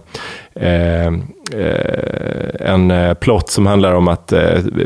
eh, 0.61 1.07
eh, 1.07 1.13
en 2.61 2.91
eh, 2.91 3.15
plott 3.15 3.51
som 3.51 3.67
handlar 3.67 3.93
om 3.93 4.09
att 4.09 4.33
eh, 4.33 4.41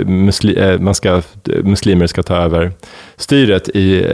musli- 0.07 0.79
man 0.79 0.95
ska, 0.95 1.23
muslimer 1.63 2.07
ska 2.07 2.23
ta 2.23 2.37
över 2.37 2.73
styret 3.17 3.69
i, 3.69 4.07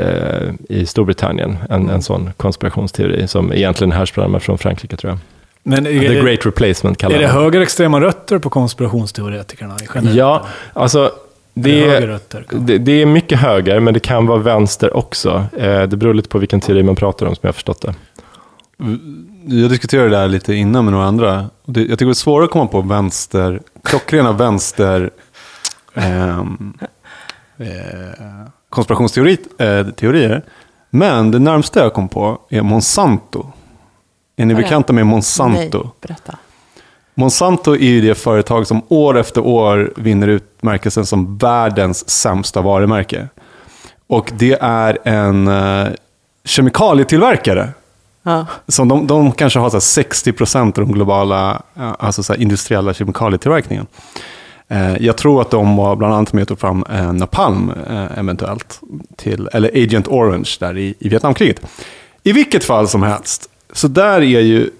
i 0.68 0.86
Storbritannien. 0.86 1.58
En, 1.70 1.90
en 1.90 2.02
sån 2.02 2.30
konspirationsteori 2.36 3.28
som 3.28 3.52
egentligen 3.52 3.92
härstammar 3.92 4.38
från 4.38 4.58
Frankrike 4.58 4.96
tror 4.96 5.10
jag. 5.10 5.18
Men 5.62 5.86
är, 5.86 5.90
The 6.08 6.20
Great 6.20 6.46
Replacement 6.46 6.98
kallar 6.98 7.16
är 7.16 7.20
det 7.20 7.26
man 7.26 7.42
högerextrema 7.42 8.00
rötter 8.00 8.38
på 8.38 8.50
konspirationsteoretikerna? 8.50 9.76
generellt? 9.94 10.16
Ja, 10.16 10.46
alltså 10.72 11.10
det 11.54 11.84
är, 11.84 12.06
rötter, 12.06 12.44
det, 12.50 12.78
det 12.78 13.02
är 13.02 13.06
mycket 13.06 13.38
höger, 13.38 13.80
men 13.80 13.94
det 13.94 14.00
kan 14.00 14.26
vara 14.26 14.38
vänster 14.38 14.96
också. 14.96 15.44
Eh, 15.58 15.82
det 15.82 15.96
beror 15.96 16.14
lite 16.14 16.28
på 16.28 16.38
vilken 16.38 16.60
teori 16.60 16.82
man 16.82 16.96
pratar 16.96 17.26
om, 17.26 17.34
som 17.34 17.40
jag 17.42 17.48
har 17.48 17.52
förstått 17.52 17.82
det. 17.82 17.94
Jag 19.46 19.70
diskuterade 19.70 20.08
det 20.08 20.16
där 20.16 20.28
lite 20.28 20.54
innan 20.54 20.84
med 20.84 20.92
några 20.92 21.06
andra. 21.06 21.50
Det, 21.64 21.80
jag 21.80 21.90
tycker 21.90 22.06
det 22.06 22.12
är 22.12 22.14
svårare 22.14 22.44
att 22.44 22.50
komma 22.50 22.66
på 22.66 22.80
vänster, 22.80 23.62
klockrena 23.84 24.32
vänster 24.32 25.10
ehm, 25.94 26.78
eh, 27.56 27.66
konspirationsteorier. 28.68 29.38
Eh, 29.58 29.86
teorier. 29.90 30.44
Men 30.90 31.30
det 31.30 31.38
närmsta 31.38 31.80
jag 31.80 31.94
kom 31.94 32.08
på 32.08 32.40
är 32.50 32.62
Monsanto. 32.62 33.46
Är 34.36 34.46
ni 34.46 34.54
bekanta 34.54 34.92
med 34.92 35.06
Monsanto? 35.06 35.78
Nej, 35.78 35.90
berätta. 36.00 36.38
Monsanto 37.14 37.74
är 37.74 37.90
ju 37.90 38.00
det 38.00 38.14
företag 38.14 38.66
som 38.66 38.82
år 38.88 39.18
efter 39.18 39.40
år 39.40 39.92
vinner 39.96 40.28
utmärkelsen 40.28 41.06
som 41.06 41.38
världens 41.38 42.08
sämsta 42.10 42.60
varumärke. 42.60 43.28
Och 44.06 44.32
det 44.38 44.58
är 44.60 44.98
en 45.04 45.48
uh, 45.48 45.88
kemikalietillverkare. 46.44 47.68
Ja. 48.28 48.46
De, 48.84 49.06
de 49.06 49.32
kanske 49.32 49.58
har 49.58 49.70
så 49.70 50.00
här 50.00 50.04
60% 50.04 50.60
av 50.60 50.72
de 50.72 50.92
globala 50.92 51.62
eh, 51.76 51.94
alltså 51.98 52.22
så 52.22 52.32
här 52.32 52.40
industriella 52.40 52.94
kemikalietillverkningen. 52.94 53.86
Eh, 54.68 54.96
jag 54.96 55.16
tror 55.16 55.40
att 55.40 55.50
de 55.50 55.76
var 55.76 55.96
bland 55.96 56.14
annat 56.14 56.32
med 56.32 56.42
och 56.42 56.48
tog 56.48 56.60
fram 56.60 56.84
eh, 56.90 57.12
Napalm 57.12 57.72
eventuellt. 58.16 58.80
Till, 59.16 59.48
eller 59.52 59.68
Agent 59.84 60.08
Orange 60.08 60.56
där 60.60 60.78
i, 60.78 60.94
i 60.98 61.08
Vietnamkriget. 61.08 61.60
I 62.22 62.32
vilket 62.32 62.64
fall 62.64 62.88
som 62.88 63.02
helst. 63.02 63.50
Så 63.72 63.88
där 63.88 64.20
är 64.20 64.40
ju, 64.40 64.70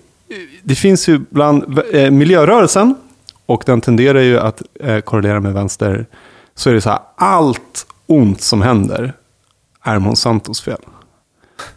det 0.62 0.74
finns 0.74 1.08
ju 1.08 1.20
bland 1.30 1.78
eh, 1.92 2.10
miljörörelsen 2.10 2.94
och 3.46 3.62
den 3.66 3.80
tenderar 3.80 4.20
ju 4.20 4.38
att 4.38 4.62
eh, 4.80 5.00
korrelera 5.00 5.40
med 5.40 5.54
vänster. 5.54 6.06
Så 6.54 6.70
är 6.70 6.74
det 6.74 6.80
så 6.80 6.90
här, 6.90 6.98
allt 7.16 7.86
ont 8.06 8.40
som 8.40 8.62
händer 8.62 9.12
är 9.82 9.98
Monsantos 9.98 10.60
fel. 10.60 10.80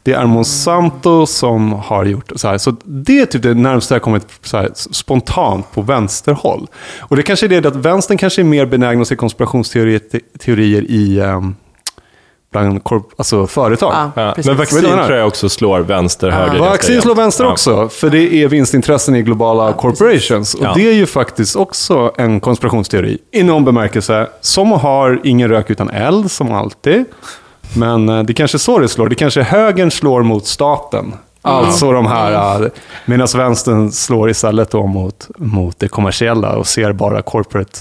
Det 0.03 0.13
är 0.13 0.25
Monsanto 0.25 1.25
som 1.25 1.73
har 1.73 2.05
gjort 2.05 2.31
så 2.35 2.47
här. 2.47 2.57
Så 2.57 2.75
det 2.83 3.19
är 3.19 3.25
typ 3.25 3.41
det 3.43 3.53
närmsta 3.53 3.95
jag 3.95 4.01
kommit 4.01 4.27
så 4.43 4.57
här, 4.57 4.69
spontant 4.75 5.71
på 5.73 5.81
vänsterhåll. 5.81 6.67
Och 6.99 7.15
det 7.15 7.23
kanske 7.23 7.45
är 7.45 7.49
det 7.61 7.65
att 7.65 7.75
vänstern 7.75 8.17
kanske 8.17 8.41
är 8.41 8.43
mer 8.43 8.65
benägna 8.65 9.01
att 9.01 9.07
se 9.07 9.15
konspirationsteorier 9.15 10.01
teorier 10.39 10.81
i 10.91 11.19
um, 11.21 11.55
bland 12.51 12.83
korp, 12.83 13.03
alltså 13.17 13.47
företag. 13.47 13.93
Ja, 13.93 14.11
Ja, 14.15 14.33
men 14.45 14.57
vaccin 14.57 14.81
tror 14.81 15.11
jag 15.13 15.27
också 15.27 15.49
slår 15.49 15.79
vänster, 15.79 16.29
höger. 16.29 16.47
ganska 16.47 16.69
Vaccin 16.69 17.01
slår 17.01 17.15
vänster 17.15 17.43
Ja. 17.43 17.51
också, 17.51 17.89
för 17.89 18.09
det 18.09 18.33
är 18.33 18.47
vinstintressen 18.47 19.15
i 19.15 19.21
globala 19.21 19.73
corporations. 19.73 20.53
Och 20.53 20.63
Ja. 20.65 20.73
det 20.75 20.89
är 20.89 20.93
ju 20.93 21.05
faktiskt 21.05 21.55
också 21.55 22.11
en 22.17 22.39
konspirationsteori, 22.39 23.17
i 23.31 23.43
någon 23.43 23.65
bemärkelse, 23.65 24.27
som 24.41 24.71
har 24.71 25.21
ingen 25.23 25.49
rök 25.49 25.69
utan 25.69 25.89
eld, 25.89 26.31
som 26.31 26.51
alltid. 26.51 27.05
Men 27.73 28.09
eh, 28.09 28.23
det 28.23 28.33
kanske 28.33 28.57
är 28.57 28.59
så 28.59 28.79
det 28.79 28.87
slår. 28.87 29.09
Det 29.09 29.15
kanske 29.15 29.39
är 29.39 29.43
högern 29.43 29.91
slår 29.91 30.23
mot 30.23 30.47
staten. 30.47 31.13
Alltså 31.41 31.91
de 31.91 32.07
här, 32.07 32.63
eh, 32.63 32.69
medan 33.05 33.27
vänstern 33.35 33.91
slår 33.91 34.29
istället 34.29 34.71
då 34.71 34.87
mot, 34.87 35.27
mot 35.37 35.79
det 35.79 35.87
kommersiella 35.87 36.55
och 36.55 36.67
ser 36.67 36.93
bara 36.93 37.21
corporate 37.21 37.79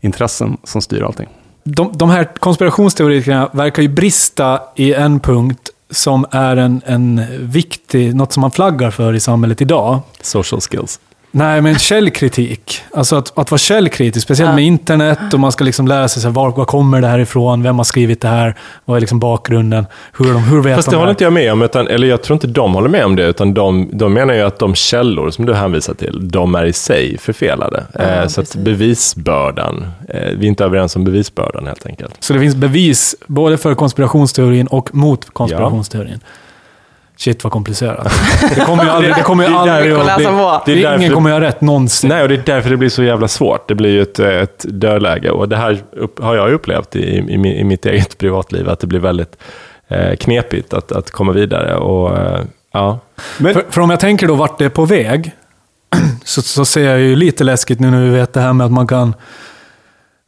intressen 0.00 0.56
som 0.64 0.82
styr 0.82 1.02
allting. 1.02 1.28
De, 1.64 1.90
de 1.94 2.10
här 2.10 2.24
konspirationsteoretikerna 2.24 3.50
verkar 3.52 3.82
ju 3.82 3.88
brista 3.88 4.60
i 4.76 4.94
en 4.94 5.20
punkt 5.20 5.70
som 5.90 6.26
är 6.30 6.56
en, 6.56 6.82
en 6.86 7.26
viktig, 7.40 8.14
något 8.14 8.32
som 8.32 8.40
man 8.40 8.50
flaggar 8.50 8.90
för 8.90 9.14
i 9.14 9.20
samhället 9.20 9.60
idag. 9.60 10.00
Social 10.20 10.60
skills. 10.60 11.00
Nej, 11.34 11.60
men 11.60 11.78
källkritik. 11.78 12.80
Alltså 12.94 13.16
att, 13.16 13.38
att 13.38 13.50
vara 13.50 13.58
källkritisk, 13.58 14.24
speciellt 14.24 14.48
Ja. 14.50 14.54
med 14.54 14.64
internet 14.64 15.34
och 15.34 15.40
man 15.40 15.52
ska 15.52 15.64
liksom 15.64 15.88
lära 15.88 16.08
sig 16.08 16.22
så 16.22 16.28
här, 16.28 16.34
var, 16.34 16.50
var 16.50 16.64
kommer 16.64 17.00
det 17.00 17.06
här 17.06 17.18
ifrån, 17.18 17.62
vem 17.62 17.76
har 17.76 17.84
skrivit 17.84 18.20
det 18.20 18.28
här, 18.28 18.54
vad 18.84 18.96
är 18.96 19.00
liksom 19.00 19.18
bakgrunden, 19.18 19.86
hur, 20.18 20.32
de, 20.32 20.42
hur 20.42 20.60
vet 20.62 20.76
Fast 20.76 20.88
de 20.88 20.92
det 20.92 20.96
håller 20.98 21.10
inte 21.10 21.24
jag 21.24 21.32
med 21.32 21.52
om, 21.52 21.62
utan, 21.62 21.88
eller 21.88 22.06
jag 22.06 22.22
tror 22.22 22.34
inte 22.34 22.46
de 22.46 22.74
håller 22.74 22.88
med 22.88 23.04
om 23.04 23.16
det, 23.16 23.26
utan 23.26 23.54
de, 23.54 23.90
de 23.92 24.12
menar 24.12 24.34
ju 24.34 24.40
att 24.40 24.58
de 24.58 24.74
källor 24.74 25.30
som 25.30 25.46
du 25.46 25.54
hänvisar 25.54 25.94
till, 25.94 26.28
de 26.30 26.54
är 26.54 26.64
i 26.64 26.72
sig 26.72 27.18
förfelade. 27.18 27.84
Ja, 27.94 28.00
eh, 28.02 28.26
så 28.26 28.40
att 28.40 28.56
bevisbördan, 28.56 29.86
eh, 30.08 30.20
vi 30.36 30.46
är 30.46 30.48
inte 30.48 30.64
överens 30.64 30.96
om 30.96 31.04
bevisbördan 31.04 31.66
helt 31.66 31.86
enkelt. 31.86 32.14
Så 32.20 32.32
det 32.32 32.40
finns 32.40 32.54
bevis 32.56 33.16
både 33.26 33.58
för 33.58 33.74
konspirationsteorin 33.74 34.66
och 34.66 34.94
mot 34.94 35.30
konspirationsteorin. 35.32 36.20
Shit 37.16 37.44
vad 37.44 37.52
komplicerat. 37.52 38.12
Det 38.54 38.60
kommer 38.60 38.84
ju 38.84 38.90
aldrig, 38.90 39.14
det 39.14 39.22
kommer 39.22 39.44
ju 39.44 39.50
Det 39.50 39.56
är 39.56 39.58
aldrig 39.58 39.92
att. 39.94 40.66
Det 40.66 40.74
det, 40.74 40.82
därför- 40.82 40.98
Ingen 40.98 41.12
kommer 41.14 41.30
ha 41.30 41.40
rätt 41.40 41.60
någonsin. 41.60 42.08
Nej, 42.08 42.22
och 42.22 42.28
det 42.28 42.34
är 42.34 42.42
därför 42.46 42.70
det 42.70 42.76
blir 42.76 42.88
så 42.88 43.02
jävla 43.02 43.28
svårt. 43.28 43.68
Det 43.68 43.74
blir 43.74 43.90
ju 43.90 44.02
ett, 44.02 44.18
ett 44.18 44.64
dödläge. 44.68 45.30
Och 45.30 45.48
det 45.48 45.56
här 45.56 45.82
upp, 45.92 46.22
har 46.22 46.36
jag 46.36 46.52
upplevt 46.52 46.96
i, 46.96 47.00
i, 47.00 47.34
i 47.60 47.64
mitt 47.64 47.86
eget 47.86 48.18
privatliv, 48.18 48.68
att 48.68 48.80
det 48.80 48.86
blir 48.86 49.00
väldigt 49.00 49.36
eh, 49.88 50.16
knepigt 50.16 50.72
att, 50.74 50.92
att 50.92 51.10
komma 51.10 51.32
vidare. 51.32 51.76
Och, 51.76 52.18
eh, 52.18 52.40
ja. 52.72 52.98
Men, 53.38 53.54
För, 53.54 53.64
för 53.70 53.80
om 53.80 53.90
jag 53.90 54.00
tänker 54.00 54.26
då 54.28 54.34
vart 54.34 54.58
det 54.58 54.64
är 54.64 54.68
på 54.68 54.84
väg, 54.84 55.32
så, 56.24 56.42
så 56.42 56.64
ser 56.64 56.90
jag 56.90 57.00
ju 57.00 57.16
lite 57.16 57.44
läskigt 57.44 57.80
nu 57.80 57.90
när 57.90 58.00
vi 58.02 58.10
vet 58.10 58.32
det 58.32 58.40
här 58.40 58.52
med 58.52 58.64
att 58.64 58.72
man 58.72 58.86
kan... 58.86 59.14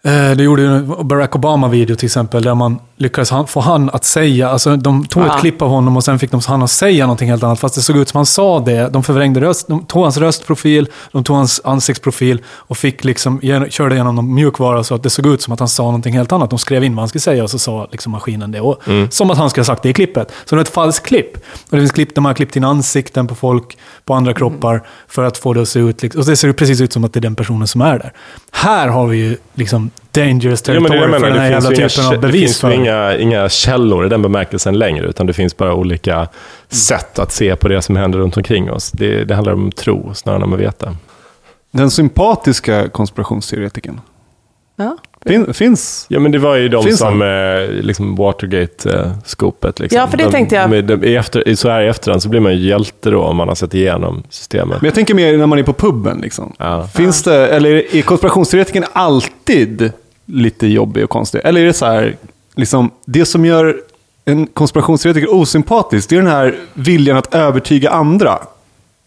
Eh, 0.07 0.31
det 0.37 0.43
gjorde 0.43 0.63
ju 0.63 0.69
en 0.69 1.09
Barack 1.09 1.35
Obama-video 1.37 1.97
till 1.97 2.07
exempel, 2.07 2.43
där 2.43 2.55
man 2.55 2.79
lyckades 2.97 3.33
få 3.47 3.61
han 3.61 3.91
att 3.91 4.05
säga, 4.05 4.49
alltså 4.49 4.77
de 4.77 5.07
tog 5.07 5.23
Ja. 5.23 5.35
ett 5.35 5.41
klipp 5.41 5.63
av 5.63 5.69
honom 5.69 5.97
och 5.97 6.05
sen 6.05 6.19
fick 6.19 6.31
de 6.31 6.41
han 6.47 6.63
att 6.63 6.71
säga 6.71 7.05
någonting 7.07 7.31
helt 7.31 7.43
annat, 7.43 7.61
fast 7.61 7.75
det 7.75 7.81
såg 7.83 7.97
ut 7.97 8.09
som 8.09 8.19
han 8.19 8.27
sa 8.27 8.61
det. 8.61 8.89
De 8.89 9.03
förvrängde 9.03 9.41
röst, 9.41 9.69
de 9.69 9.85
tog 9.87 10.03
hans 10.03 10.17
röstprofil, 10.17 10.89
de 11.13 11.25
tog 11.25 11.37
hans 11.37 11.61
ansiktsprofil 11.65 12.43
och 12.47 12.77
fick 12.77 13.05
liksom, 13.05 13.41
körde 13.71 13.95
igenom 13.95 14.15
någon 14.15 14.35
mjukvara 14.35 14.85
så 14.85 14.95
att 14.95 15.03
det 15.03 15.11
såg 15.11 15.27
ut 15.27 15.43
som 15.43 15.53
att 15.53 15.59
han 15.59 15.69
sa 15.69 15.83
någonting 15.83 16.15
helt 16.15 16.33
annat. 16.33 16.51
De 16.51 16.59
skrev 16.59 16.85
in 16.85 16.95
vad 16.97 17.01
han 17.03 17.09
skulle 17.09 17.23
säga 17.23 17.43
och 17.43 17.51
så 17.51 17.59
sa 17.59 17.89
liksom 17.93 18.13
maskinen 18.13 18.51
det. 18.53 18.61
Och, 18.61 18.83
Som 19.11 19.31
att 19.31 19.39
han 19.39 19.51
skulle 19.51 19.61
ha 19.63 19.67
sagt 19.67 19.83
det 19.83 19.89
i 19.89 19.93
klippet. 19.93 20.33
Så 20.45 20.55
det 20.55 20.61
är 20.61 20.63
ett 20.65 20.69
falskt 20.69 21.07
klipp. 21.07 21.37
Och 21.37 21.71
det 21.71 21.79
finns 21.79 21.93
klipp 21.93 22.15
där 22.15 22.23
man 22.23 22.31
har 22.31 22.35
klippt 22.35 22.57
in 22.57 22.65
ansikten 22.65 23.27
på 23.27 23.35
folk, 23.35 23.79
på 24.05 24.15
andra 24.15 24.35
kroppar, 24.35 24.83
för 25.09 25.25
att 25.25 25.39
få 25.39 25.53
det 25.53 25.63
att 25.63 25.69
se 25.69 25.79
ut, 25.81 26.15
och 26.15 26.25
det 26.25 26.37
ser 26.37 26.53
precis 26.53 26.81
ut 26.81 26.93
som 26.93 27.05
att 27.05 27.13
det 27.13 27.19
är 27.19 27.23
den 27.23 27.35
personen 27.35 27.69
som 27.69 27.81
är 27.81 27.99
där. 27.99 28.13
Här 28.53 28.89
har 28.89 29.07
vi 29.07 29.17
ju 29.17 29.37
liksom 29.55 29.91
dangerous 30.11 30.63
Ja, 30.69 30.73
men 30.75 30.83
det, 30.83 30.89
territory 30.89 31.01
jag 31.01 31.11
menar, 31.11 31.19
för 31.19 31.27
den 31.27 31.39
här 31.39 31.45
det 31.45 31.51
jävla 31.55 31.69
finns 31.71 31.81
ju 31.81 31.89
typen 31.89 32.05
inga, 32.05 32.09
av 32.09 32.21
det 32.21 32.27
bevis. 32.27 32.43
finns 32.43 32.61
för. 32.61 32.71
ju 32.71 32.77
inga, 32.77 33.17
inga 33.17 33.49
källor 33.49 34.07
i 34.07 34.09
den 34.09 34.23
bemärkelsen 34.23 34.79
längre, 34.79 35.07
utan 35.07 35.27
det 35.27 35.33
finns 35.33 35.57
bara 35.57 35.75
olika 35.75 36.29
sätt 36.69 37.19
att 37.19 37.33
se 37.33 37.57
på 37.57 37.69
det 37.69 37.83
som 37.83 37.97
händer 37.97 38.19
runt 38.19 38.37
omkring 38.37 38.71
oss. 38.71 38.91
Det, 38.93 39.25
det 39.25 39.35
handlar 39.35 39.53
om 39.53 39.73
tro 39.73 40.15
snarare 40.15 40.37
än 40.37 40.43
om 40.43 40.53
att 40.53 40.61
veta. 40.61 40.97
den 41.71 41.91
sympatiska 41.91 42.89
konspirationsteoretikern. 42.89 44.01
Ja. 44.77 44.97
Fin, 45.27 45.55
finns... 45.55 46.07
Ja, 46.09 46.21
men 46.21 46.33
det 46.33 46.39
var 46.39 46.55
ju 46.55 46.69
de 46.69 46.85
Finns 46.85 46.99
som 46.99 47.23
eh, 47.23 47.69
liksom 47.69 48.17
Watergate-skopet. 48.17 49.81
Liksom. 49.81 49.99
Ja, 49.99 50.07
för 50.07 50.17
det 50.17 50.25
de, 50.25 50.31
tänkte 50.31 50.55
jag. 50.55 50.71
Med, 50.71 50.85
de, 50.85 51.05
i 51.05 51.17
efter, 51.17 51.55
så 51.55 51.69
här 51.69 51.83
i 51.83 51.89
efterhand 51.89 52.23
så 52.23 52.29
blir 52.29 52.41
man 52.41 52.53
ju 52.53 52.69
hjälte 52.69 53.11
då 53.11 53.23
om 53.23 53.37
man 53.37 53.49
har 53.49 53.55
sett 53.55 53.75
igenom 53.75 54.23
systemet. 54.31 54.81
Men 54.81 54.87
jag 54.87 54.95
tänker 54.95 55.15
mer 55.15 55.39
när 55.39 55.47
man 55.47 55.59
är 55.59 55.63
på 55.63 55.73
puben. 55.73 56.19
Liksom. 56.21 56.53
Ja. 56.59 56.87
Finns 56.95 57.23
det, 57.23 57.49
eller 57.49 57.97
är 57.97 58.03
konspirationsteoretikern 58.03 58.85
alltid 58.93 59.93
lite 60.27 60.67
jobbig 60.67 61.05
och 61.05 61.11
konstig? 61.11 61.41
Eller 61.45 61.61
är 61.61 61.67
det 61.67 61.73
så 61.73 61.87
här, 61.87 62.17
liksom, 62.55 62.91
det 63.05 63.25
som 63.25 63.45
gör 63.45 63.77
en 64.25 64.47
konspirationsteoretiker 64.47 65.35
osympatisk, 65.35 66.09
det 66.09 66.17
är 66.17 66.21
den 66.21 66.31
här 66.31 66.55
viljan 66.75 67.17
att 67.17 67.35
övertyga 67.35 67.91
andra. 67.91 68.39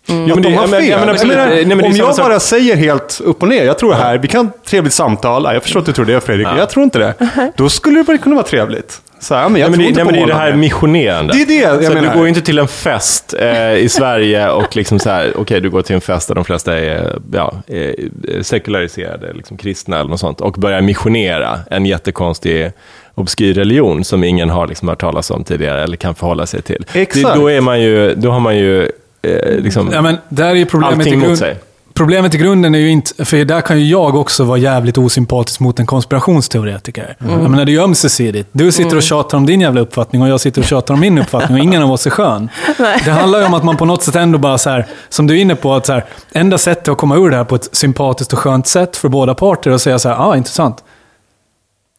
Ja, 0.08 0.13
men 0.15 0.28
det- 0.28 0.41
de 0.41 0.56
har 0.56 0.62
ja, 0.63 0.67
fel. 0.67 0.86
ja, 0.88 0.98
men 0.98 1.08
Jag 1.08 1.10
absolut. 1.15 1.38
menar, 1.38 1.50
Nej, 1.52 1.65
men 1.65 1.78
det 1.78 1.84
om 1.84 1.96
jag 1.96 2.15
sak. 2.15 2.26
bara 2.26 2.39
säger 2.39 2.76
helt 2.76 3.22
upp 3.24 3.41
och 3.41 3.48
ner, 3.48 3.63
jag 3.65 3.78
tror 3.78 3.93
här, 3.93 4.17
vi 4.17 4.28
kan 4.28 4.46
ha 4.46 4.54
ett 4.54 4.65
trevligt 4.70 4.93
samtal, 4.93 5.43
Ja, 5.46 5.54
jag 5.54 5.63
förstår 5.63 5.80
att 5.80 5.86
du 5.86 5.93
tror 5.93 6.06
det 6.06 6.22
Fredrik, 6.22 6.48
jag 6.58 6.70
tror 6.70 6.84
inte 6.84 7.00
det. 7.00 7.13
Då 7.56 7.70
skulle 7.70 8.00
det 8.00 8.04
bara 8.04 8.17
kunna 8.17 8.36
vara 8.36 8.46
trevligt. 8.46 9.02
Så 9.20 9.36
här, 9.36 9.41
ja, 9.41 9.50
men 9.50 9.62
jag 9.62 9.67
Ja, 9.67 9.72
men 9.72 9.80
det, 9.80 9.86
nej, 9.96 10.06
men 10.06 10.13
det 10.13 10.20
är 10.20 10.28
det 10.28 10.34
här 10.34 10.54
missionerande. 10.54 11.34
Det 11.34 11.41
är 11.41 11.46
det 11.46 11.54
jag 11.56 11.84
så 11.84 11.93
menar. 11.93 12.10
Du 12.10 12.13
går 12.17 12.24
ju 12.24 12.30
inte 12.30 12.41
till 12.41 12.60
en 12.60 12.67
fest 12.67 13.34
eh, 13.39 13.74
i 13.74 13.89
Sverige 13.89 14.50
och 14.50 14.76
liksom 14.76 15.00
så 15.00 15.10
här, 15.10 15.34
okej, 15.36 15.62
du 15.62 15.70
går 15.70 15.82
till 15.82 15.96
en 15.96 16.02
fest 16.02 16.28
där 16.28 16.36
de 16.36 16.46
flesta 16.46 16.78
är 16.80 17.20
ja, 17.34 17.54
eh, 17.67 17.93
sekulariserade, 18.41 19.34
liksom 19.34 19.58
kristna 19.58 20.00
eller 20.00 20.10
något 20.10 20.20
sånt, 20.20 20.41
och 20.41 20.54
börjar 20.54 20.82
missionera 20.82 21.60
en 21.72 21.86
jättekonstig 21.86 22.72
obskyr 23.15 23.54
religion 23.54 24.04
som 24.04 24.24
ingen 24.24 24.50
har 24.50 24.67
liksom 24.67 24.88
hört 24.88 25.02
talas 25.02 25.32
om 25.32 25.43
tidigare 25.43 25.84
eller 25.84 25.98
kan 25.98 26.15
förhålla 26.15 26.46
sig 26.46 26.62
till. 26.62 26.86
Exakt. 26.93 27.34
Det, 27.36 27.39
då, 27.39 27.52
är 27.52 27.62
man 27.62 27.82
ju, 27.82 28.15
då 28.15 28.32
har 28.32 28.39
man 28.39 28.58
ju 28.58 28.91
eh, 29.28 29.60
liksom 29.60 29.90
Ja, 29.94 30.02
men 30.02 30.18
där 30.30 30.56
är 30.56 30.66
problemet 30.66 31.00
allting 31.00 31.24
i 31.24 31.28
mot 31.28 31.38
sig. 31.38 31.58
Problemet 31.98 32.36
i 32.36 32.38
grunden 32.38 32.76
är 32.76 32.80
ju 32.80 32.90
inte, 32.90 33.26
för 33.26 33.46
där 33.46 33.62
kan 33.62 33.80
ju 33.80 33.86
jag 33.86 34.16
också 34.16 34.44
vara 34.44 34.58
jävligt 34.58 34.98
osympatisk 34.98 35.60
mot 35.60 35.80
en 35.80 35.86
konspirationsteoretiker. 35.86 37.16
Jag 37.20 37.50
menar, 37.50 37.66
det 37.66 37.72
är 37.72 37.74
ju 37.74 37.82
ömsesidigt. 37.82 38.50
Du 38.52 38.72
sitter 38.72 38.96
och 38.96 39.04
tjatar 39.04 39.38
om 39.38 39.46
din 39.46 39.62
jävla 39.62 39.82
uppfattning 39.82 40.22
och 40.22 40.28
jag 40.28 40.40
sitter 40.40 40.62
och 40.62 40.68
tjatar 40.68 40.94
om 40.94 41.00
min 41.00 41.18
uppfattning 41.18 41.58
och 41.58 41.63
ingen 41.63 41.84
av 41.84 41.92
oss 41.92 42.06
är 42.06 42.10
skön. 42.10 42.50
Det 43.06 43.12
handlar 43.12 43.40
ju 43.40 43.46
om 43.46 43.54
att 43.54 43.63
man 43.63 43.78
på 43.78 43.86
något 43.86 44.04
sätt 44.04 44.16
ändå 44.16 44.38
bara 44.38 44.58
så 44.58 44.70
här, 44.70 44.86
som 45.10 45.28
du 45.28 45.38
är 45.38 45.42
inne 45.42 45.56
på, 45.56 45.74
att 45.74 45.86
så 45.86 45.94
här, 45.94 46.06
enda 46.32 46.58
sättet 46.58 46.88
att 46.88 46.98
komma 46.98 47.16
ur 47.16 47.30
det 47.30 47.36
här 47.36 47.44
på 47.44 47.56
ett 47.56 47.70
sympatiskt 47.72 48.34
och 48.34 48.40
skönt 48.40 48.68
sätt 48.68 48.98
för 48.98 49.10
båda 49.10 49.36
parter 49.36 49.72
och 49.72 49.82
säga 49.82 50.00
så 50.00 50.10
här, 50.10 50.16
ja, 50.16 50.26
ah, 50.26 50.38
intressant. 50.38 50.84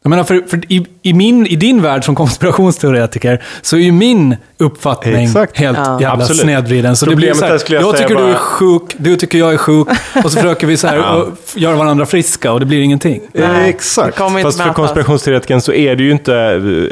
Jag 0.03 0.09
menar, 0.09 0.23
för, 0.23 0.41
för 0.47 0.61
i, 0.67 0.85
i, 1.01 1.13
min, 1.13 1.47
i 1.47 1.55
din 1.55 1.81
värld 1.81 2.05
som 2.05 2.15
konspirationsteoretiker 2.15 3.43
så 3.61 3.75
är 3.75 3.79
ju 3.79 3.91
min 3.91 4.35
uppfattning 4.57 5.23
Exakt. 5.23 5.57
helt 5.57 5.77
Ja. 5.77 6.01
jävla 6.01 6.23
Absolut. 6.23 6.41
snedvriden. 6.41 6.95
Så 6.95 7.05
det 7.05 7.15
blir 7.15 7.31
Problemet 7.33 7.61
så 7.61 7.67
här, 7.73 7.81
jag 7.81 7.83
jag, 7.83 7.97
tycker 7.97 8.15
du 8.15 8.21
är 8.21 8.27
bara- 8.27 8.35
sjuk, 8.37 8.81
du 8.97 9.15
tycker 9.15 9.37
jag 9.37 9.53
är 9.53 9.57
sjuk. 9.57 9.87
Och 10.23 10.31
så 10.31 10.37
försöker 10.37 10.67
vi 10.67 10.77
så 10.77 10.87
här 10.87 10.95
Ja. 10.97 11.27
göra 11.55 11.75
varandra 11.75 12.05
friska 12.05 12.51
och 12.51 12.59
det 12.59 12.65
blir 12.65 12.81
ingenting. 12.81 13.21
Nej, 13.33 13.69
Exakt. 13.69 14.17
Fast 14.17 14.61
för 14.61 14.73
konspirationsteoretikern 14.73 15.61
så 15.61 15.73
är 15.73 15.95
det 15.95 16.03
ju 16.03 16.11
inte, 16.11 16.31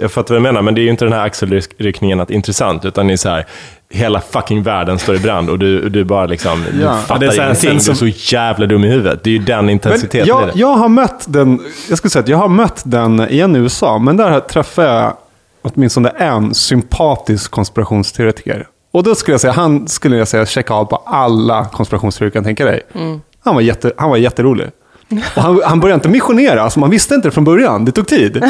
jag 0.02 0.12
fattar 0.12 0.34
vad 0.34 0.36
jag 0.36 0.44
menar, 0.44 0.62
men 0.62 0.76
det 0.76 0.82
är 0.82 0.84
ju 0.84 0.90
inte 0.90 1.06
den 1.06 1.14
här 1.14 1.26
axelryckningen 1.26 2.20
att 2.20 2.32
intressant, 2.32 2.86
utan 2.86 3.08
det 3.08 3.14
är 3.14 3.18
så 3.18 3.30
här, 3.30 3.46
hela 3.90 4.22
fucking 4.22 4.64
världen 4.64 5.00
står 5.00 5.16
i 5.16 5.20
brand 5.20 5.50
och 5.50 5.60
du, 5.60 5.90
du 5.90 6.04
bara 6.04 6.26
liksom, 6.26 6.64
du 6.74 6.82
Ja. 6.82 6.94
fattar 6.98 7.16
Ja, 7.16 7.20
det 7.20 7.26
är 7.26 7.32
så 7.32 7.42
här, 7.42 7.48
ingenting, 7.48 7.80
sen 7.80 7.96
du 8.00 8.08
är 8.08 8.12
så 8.12 8.34
jävla 8.36 8.66
dum 8.66 8.84
i 8.84 8.88
huvudet. 8.88 9.24
Det 9.24 9.30
är 9.30 9.32
ju 9.32 9.40
den 9.40 9.70
intensiteten 9.70 10.26
i 10.26 10.30
jag, 10.30 10.48
det. 10.48 10.52
jag 10.56 10.74
har 10.76 10.90
mött 10.90 11.26
den, 11.28 11.60
jag 11.90 11.98
skulle 11.98 12.12
säga 12.12 12.24
att 12.24 12.30
jag 12.30 12.38
har 12.38 12.48
mött 12.48 12.82
den 12.86 13.20
igen 13.30 13.56
i 13.56 13.60
USA, 13.60 13.98
men 13.98 14.18
där 14.18 14.40
träffade 14.40 14.88
jag 14.88 15.14
åtminstone 15.62 16.10
en 16.10 16.54
sympatisk 16.54 17.52
konspirationsteoretiker. 17.52 18.68
Och 18.94 19.04
då 19.04 19.16
skulle 19.16 19.34
jag 19.34 19.42
säga, 19.42 19.54
han 19.54 19.88
skulle 19.88 20.18
jag 20.18 20.28
säga 20.28 20.46
checka 20.46 20.74
av 20.74 20.86
på 20.86 20.96
alla 21.06 21.66
konspirationsteorier 21.66 22.30
du 22.32 22.34
kan 22.34 22.44
tänka 22.44 22.66
dig. 22.66 22.82
Han, 23.44 23.56
var 23.56 23.62
jätte, 23.62 23.92
han 23.98 24.10
var 24.10 24.18
jätterolig. 24.18 24.68
Och 25.36 25.42
han, 25.42 25.62
han 25.66 25.80
började 25.80 25.96
inte 25.96 26.10
missionera, 26.10 26.62
alltså 26.62 26.80
man 26.80 26.90
visste 26.90 27.16
inte 27.16 27.28
det 27.28 27.32
från 27.32 27.44
början. 27.44 27.86
Det 27.86 27.92
tog 27.92 28.08
tid. 28.08 28.44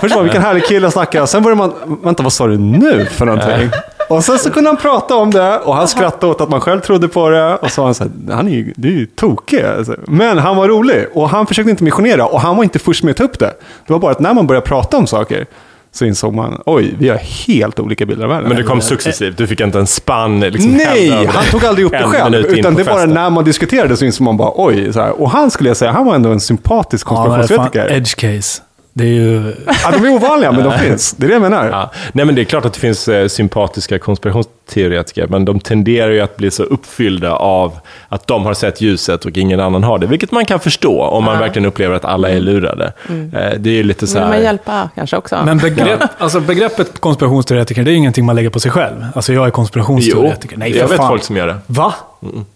Först 0.00 0.14
var 0.14 0.22
vilken 0.22 0.42
härlig 0.42 0.64
kille 0.66 0.86
att 0.86 0.92
snacka, 0.92 1.26
sen 1.26 1.42
började 1.42 1.58
man, 1.58 1.98
vänta 2.02 2.22
vad 2.22 2.32
sa 2.32 2.46
du 2.46 2.58
nu 2.58 3.04
för 3.06 3.26
någonting? 3.26 3.70
Och 4.08 4.24
sen 4.24 4.38
så 4.38 4.50
kunde 4.50 4.70
han 4.70 4.76
prata 4.76 5.16
om 5.16 5.30
det 5.30 5.58
och 5.58 5.74
han 5.74 5.88
skrattade 5.88 6.32
åt 6.32 6.40
att 6.40 6.48
man 6.50 6.60
själv 6.60 6.80
trodde 6.80 7.08
på 7.08 7.28
det. 7.28 7.56
Och 7.56 7.70
så 7.70 7.80
var 7.80 7.86
han 7.86 7.94
så 7.94 8.04
här, 8.04 8.34
han 8.34 8.48
är 8.48 8.52
ju, 8.52 8.72
du 8.76 8.88
är 8.88 8.92
ju 8.92 9.06
tokig. 9.06 9.62
Alltså. 9.62 9.96
Men 10.06 10.38
han 10.38 10.56
var 10.56 10.68
rolig 10.68 11.06
och 11.14 11.28
han 11.28 11.46
försökte 11.46 11.70
inte 11.70 11.84
missionera 11.84 12.26
och 12.26 12.40
han 12.40 12.56
var 12.56 12.64
inte 12.64 12.78
först 12.78 13.02
med 13.04 13.10
att 13.10 13.16
ta 13.16 13.24
upp 13.24 13.38
det. 13.38 13.52
Det 13.86 13.92
var 13.92 14.00
bara 14.00 14.12
att 14.12 14.20
när 14.20 14.34
man 14.34 14.46
började 14.46 14.66
prata 14.66 14.96
om 14.96 15.06
saker 15.06 15.46
så 15.92 16.04
insåg 16.04 16.34
man, 16.34 16.62
oj, 16.66 16.94
vi 16.98 17.08
har 17.08 17.16
helt 17.16 17.80
olika 17.80 18.06
bilder 18.06 18.24
av 18.24 18.30
världen. 18.30 18.48
Men 18.48 18.56
det 18.58 18.62
kom 18.62 18.80
successivt, 18.80 19.36
du 19.38 19.46
fick 19.46 19.60
inte 19.60 19.78
en 19.78 19.86
spann 19.86 20.40
liksom, 20.40 20.70
Nej, 20.72 21.26
han 21.26 21.44
tog 21.44 21.64
aldrig 21.64 21.86
upp 21.86 21.92
det 21.92 22.02
själv. 22.02 22.34
Utan 22.34 22.74
det 22.74 22.82
var 22.84 23.06
när 23.06 23.30
man 23.30 23.44
diskuterade 23.44 23.96
så 23.96 24.04
insåg 24.04 24.24
man 24.24 24.36
bara, 24.36 24.52
oj. 24.54 24.92
Så 24.92 25.00
här. 25.00 25.20
Och 25.22 25.30
han 25.30 25.50
skulle 25.50 25.70
jag 25.70 25.76
säga, 25.76 25.92
han 25.92 26.06
var 26.06 26.14
ändå 26.14 26.30
en 26.30 26.40
sympatisk 26.40 27.06
Ja, 27.10 27.14
fan 27.16 27.26
konspirationsteoretiker. 27.26 27.96
edge 27.96 28.14
case. 28.16 28.62
Det 28.98 29.04
är 29.04 29.12
ju... 29.12 29.54
Ja, 29.84 29.90
de 29.90 30.04
är 30.04 30.08
ovanliga, 30.14 30.52
men 30.52 30.64
de 30.64 30.78
finns. 30.78 31.12
Det 31.12 31.26
är 31.26 31.28
det 31.28 31.32
jag 31.34 31.42
menar. 31.42 31.68
Ja. 31.70 31.90
Nej, 32.12 32.24
men 32.24 32.34
det 32.34 32.42
är 32.42 32.44
klart 32.44 32.64
att 32.64 32.72
det 32.74 32.80
finns 32.80 33.08
eh, 33.08 33.28
sympatiska 33.28 33.98
konspirationsteoretiker, 33.98 35.26
men 35.26 35.44
de 35.44 35.60
tenderar 35.60 36.10
ju 36.10 36.20
att 36.20 36.36
bli 36.36 36.50
så 36.50 36.62
uppfyllda 36.62 37.32
av 37.32 37.78
att 38.08 38.26
de 38.26 38.44
har 38.46 38.54
sett 38.54 38.80
ljuset 38.80 39.24
och 39.24 39.36
ingen 39.38 39.60
annan 39.60 39.82
har 39.84 39.98
det. 39.98 40.06
Vilket 40.06 40.30
man 40.32 40.44
kan 40.44 40.60
förstå 40.60 41.02
om 41.02 41.24
man 41.24 41.38
verkligen 41.38 41.66
upplever 41.66 41.94
att 41.96 42.04
alla 42.04 42.28
är 42.28 42.40
lurade. 42.40 42.92
Eh, 43.08 43.58
Det 43.58 43.70
är 43.70 43.74
ju 43.74 43.82
lite 43.82 44.06
så 44.06 44.14
Vill 44.18 44.22
man 44.22 44.32
här... 44.32 44.40
hjälpa 44.40 44.88
kanske 44.94 45.16
också? 45.16 45.38
Men 45.44 45.58
begrepp, 45.58 46.00
alltså 46.18 46.40
begreppet 46.40 47.00
konspirationsteoretiker, 47.00 47.82
det 47.82 47.90
är 47.92 47.94
ingenting 47.94 48.24
man 48.24 48.36
lägger 48.36 48.50
på 48.50 48.60
sig 48.60 48.70
själv. 48.70 49.06
Alltså 49.14 49.32
jag 49.32 49.46
är 49.46 49.50
konspirationsteoretiker. 49.50 50.56
Nej, 50.56 50.72
för 50.72 50.78
jag 50.80 50.88
vet 50.88 50.96
fan. 50.96 51.08
folk 51.08 51.22
som 51.22 51.36
gör 51.36 51.46
det. 51.46 51.56
Va? 51.66 51.94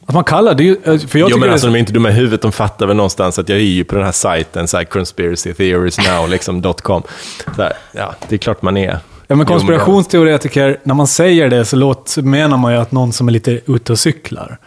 Att 0.07 0.15
man 0.15 0.25
kallar 0.25 0.55
det 0.55 0.65
ju... 0.65 0.77
För 0.83 1.19
jag 1.19 1.31
jo, 1.31 1.39
men 1.39 1.49
det 1.49 1.53
alltså, 1.53 1.67
de 1.67 1.75
är 1.75 1.79
inte 1.79 1.93
dumma 1.93 2.11
i 2.11 2.13
huvudet. 2.13 2.43
De 2.43 2.53
fattar 2.53 2.87
väl 2.87 2.97
någonstans 2.97 3.39
att 3.39 3.49
jag 3.49 3.59
är 3.59 3.63
ju 3.63 3.85
på 3.85 3.95
den 3.95 4.05
här 4.05 4.13
sajten, 4.13 4.69
så 4.69 4.77
här 4.77 4.85
conspiracy 4.85 5.55
theories 5.55 5.99
now, 5.99 6.29
liksom, 6.29 6.63
ja, 7.93 8.15
det 8.29 8.35
är 8.35 8.39
klart 8.39 8.63
man 8.63 8.77
är. 8.77 8.99
Ja, 9.27 9.37
men 9.37 9.47
konspirationsteoretiker, 9.47 10.79
när 10.83 10.95
man 10.95 11.07
säger 11.07 11.49
det 11.49 11.65
så 11.65 11.77
låt, 11.77 12.17
menar 12.17 12.57
man 12.57 12.73
ju 12.73 12.79
att 12.79 12.93
någon 12.93 13.13
som 13.13 13.29
är 13.29 13.33
lite 13.33 13.61
ute 13.67 13.93
och 13.93 13.99
cyklar. 13.99 14.59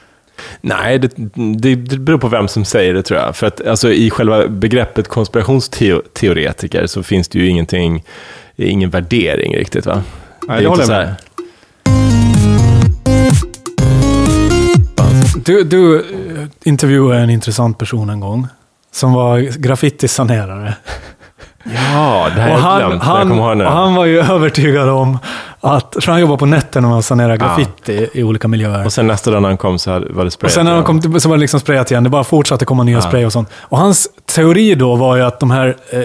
Nej, 0.62 1.00
det, 1.00 1.12
det, 1.58 1.76
det 1.76 1.98
beror 1.98 2.18
på 2.18 2.28
vem 2.28 2.48
som 2.48 2.66
säger 2.66 2.94
det 2.94 3.04
tror 3.04 3.20
jag. 3.20 3.36
För 3.36 3.48
att 3.48 3.68
alltså, 3.68 3.92
i 3.92 4.10
själva 4.10 4.48
begreppet 4.48 5.08
konspirationsteoretiker 5.08 6.88
så 6.88 7.04
finns 7.04 7.28
det 7.28 7.40
ju 7.40 7.48
ingenting, 7.48 8.04
ingen 8.56 8.90
värdering 8.90 9.56
riktigt 9.56 9.86
va? 9.86 10.04
Nej, 10.48 10.58
är 10.58 10.62
det 10.62 10.68
håller 10.68 10.84
jag 10.84 10.90
med. 10.90 11.16
Du, 15.46 15.64
du 15.64 16.00
eh, 16.00 16.48
intervjuade 16.64 17.20
en 17.22 17.30
intressant 17.30 17.78
person 17.78 18.10
en 18.10 18.20
gång. 18.20 18.48
Som 18.92 19.14
var 19.14 19.40
graffitisanerare. 19.40 20.74
Ja, 21.64 22.28
det 22.36 22.42
här 22.42 22.52
Och 22.54 22.60
har 22.60 22.80
jag 22.80 22.80
han, 22.82 22.90
glömt. 22.90 23.04
jag 23.04 23.12
han, 23.12 23.30
kommer 23.30 23.44
ihåg 23.48 23.58
nu. 23.58 23.66
och 23.66 23.72
han 23.72 23.96
var 23.96 24.06
ju 24.06 24.20
övertygad 24.32 24.90
om 24.90 25.18
att, 25.62 25.96
för 26.02 26.12
han 26.12 26.22
jobbar 26.22 26.38
på 26.38 26.46
nätterna 26.46 26.88
med 26.90 26.98
att 26.98 27.06
sanera 27.06 27.38
graffiti 27.38 28.10
i 28.14 28.24
olika 28.24 28.48
miljöer. 28.48 28.86
Och 28.86 28.94
sen 28.94 29.08
nästa 29.08 29.32
dag 29.32 29.42
när 29.42 29.50
han 29.50 29.58
kom 29.58 29.80
så 29.80 29.92
var 29.92 30.26
det 30.26 30.32
sprayat. 30.32 30.44
Och 30.44 30.52
sen 30.52 30.66
när 30.66 30.72
igen. 30.72 30.84
kom 30.84 31.20
så 31.20 31.30
var 31.30 31.36
det 31.36 31.42
liksom 31.42 31.60
sprayat 31.60 31.92
igen. 31.92 32.04
Det 32.04 32.10
bara 32.10 32.24
fortsatte 32.24 32.66
komma 32.66 32.84
nya 32.84 33.02
spray 33.02 33.26
och 33.26 33.34
sånt. 33.34 33.50
Och 33.62 33.78
hans 33.78 34.08
teori 34.36 34.76
då 34.76 34.96
var 34.96 35.16
ju 35.16 35.22
att 35.24 35.40
de 35.40 35.52
här 35.52 35.76
eh, 35.90 36.00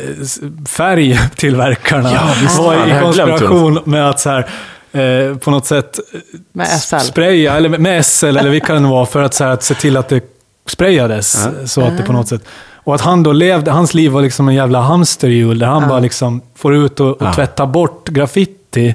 färgtillverkarna 0.69 2.11
Ja, 2.13 2.21
var 2.59 2.75
i 2.75 2.91
jag 2.91 3.03
konspiration 3.03 3.79
med 3.85 4.11
att 4.11 4.21
så 4.21 4.31
här, 4.31 4.47
eh, 4.93 5.37
på 5.37 5.51
något 5.51 5.67
sätt 5.67 5.99
eh, 6.15 6.21
Med 6.53 6.67
SL. 6.69 6.97
spraya, 6.99 7.57
eller 7.57 7.69
med 7.79 8.07
SL 8.07 8.25
eller 8.37 8.51
vilka 8.51 8.75
det 8.75 8.81
nu 8.81 8.89
var, 8.89 9.07
för 9.07 9.23
att, 9.23 9.35
så 9.35 9.45
här, 9.45 9.51
att 9.51 9.63
se 9.63 9.75
till 9.75 9.97
att 9.97 10.09
det 10.09 10.25
sprayades. 10.67 11.49
Så 11.67 11.81
att 11.81 11.97
det 11.97 12.03
på 12.03 12.13
något 12.13 12.29
sätt... 12.29 12.43
Och 12.85 12.95
att 12.95 13.01
han 13.01 13.23
då 13.23 13.33
levde, 13.33 13.71
hans 13.71 13.95
liv 13.95 14.11
var 14.11 14.23
liksom 14.23 14.49
en 14.49 14.55
jävla 14.55 14.81
hamsterhjul 14.81 15.59
där 15.59 15.67
han 15.67 15.89
bara 15.89 15.99
liksom 16.01 16.41
får 16.57 16.75
ut 16.77 17.01
och, 17.01 17.09
och 17.11 17.17
Ja. 17.21 17.33
tvätta 17.35 17.67
bort 17.67 18.09
graffiti 18.09 18.95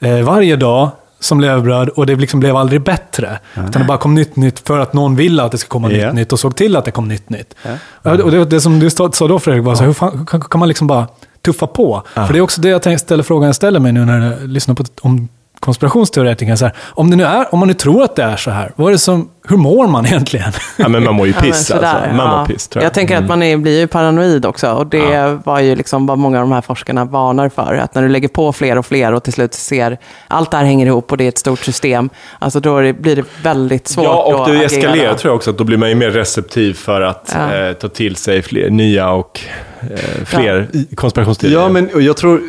eh, 0.00 0.20
varje 0.20 0.56
dag 0.56 0.90
som 1.20 1.40
levebröd 1.40 1.88
och 1.88 2.06
det 2.06 2.16
liksom 2.16 2.40
blev 2.40 2.56
aldrig 2.56 2.82
bättre. 2.82 3.38
Utan 3.54 3.70
det 3.82 3.84
bara 3.84 3.98
kom 3.98 4.14
nytt 4.14 4.36
nytt 4.36 4.58
för 4.66 4.78
att 4.78 4.92
någon 4.92 5.16
ville 5.16 5.42
att 5.42 5.52
det 5.52 5.58
skulle 5.58 5.68
komma 5.70 5.92
Ja. 5.92 6.06
nytt 6.06 6.14
nytt 6.14 6.32
och 6.32 6.40
såg 6.40 6.56
till 6.56 6.76
att 6.76 6.84
det 6.84 6.90
kom 6.90 7.08
nytt 7.08 7.30
nytt. 7.30 7.54
Och 8.02 8.12
och 8.20 8.30
det, 8.30 8.44
det 8.44 8.60
som 8.60 8.78
du 8.80 8.90
sa 8.90 9.08
då 9.18 9.38
Fredrik 9.38 9.64
var 9.64 9.74
så 9.74 9.80
här, 9.80 9.86
hur, 9.86 9.94
fan, 9.94 10.18
hur 10.18 10.24
kan, 10.26 10.40
kan 10.40 10.58
man 10.58 10.68
liksom 10.68 10.86
bara 10.86 11.06
tuffa 11.42 11.66
på? 11.66 12.02
För 12.14 12.32
det 12.32 12.38
är 12.38 12.40
också 12.40 12.60
det 12.60 12.68
jag 12.68 12.82
tänkte 12.82 13.04
ställa 13.04 13.22
frågan 13.22 13.46
jag 13.46 13.56
ställer 13.56 13.80
mig 13.80 13.92
nu 13.92 14.04
när 14.04 14.20
jag 14.30 14.48
lyssnar 14.48 14.74
på 14.74 14.84
om 15.00 15.28
konspirationsteoretiker. 15.60 16.56
Så 16.56 16.64
här, 16.64 16.74
om, 16.80 17.10
det 17.10 17.16
nu 17.16 17.24
är, 17.24 17.54
om 17.54 17.58
man 17.58 17.68
nu 17.68 17.74
tror 17.74 18.02
att 18.02 18.16
det 18.16 18.22
är 18.22 18.36
så 18.36 18.50
här, 18.50 18.72
vad 18.76 18.88
är 18.88 18.92
det 18.92 18.98
som, 18.98 19.28
hur 19.48 19.56
mår 19.56 19.86
man 19.86 20.06
egentligen? 20.06 20.52
Ja, 20.76 20.88
men 20.88 21.04
man 21.04 21.14
mår 21.14 21.26
ju 21.26 21.32
Ja, 21.36 21.40
piss 21.42 21.66
sådär, 21.66 21.82
alltså. 21.94 22.16
Man 22.16 22.26
ja. 22.26 22.38
mår 22.38 22.46
piss 22.46 22.68
tror 22.68 22.82
jag. 22.82 22.86
Jag 22.86 22.94
tänker 22.94 23.16
att 23.16 23.28
man 23.28 23.42
är, 23.42 23.56
blir 23.56 23.80
ju 23.80 23.86
paranoid 23.86 24.46
också. 24.46 24.72
Och 24.72 24.86
det 24.86 25.38
var 25.44 25.60
ju 25.60 25.76
liksom 25.76 26.06
vad 26.06 26.18
många 26.18 26.38
av 26.38 26.48
de 26.48 26.52
här 26.52 26.60
forskarna 26.60 27.04
varnar 27.04 27.48
för. 27.48 27.74
Att 27.74 27.94
när 27.94 28.02
du 28.02 28.08
lägger 28.08 28.28
på 28.28 28.52
fler 28.52 28.78
och 28.78 28.86
fler 28.86 29.12
och 29.12 29.22
till 29.22 29.32
slut 29.32 29.54
ser 29.54 29.98
allt 30.28 30.50
det 30.50 30.56
här 30.56 30.64
hänger 30.64 30.86
ihop 30.86 31.10
och 31.12 31.16
det 31.18 31.24
är 31.24 31.28
ett 31.28 31.38
stort 31.38 31.58
system. 31.60 32.10
Alltså 32.38 32.60
då 32.60 32.80
det, 32.80 32.92
blir 32.92 33.16
det 33.16 33.24
väldigt 33.42 33.88
svårt 33.88 34.04
Ja, 34.04 34.22
och 34.22 34.40
att 34.40 34.46
det 34.52 34.64
eskalerar 34.64 35.14
tror 35.14 35.30
jag 35.30 35.36
också, 35.36 35.50
att 35.50 35.58
då 35.58 35.64
blir 35.64 35.76
man 35.78 35.88
ju 35.88 35.94
mer 35.94 36.10
receptiv 36.10 36.74
för 36.74 37.00
att 37.00 37.34
Ja. 37.34 37.54
eh, 37.56 37.72
ta 37.72 37.88
till 37.88 38.16
sig 38.16 38.42
fler, 38.42 38.70
nya 38.70 39.10
och 39.10 39.40
eh, 39.80 40.24
fler 40.24 40.68
konspirationsteorier. 40.94 41.58
Ja, 41.60 41.68
men 41.68 41.90
jag 41.94 42.16
tror, 42.16 42.40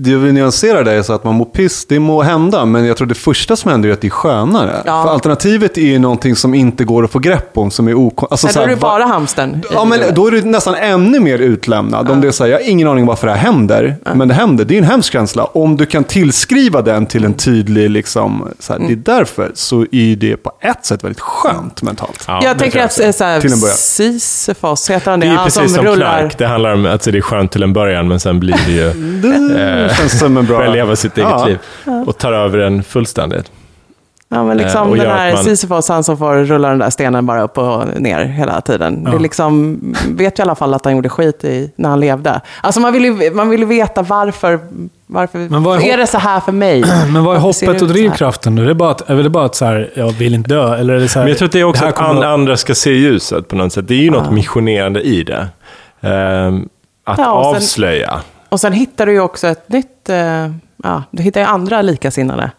det 0.00 0.16
vi 0.16 0.32
nyanserar 0.32 0.84
det 0.84 0.92
är 0.92 1.02
så 1.02 1.12
att 1.12 1.24
man 1.24 1.34
mår 1.34 1.44
piss, 1.44 1.84
det 1.84 1.98
må 1.98 2.22
hända, 2.22 2.64
men 2.64 2.84
jag 2.86 2.96
tror 2.96 3.06
det 3.06 3.14
första 3.14 3.56
som 3.56 3.70
händer 3.70 3.88
är 3.88 3.92
att 3.92 4.00
det 4.00 4.08
är 4.08 4.10
skönare. 4.10 4.82
Ja. 4.86 5.02
För 5.02 5.10
alternativet 5.12 5.78
är 5.78 5.82
ju 5.82 5.98
någonting 5.98 6.36
som 6.36 6.54
inte 6.54 6.84
går 6.84 7.04
att 7.04 7.10
få 7.10 7.18
grepp 7.18 7.58
om, 7.58 7.70
som 7.70 7.88
är 7.88 7.94
ok... 7.94 8.22
Alltså, 8.30 8.48
då 8.54 8.60
är 8.60 8.66
det 8.66 8.74
va- 8.74 8.80
bara 8.80 9.04
hamstern. 9.04 9.62
Ja, 9.72 9.84
men 9.84 10.00
då 10.14 10.26
är 10.26 10.30
du 10.30 10.42
nästan 10.42 10.74
ännu 10.74 11.20
mer 11.20 11.38
utlämnad. 11.38 12.10
Om 12.10 12.20
det 12.20 12.28
är 12.28 12.32
så 12.32 12.44
här, 12.44 12.50
jag 12.50 12.58
har 12.58 12.68
ingen 12.68 12.88
aning 12.88 13.06
varför 13.06 13.26
det 13.26 13.32
här 13.32 13.40
händer, 13.40 13.96
men 14.14 14.28
det 14.28 14.34
händer. 14.34 14.64
Det 14.64 14.74
är 14.74 14.78
en 14.78 14.84
hemsk 14.84 15.12
känsla. 15.12 15.44
Om 15.44 15.76
du 15.76 15.86
kan 15.86 16.04
tillskriva 16.04 16.82
den 16.82 17.06
till 17.06 17.24
en 17.24 17.34
tydlig, 17.34 17.90
liksom, 17.90 18.48
så 18.58 18.72
här, 18.72 18.80
det 18.80 18.92
är 18.92 18.96
därför, 18.96 19.50
så 19.54 19.86
är 19.92 20.16
det 20.16 20.36
på 20.36 20.52
ett 20.60 20.86
sätt 20.86 21.04
väldigt 21.04 21.20
skönt 21.20 21.82
mentalt. 21.82 22.24
Ja, 22.28 22.38
det 22.40 22.46
jag 22.46 22.58
tänker 22.58 22.84
att 22.84 23.00
eh, 23.00 23.10
så 23.10 23.24
här, 23.24 23.40
Till 23.40 23.52
en 23.52 23.60
början. 23.60 23.76
Sisyfos, 23.76 24.90
heter 24.90 25.10
han 25.10 25.20
det? 25.20 25.26
Det 25.26 25.32
är 25.32 25.44
precis 25.44 25.74
som 25.74 25.84
rullar. 25.84 26.18
knark. 26.20 26.38
Det 26.38 26.46
handlar 26.46 26.72
om 26.74 26.86
att 26.86 27.02
det 27.02 27.16
är 27.16 27.20
skönt 27.20 27.52
till 27.52 27.62
en 27.62 27.72
början, 27.72 28.08
men 28.08 28.20
sen 28.20 28.40
blir 28.40 28.56
det 28.66 28.72
ju... 28.72 28.92
Det 29.87 29.87
känns 29.94 30.18
som 30.18 30.36
en 30.36 30.46
bra... 30.46 30.58
börjar 30.58 30.72
leva 30.72 30.96
sitt 30.96 31.18
eget 31.18 31.30
Ja. 31.30 31.46
liv. 31.46 31.58
Och 32.06 32.18
tar 32.18 32.32
över 32.32 32.58
en 32.58 32.82
fullständigt. 32.82 33.50
Ja, 34.30 34.44
men 34.44 34.58
Eh, 34.60 34.64
liksom 34.64 34.90
den 34.98 35.10
här 35.10 35.32
man- 35.32 35.44
Sisyfos, 35.44 35.88
han 35.88 36.04
som 36.04 36.18
får 36.18 36.34
rulla 36.34 36.68
den 36.68 36.78
där 36.78 36.90
stenen 36.90 37.26
bara 37.26 37.42
upp 37.42 37.58
och 37.58 37.84
ner 38.00 38.24
hela 38.24 38.60
tiden. 38.60 39.04
Det 39.04 39.10
Ja. 39.10 39.16
är 39.16 39.20
liksom, 39.20 39.78
vet 40.08 40.38
ju 40.38 40.40
i 40.40 40.44
alla 40.44 40.54
fall 40.54 40.74
att 40.74 40.84
han 40.84 40.94
gjorde 40.96 41.08
skit 41.08 41.44
i, 41.44 41.70
när 41.76 41.88
han 41.88 42.00
levde. 42.00 42.40
Alltså 42.60 42.80
man 42.80 42.92
vill 42.92 43.04
ju, 43.04 43.30
man 43.30 43.48
vill 43.50 43.60
ju 43.60 43.66
veta 43.66 44.02
varför, 44.02 44.60
varför 45.06 45.38
Men 45.38 45.62
vad 45.62 45.78
är 45.80 45.82
är, 45.92 45.96
det 45.96 46.06
så 46.06 46.18
här 46.18 46.40
för 46.40 46.52
mig? 46.52 46.84
Men 47.12 47.24
vad 47.24 47.36
är 47.36 47.40
hoppet 47.40 47.60
det 47.78 47.82
och 47.82 47.88
drivkraften 47.88 48.56
då? 48.56 48.62
Det 48.62 48.70
är, 48.70 48.74
bara 48.74 48.90
att, 48.90 49.10
är 49.10 49.14
det 49.16 49.30
bara 49.30 49.44
att 49.44 49.54
så 49.54 49.64
här, 49.64 49.90
jag 49.94 50.10
vill 50.12 50.34
inte 50.34 50.48
dö? 50.50 50.76
Eller 50.76 50.94
är 50.94 51.00
det 51.00 51.08
så 51.08 51.18
här, 51.18 51.24
Men 51.26 51.28
jag 51.28 51.38
tror 51.38 51.46
att 51.46 51.52
det 51.52 51.60
är 51.60 51.64
också 51.64 51.82
här 51.82 51.88
att 51.88 51.94
kommer 51.96 52.10
an- 52.10 52.18
att- 52.18 52.24
andra 52.24 52.56
ska 52.56 52.74
se 52.74 52.90
ljuset 52.90 53.48
på 53.48 53.56
något 53.56 53.72
sätt. 53.72 53.88
Det 53.88 53.94
är 53.94 54.02
ju 54.02 54.10
något 54.10 54.30
missionerande 54.32 55.00
i 55.02 55.22
det. 55.24 55.48
Ehm, 56.00 56.68
att 57.04 57.18
Ja, 57.18 57.32
och 57.32 57.44
sen- 57.44 57.56
avslöja. 57.56 58.20
Och 58.48 58.60
sen 58.60 58.72
hittar 58.72 59.06
du 59.06 59.12
ju 59.12 59.20
också 59.20 59.46
ett 59.46 59.68
nytt, 59.68 60.08
eh, 60.08 60.50
ja, 60.84 61.02
du 61.10 61.22
hittar 61.22 61.40
ju 61.40 61.46
andra 61.46 61.82
likasinnade. 61.82 62.50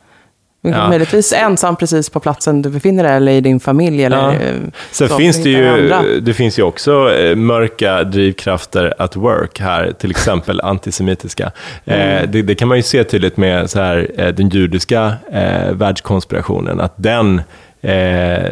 Ja. 0.61 0.89
Möjligtvis 0.89 1.33
ensam 1.33 1.75
precis 1.75 2.09
på 2.09 2.19
platsen 2.19 2.61
du 2.61 2.69
befinner 2.69 3.03
dig 3.03 3.13
eller 3.15 3.31
i 3.31 3.41
din 3.41 3.59
familj. 3.59 4.03
Eller, 4.03 4.17
Ja. 4.17 4.33
eh, 4.33 4.55
Sen 4.91 5.09
så, 5.09 5.17
finns 5.17 5.43
det 5.43 5.49
ju, 5.49 5.67
andra. 5.67 6.01
det 6.21 6.33
finns 6.33 6.59
ju 6.59 6.63
också 6.63 7.13
eh, 7.13 7.35
mörka 7.35 8.03
drivkrafter 8.03 8.93
at 8.97 9.15
work 9.15 9.59
här, 9.59 9.91
till 9.91 10.11
exempel 10.11 10.61
antisemitiska. 10.63 11.51
Mm. 11.85 11.99
Eh, 12.23 12.29
det, 12.29 12.41
det 12.41 12.55
kan 12.55 12.67
man 12.67 12.77
ju 12.77 12.83
se 12.83 13.03
tydligt 13.03 13.37
med 13.37 13.69
så 13.69 13.79
här, 13.79 14.11
eh, 14.17 14.27
den 14.27 14.49
judiska 14.49 15.13
eh, 15.31 15.71
världskonspirationen, 15.73 16.79
att 16.79 16.93
den 16.95 17.41
eh, 17.81 18.51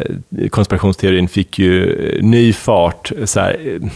konspirationsteorin 0.50 1.28
fick 1.28 1.58
ju 1.58 1.92
eh, 1.92 2.24
ny 2.24 2.52
fart 2.52 3.12
så 3.24 3.40
här, 3.40 3.56
eh, 3.64 3.90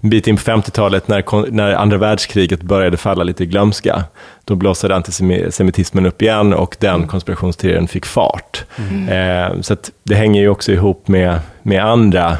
en 0.00 0.10
bit 0.10 0.26
in 0.26 0.36
på 0.36 0.42
50-talet 0.42 1.08
när, 1.08 1.50
när 1.50 1.72
andra 1.72 1.96
världskriget 1.96 2.62
började 2.62 2.96
falla 2.96 3.24
lite 3.24 3.42
i 3.42 3.46
glömska. 3.46 4.04
Då 4.44 4.54
blossade 4.54 4.96
antisemitismen 4.96 6.06
upp 6.06 6.22
igen 6.22 6.52
och 6.52 6.76
den 6.80 7.06
konspirationsteorin 7.06 7.88
fick 7.88 8.06
fart. 8.06 8.64
Eh, 9.08 9.60
så 9.60 9.72
att 9.72 9.90
det 10.02 10.14
hänger 10.14 10.40
ju 10.40 10.48
också 10.48 10.72
ihop 10.72 11.08
med, 11.08 11.38
med 11.62 11.84
andra 11.84 12.36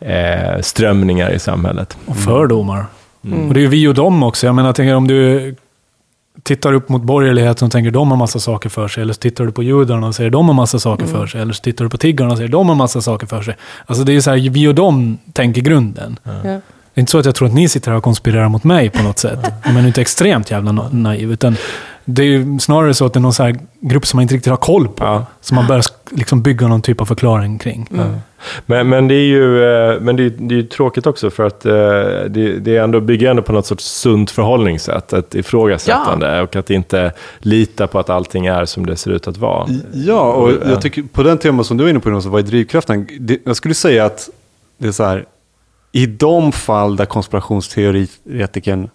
eh, 0.00 0.60
strömningar 0.60 1.30
i 1.30 1.38
samhället. 1.38 1.96
Och 2.06 2.16
fördomar. 2.16 2.86
Mm. 3.24 3.48
Och 3.48 3.54
det 3.54 3.60
är 3.60 3.62
ju 3.62 3.68
vi 3.68 3.88
och 3.88 3.94
dem 3.94 4.22
också. 4.22 4.46
Jag 4.46 4.54
menar, 4.54 4.68
jag 4.68 4.76
tänker 4.76 4.94
om 4.94 5.08
du 5.08 5.54
tittar 6.42 6.72
upp 6.72 6.88
mot 6.88 7.02
borgerligheten 7.02 7.66
och 7.66 7.72
tänker 7.72 7.90
de 7.90 8.10
har 8.10 8.16
massa 8.18 8.38
saker 8.38 8.68
för 8.68 8.88
sig. 8.88 9.02
Eller 9.02 9.12
så 9.12 9.18
tittar 9.18 9.44
du 9.46 9.52
på 9.52 9.62
judarna 9.62 10.06
och 10.06 10.14
säger 10.14 10.30
de 10.30 10.46
har 10.48 10.54
massa 10.54 10.78
saker 10.78 11.04
Mm. 11.04 11.16
för 11.16 11.26
sig. 11.26 11.40
Eller 11.40 11.52
så 11.52 11.62
tittar 11.62 11.84
du 11.84 11.88
på 11.88 11.96
tiggarna 11.96 12.30
och 12.30 12.36
säger 12.36 12.48
de 12.50 12.68
har 12.68 12.74
massa 12.76 13.00
saker 13.00 13.26
för 13.26 13.42
sig. 13.42 13.56
Alltså 13.86 14.04
det 14.04 14.12
är 14.12 14.14
ju 14.14 14.22
så 14.22 14.30
här, 14.30 14.50
vi 14.50 14.68
och 14.68 14.74
dem 14.74 15.18
tänker 15.32 15.60
grunden. 15.62 16.18
Ja. 16.24 16.32
Det 16.94 16.98
är 16.98 17.00
inte 17.00 17.12
så 17.12 17.18
att 17.18 17.24
jag 17.26 17.34
tror 17.34 17.48
att 17.48 17.54
ni 17.54 17.68
sitter 17.68 17.90
här 17.90 17.98
och 17.98 18.04
konspirerar 18.04 18.48
mot 18.48 18.64
mig 18.64 18.90
på 18.90 19.02
något 19.02 19.18
sätt. 19.18 19.38
Men 19.64 19.76
är 19.76 19.86
inte 19.86 20.00
extremt 20.00 20.50
jävla 20.50 20.72
na- 20.72 20.94
naiv. 20.94 21.32
Utan 21.32 21.56
det 22.04 22.22
är 22.22 22.26
ju 22.26 22.58
snarare 22.58 22.94
så 22.94 23.06
att 23.06 23.12
det 23.12 23.18
är 23.18 23.20
någon 23.20 23.32
så 23.34 23.42
här 23.42 23.58
grupp 23.80 24.06
som 24.06 24.16
man 24.16 24.22
inte 24.22 24.34
riktigt 24.34 24.50
har 24.50 24.56
koll 24.56 24.88
på. 24.88 25.04
Ja. 25.04 25.26
Som 25.40 25.54
man 25.54 25.66
börjar 25.66 25.82
liksom 26.14 26.42
bygga 26.42 26.68
någon 26.68 26.82
typ 26.82 27.00
av 27.00 27.04
förklaring 27.04 27.58
kring. 27.58 27.88
Men, 28.66 28.88
men 28.88 29.08
det 29.08 29.14
är 29.14 29.26
ju, 29.26 29.64
eh, 29.64 30.00
men 30.00 30.16
det 30.16 30.24
är, 30.24 30.32
det 30.38 30.58
är 30.58 30.62
tråkigt 30.62 31.06
också 31.06 31.30
för 31.30 31.46
att 31.46 31.66
eh, 31.66 31.72
det, 32.28 32.58
det 32.58 32.76
är 32.76 32.82
ändå, 32.82 33.00
bygger 33.00 33.30
ändå 33.30 33.42
på 33.42 33.52
något 33.52 33.66
sorts 33.66 33.84
sunt 33.84 34.30
förhållningssätt, 34.30 35.12
ett 35.12 35.34
ifrågasättande 35.34 36.40
och 36.42 36.56
att 36.56 36.70
inte 36.70 37.12
lita 37.38 37.86
på 37.86 37.98
att 37.98 38.10
allting 38.10 38.46
är 38.46 38.64
som 38.64 38.86
det 38.86 38.96
ser 38.96 39.10
ut 39.10 39.28
att 39.28 39.36
vara. 39.36 39.68
Ja, 39.92 40.32
och 40.32 40.52
jag 40.70 40.82
tycker 40.82 41.02
på 41.02 41.22
den 41.22 41.38
teman 41.38 41.64
som 41.64 41.76
du 41.76 41.84
är 41.84 41.88
inne 41.88 42.00
på, 42.00 42.08
Jonas, 42.08 42.24
så 42.24 42.30
vad 42.30 42.40
är 42.40 42.46
drivkraften? 42.46 43.08
Det, 43.20 43.38
jag 43.44 43.56
skulle 43.56 43.74
säga 43.74 44.04
att 44.04 44.30
det 44.78 44.88
är 44.88 44.92
så 44.92 45.04
här, 45.04 45.24
i 45.92 46.06
de 46.06 46.52
fall 46.52 46.96
där 46.96 47.04
konspirationsteoretikern 47.04 48.88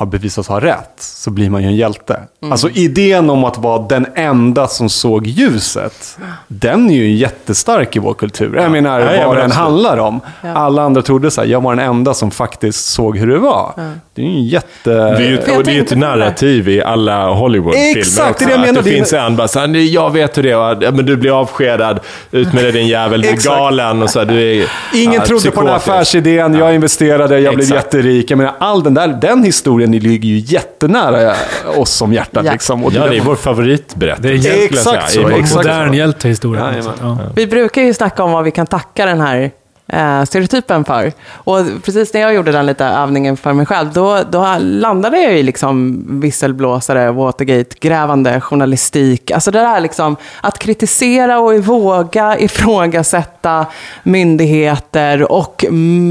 har 0.00 0.06
bevisats 0.06 0.48
ha 0.48 0.60
rätt, 0.60 0.90
så 0.98 1.30
blir 1.30 1.50
man 1.50 1.62
ju 1.62 1.68
en 1.68 1.76
hjälte. 1.76 2.20
Alltså 2.50 2.68
idén 2.70 3.30
om 3.30 3.44
att 3.44 3.58
vara 3.58 3.82
den 3.82 4.06
enda 4.14 4.66
som 4.68 4.88
såg 4.88 5.26
ljuset, 5.26 6.18
den 6.48 6.90
är 6.90 6.94
ju 6.94 7.10
jättestark 7.12 7.96
i 7.96 7.98
vår 7.98 8.14
kultur. 8.14 8.56
Jag 8.56 8.70
menar, 8.72 9.00
Ja, 9.00 9.14
ja, 9.14 9.26
vad 9.28 9.36
den 9.36 9.50
handlar 9.50 9.96
om. 9.96 10.20
Ja. 10.42 10.52
Alla 10.54 10.82
andra 10.82 11.02
trodde 11.02 11.30
så 11.30 11.40
här, 11.40 11.48
jag 11.48 11.60
var 11.62 11.76
den 11.76 11.84
enda 11.86 12.14
som 12.14 12.30
faktiskt 12.30 12.86
såg 12.86 13.16
hur 13.18 13.26
det 13.26 13.38
var. 13.38 13.72
Det 14.14 14.22
är 14.22 14.26
ju 14.26 14.32
en 14.32 14.44
jätte... 14.46 14.68
Det 14.84 15.00
är 15.00 15.20
ju, 15.20 15.40
jag 15.46 15.56
och 15.58 15.64
det 15.64 15.76
är 15.76 15.80
ett 15.82 15.88
det. 15.88 15.96
narrativ 15.96 16.68
i 16.68 16.82
alla 16.82 17.26
Hollywoodfilmer 17.34 17.98
Exakt, 17.98 18.30
också. 18.30 18.44
det 18.46 18.52
är 18.52 18.58
det 18.58 18.60
jag 18.60 18.60
att 18.60 18.66
menar. 18.66 18.82
det 18.82 18.90
Det 18.90 18.94
är- 18.94 18.98
finns 18.98 19.12
en 19.12 19.36
bara 19.36 19.48
så 19.48 19.58
här, 19.60 19.66
"Nej, 19.66 19.94
jag 19.94 20.10
vet 20.12 20.38
hur 20.38 20.42
det 20.42 20.50
är, 20.50 20.82
ja, 20.82 20.90
men 20.90 21.06
du 21.06 21.16
blir 21.16 21.40
avskedad, 21.40 22.00
ut 22.30 22.52
med 22.52 22.64
dig 22.64 22.72
din 22.72 22.88
jävel, 22.88 23.22
du 23.22 23.28
är 23.28 23.36
galen 23.46 24.02
och 24.02 24.10
så 24.10 24.18
här, 24.18 24.26
du 24.26 24.40
är 24.60 24.66
Ingen 24.94 25.12
ja, 25.12 25.24
trodde 25.26 25.50
på 25.50 25.60
den 25.60 25.70
här 25.70 25.78
psykotisk. 25.78 25.88
affärsidén, 25.88 26.54
jag 26.54 26.74
investerade, 26.74 27.40
jag 27.40 27.54
blev 27.54 27.66
Exakt. 27.66 27.84
jätterik. 27.94 28.30
Jag 28.30 28.36
menar, 28.36 28.54
all 28.58 28.82
den 28.82 28.94
där 28.94 29.08
den 29.08 29.44
historien 29.44 29.89
ligger 29.98 30.28
ju 30.28 30.38
jättenära 30.38 31.34
oss 31.76 31.90
som 31.90 32.12
hjärtat. 32.12 32.44
Ja. 32.46 32.52
Liksom. 32.52 32.84
Och 32.84 32.92
Ja, 32.92 33.06
det 33.06 33.16
är 33.16 33.20
vår 33.20 33.36
favoritberättelse. 33.36 34.28
Det 34.28 34.34
är 34.34 34.38
skulle 34.38 34.54
jag 34.54 34.64
exakt 34.64 35.12
säga, 35.12 35.22
så, 35.24 35.30
i 35.30 35.32
vår 35.32 35.40
exakt. 35.40 35.54
Modern 35.54 35.94
hjältehistoria. 35.94 36.72
Jajamän. 36.72 36.94
Ja. 37.00 37.18
Vi 37.36 37.46
brukar 37.46 37.82
ju 37.82 37.94
snacka 37.94 38.22
om 38.22 38.32
vad 38.32 38.44
vi 38.44 38.50
kan 38.50 38.66
tacka 38.66 39.06
den 39.06 39.20
här 39.20 39.50
eh, 39.92 40.24
stereotypen 40.24 40.84
för. 40.84 41.12
Och 41.32 41.66
precis 41.84 42.14
när 42.14 42.20
jag 42.20 42.34
gjorde 42.34 42.52
den 42.52 42.66
lite 42.66 42.84
övningen 42.84 43.36
för 43.36 43.52
mig 43.52 43.66
själv, 43.66 43.92
då, 43.92 44.22
då 44.30 44.56
landade 44.60 45.18
jag 45.18 45.38
i 45.38 45.42
liksom 45.42 46.04
visselblåsare, 46.20 47.12
Watergate, 47.12 47.76
grävande 47.80 48.40
journalistik. 48.40 49.30
Alltså 49.30 49.50
det 49.50 49.58
där 49.58 49.80
liksom, 49.80 50.16
att 50.40 50.58
kritisera 50.58 51.40
och 51.40 51.64
våga 51.64 52.38
ifrågasätta 52.38 53.66
myndigheter 54.02 55.32
och 55.32 55.64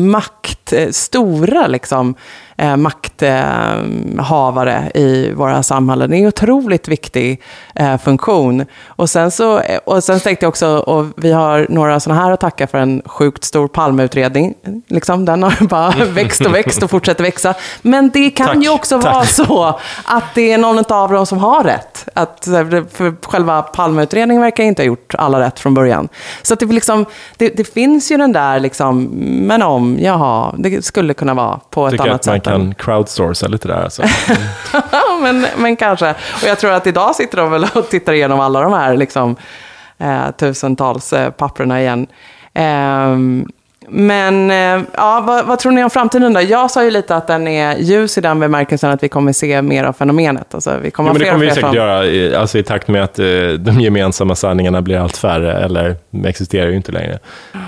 makt, 0.06 0.74
eh, 0.74 0.90
stora 0.90 1.68
liksom, 1.68 2.16
eh, 2.60 2.78
makthavare 2.78 4.12
i 4.94 5.32
våra 5.34 5.64
samhällen. 5.64 6.10
Det 6.10 6.18
är 6.18 6.20
en 6.20 6.28
otroligt 6.28 6.88
viktig 6.88 7.42
eh, 7.76 7.98
funktion. 7.98 8.66
Och 8.88 9.10
sen, 9.10 9.32
så, 9.32 9.62
och 9.86 10.04
sen 10.04 10.20
tänkte 10.20 10.46
jag 10.46 10.50
också, 10.50 10.68
och 10.78 11.06
vi 11.16 11.32
har 11.32 11.66
några 11.70 12.00
sådana 12.00 12.22
här 12.22 12.32
att 12.32 12.40
tacka 12.40 12.68
för 12.68 12.78
en 12.78 13.02
sjukt 13.06 13.44
stor 13.44 13.68
Palmeutredning. 13.68 14.54
Liksom, 14.88 15.26
den 15.26 15.44
har 15.44 15.68
bara 15.68 16.06
växt 16.06 16.46
och 16.46 16.56
växt 16.56 16.84
och 16.84 16.90
fortsätter 16.90 17.24
växa. 17.24 17.54
Men 17.82 18.10
det 18.10 18.30
kan 18.30 18.48
Tack, 18.48 18.64
ju 18.64 18.70
också 18.70 19.02
tack. 19.02 19.14
vara 19.14 19.26
så 19.26 19.80
att 20.06 20.24
det 20.36 20.52
är 20.54 20.58
någon 20.58 20.84
av 20.90 21.12
dem 21.12 21.26
som 21.26 21.38
har 21.38 21.64
rätt. 21.64 22.08
Att, 22.14 22.46
för 22.92 23.26
själva 23.30 23.62
Palmeutredningen 23.62 24.42
verkar 24.42 24.64
inte 24.64 24.82
ha 24.82 24.88
gjort 24.88 25.16
alla 25.18 25.40
rätt 25.40 25.60
från 25.60 25.74
början. 25.74 26.10
Så 26.42 26.54
att 26.54 26.60
det, 26.60 26.66
liksom, 26.66 27.06
det, 27.38 27.50
det 27.50 27.64
finns 27.74 28.12
ju 28.12 28.18
den 28.18 28.32
där, 28.32 28.60
liksom, 28.60 29.04
men 29.48 29.62
om, 29.62 29.98
jaha, 30.00 30.56
det 30.58 30.86
skulle 30.86 31.14
kunna 31.14 31.34
vara 31.34 31.60
på 31.70 31.88
ett 31.88 31.92
Tycker 31.92 32.04
annat 32.08 32.24
sätt. 32.24 32.49
Kan 32.52 32.74
crowdsourca 32.74 33.48
lite 33.48 33.68
där. 33.68 33.84
Alltså. 33.84 34.04
men, 35.22 35.46
men 35.58 35.76
kanske. 35.76 36.10
Och 36.12 36.48
jag 36.48 36.60
tror 36.60 36.72
att 36.72 36.88
idag 36.88 37.16
sitter 37.16 37.38
de 37.38 37.52
väl 37.52 37.68
och 37.74 37.90
tittar 37.90 38.14
igenom 38.14 38.40
alla 38.40 38.62
de 38.62 38.74
här 38.74 38.98
liksom, 38.98 39.36
eh, 39.98 40.32
tusentals 40.32 41.14
eh, 41.14 41.30
papperna 41.30 41.82
igen. 41.82 42.08
Ehm, 42.54 43.48
men 43.92 44.52
eh, 44.52 44.86
ja, 44.98 45.24
vad, 45.28 45.46
vad 45.46 45.60
tror 45.60 45.72
ni 45.72 45.84
om 45.84 45.90
framtiden 45.90 46.34
då? 46.34 46.42
Jag 46.42 46.72
sa 46.72 46.84
ju 46.84 46.92
lite 46.92 47.16
att 47.16 47.28
den 47.28 47.48
är 47.48 47.78
ljus 47.78 48.18
i 48.18 48.22
den 48.22 48.40
bemärkelsen 48.40 48.90
att 48.92 49.04
vi 49.04 49.10
kommer 49.10 49.34
se 49.34 49.62
mer 49.62 49.84
av 49.84 49.94
fenomenet. 49.94 50.54
Alltså, 50.54 50.78
vi 50.82 50.92
kommer 50.92 51.10
Ja, 51.10 51.14
men 51.14 51.22
det 51.22 51.30
kommer 51.30 51.46
vi 51.46 51.50
säkert 51.52 51.66
som- 51.66 51.76
göra 51.76 52.06
i, 52.06 52.36
alltså, 52.36 52.58
i 52.58 52.64
takt 52.64 52.88
med 52.88 53.04
att 53.04 53.20
eh, 53.20 53.26
de 53.60 53.80
gemensamma 53.82 54.36
sanningarna 54.36 54.82
blir 54.82 54.98
allt 55.00 55.18
färre, 55.18 55.54
eller 55.54 55.96
existerar 56.26 56.70
ju 56.70 56.76
inte 56.76 56.92
längre. 56.92 57.20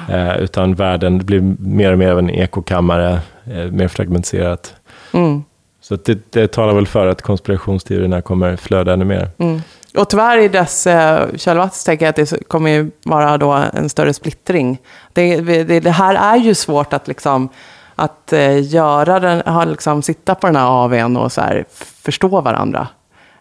Eh, 0.09 0.37
utan 0.37 0.75
världen 0.75 1.17
blir 1.25 1.41
mer 1.59 1.91
och 1.91 1.97
mer 1.97 2.11
av 2.11 2.19
en 2.19 2.29
ekokammare, 2.29 3.19
eh, 3.53 3.71
mer 3.71 3.87
fragmentiserat. 3.87 4.73
Mm. 5.13 5.43
Så 5.81 5.95
det, 5.95 6.31
det 6.33 6.47
talar 6.47 6.73
väl 6.73 6.87
för 6.87 7.07
att 7.07 7.21
konspirationsteorierna 7.21 8.21
kommer 8.21 8.55
flöda 8.55 8.93
ännu 8.93 9.05
mer. 9.05 9.29
Mm. 9.37 9.61
Och 9.97 10.09
tyvärr 10.09 10.37
i 10.37 10.47
dess 10.47 10.87
eh, 10.87 11.27
kölvatten 11.35 11.79
tänker 11.85 12.05
jag 12.05 12.09
att 12.09 12.29
det 12.29 12.47
kommer 12.47 12.69
ju 12.69 12.91
vara 13.05 13.37
då 13.37 13.51
en 13.51 13.89
större 13.89 14.13
splittring. 14.13 14.77
Det, 15.13 15.41
det, 15.63 15.79
det 15.79 15.91
här 15.91 16.15
är 16.15 16.37
ju 16.37 16.55
svårt 16.55 16.93
att 16.93 17.07
liksom 17.07 17.49
att 17.95 18.33
eh, 18.33 18.73
göra 18.73 19.19
den, 19.19 19.41
ha, 19.41 19.65
liksom, 19.65 20.01
sitta 20.01 20.35
på 20.35 20.47
den 20.47 20.55
här 20.55 20.83
AWn 20.83 21.17
och 21.17 21.31
så 21.31 21.41
här, 21.41 21.65
förstå 22.03 22.41
varandra. 22.41 22.87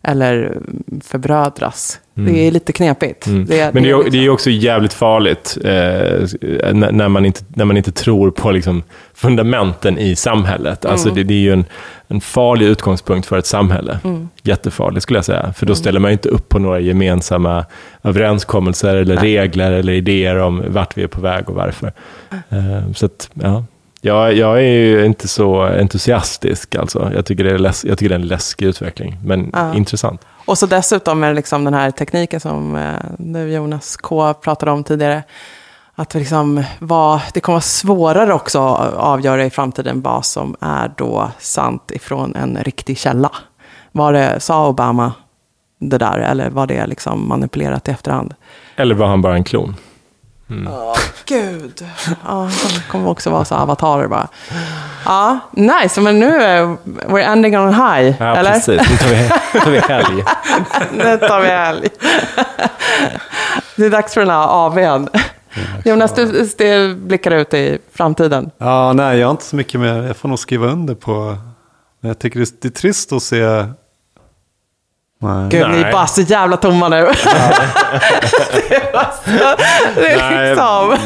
Eller 0.03 0.35
mm, 0.47 1.01
förbrödras. 1.05 2.01
Det 2.15 2.47
är 2.47 2.51
lite 2.51 2.73
knepigt. 2.73 3.27
Mm. 3.27 3.47
Det, 3.47 3.75
Men 3.75 3.83
det 3.83 3.91
är, 3.91 3.97
liksom- 3.97 4.13
det 4.13 4.25
är 4.27 4.31
också 4.31 4.51
jävligt 4.51 4.93
farligt 4.93 5.59
eh, 5.65 5.71
när, 6.73 6.93
när, 6.93 7.09
man 7.09 7.25
inte, 7.27 7.41
när 7.49 7.65
man 7.65 7.77
inte 7.77 7.93
tror 7.93 8.31
på 8.31 8.51
liksom, 8.51 8.83
fundamenten 9.15 9.99
i 9.99 10.17
samhället. 10.17 10.85
Alltså 10.85 11.09
Mm. 11.09 11.17
det, 11.17 11.25
det 11.25 11.35
är 11.35 11.39
ju 11.39 11.53
en, 11.53 11.65
en 12.09 12.21
farlig 12.21 12.67
utgångspunkt 12.67 13.27
för 13.29 13.39
ett 13.39 13.47
samhälle. 13.47 13.99
Mm. 14.05 14.29
Jättefarlig 14.43 15.03
skulle 15.03 15.17
jag 15.19 15.25
säga. 15.25 15.53
För 15.57 15.67
då 15.67 15.75
ställer 15.75 16.01
man 16.01 16.11
inte 16.13 16.29
upp 16.29 16.49
på 16.49 16.59
några 16.59 16.81
gemensamma 16.81 17.65
överenskommelser 18.03 18.97
eller 18.97 19.17
regler 19.17 19.73
eller 19.73 19.93
idéer 19.93 20.37
om 20.39 20.63
vart 20.69 20.99
vi 20.99 21.03
är 21.03 21.07
på 21.07 21.21
väg 21.21 21.49
och 21.49 21.55
varför. 21.55 21.93
Eh, 22.49 22.93
så 22.95 23.07
att, 23.07 23.31
ja. 23.35 23.65
Jag, 24.03 24.35
jag 24.35 24.57
är 24.59 24.63
ju 24.63 25.05
inte 25.05 25.29
så 25.29 25.63
entusiastisk. 25.63 26.75
Alltså. 26.75 27.11
Jag, 27.15 27.27
tycker 27.27 27.45
det 27.45 27.51
är 27.51 27.59
läs, 27.59 27.85
jag 27.85 27.99
tycker 27.99 28.09
det 28.09 28.15
är 28.15 28.19
en 28.21 28.27
läskig 28.27 28.67
utveckling, 28.67 29.19
men 29.25 29.51
Ja. 29.53 29.75
intressant. 29.75 30.21
Och 30.47 30.59
så 30.59 30.67
dessutom 30.67 31.25
är 31.25 31.29
det 31.29 31.35
liksom 31.35 31.65
den 31.65 31.75
här 31.75 31.91
tekniken 31.91 32.41
som 32.41 32.77
eh, 32.77 32.95
nu 33.19 33.53
Jonas 33.53 33.97
K 33.97 34.35
pratade 34.35 34.73
om 34.73 34.85
tidigare. 34.85 35.23
Att 35.95 36.15
liksom 36.15 36.65
vad, 36.79 37.21
det 37.35 37.41
kommer 37.41 37.55
vara 37.55 37.61
svårare 37.61 38.35
också 38.35 38.59
att 38.75 38.95
avgöra 38.95 39.45
i 39.45 39.51
framtiden 39.51 40.03
vad 40.03 40.25
som 40.25 40.57
är 40.61 40.93
då 40.97 41.31
sant 41.39 41.91
ifrån 41.91 42.37
en 42.37 42.59
riktig 42.63 42.99
källa. 42.99 43.31
Var 43.93 44.13
det, 44.13 44.41
sa 44.41 44.69
Obama 44.69 45.13
det 45.81 45.99
där 45.99 46.19
eller 46.19 46.51
var 46.51 46.67
det 46.67 46.87
liksom 46.87 47.29
manipulerat 47.29 47.89
i 47.89 47.91
efterhand? 47.91 48.35
Eller 48.77 48.95
var 48.95 49.07
han 49.07 49.23
bara 49.23 49.35
en 49.35 49.45
klon? 49.45 49.77
Gud. 51.25 51.87
Ja, 52.27 52.51
de 52.75 52.91
kommer 52.91 53.09
också 53.09 53.31
vara 53.31 53.45
så 53.45 53.55
avatarer 53.55 54.09
bara. 54.09 54.29
Ja, 55.05 55.39
nice. 55.53 56.01
Men 56.01 56.19
nu 56.19 56.43
är 56.43 56.77
we're 56.85 57.33
ending 57.33 57.59
on 57.59 57.69
high. 57.69 58.15
Ja, 58.19 58.37
eller? 58.37 58.53
precis. 58.53 58.91
Nu 58.91 58.97
tar 58.97 59.09
vi, 59.09 59.29
tar 59.61 59.71
vi 59.71 59.79
helg. 59.79 60.25
Nu 60.93 61.29
tar 61.29 61.41
vi 61.41 61.49
helg. 61.49 61.89
Det 63.77 63.87
är 63.87 63.91
dags 63.91 64.15
för 64.15 64.21
den 64.21 64.31
här 64.31 64.67
AWn. 64.67 65.09
Jonas, 65.85 66.15
du, 66.15 66.95
blickar 66.95 67.31
ut 67.31 67.55
i 67.55 67.79
framtiden. 67.95 68.51
Ja, 68.59 68.93
nej, 68.93 69.19
jag 69.19 69.27
har 69.27 69.31
inte 69.31 69.45
så 69.45 69.57
mycket 69.57 69.81
mer. 69.81 70.03
Jag 70.03 70.17
får 70.17 70.29
nog 70.29 70.39
skriva 70.39 70.67
under 70.67 70.95
på. 70.95 71.37
Men 72.01 72.09
jag 72.09 72.19
tycker 72.19 72.41
det 72.41 72.63
det 72.63 72.69
är 72.69 72.73
trist 72.73 73.13
att 73.13 73.23
se. 73.23 73.67
Nej. 75.23 75.49
Gud, 75.51 75.71
ni 75.71 75.81
är 75.81 75.93
bara 75.93 76.07
så 76.07 76.21
jävla 76.21 76.57
tomma 76.57 76.89
nu. 76.89 76.97
det, 76.97 78.93
var 78.93 79.13
så, 79.25 79.57
det 79.95 80.11
är 80.13 80.49
liksom 80.51 80.97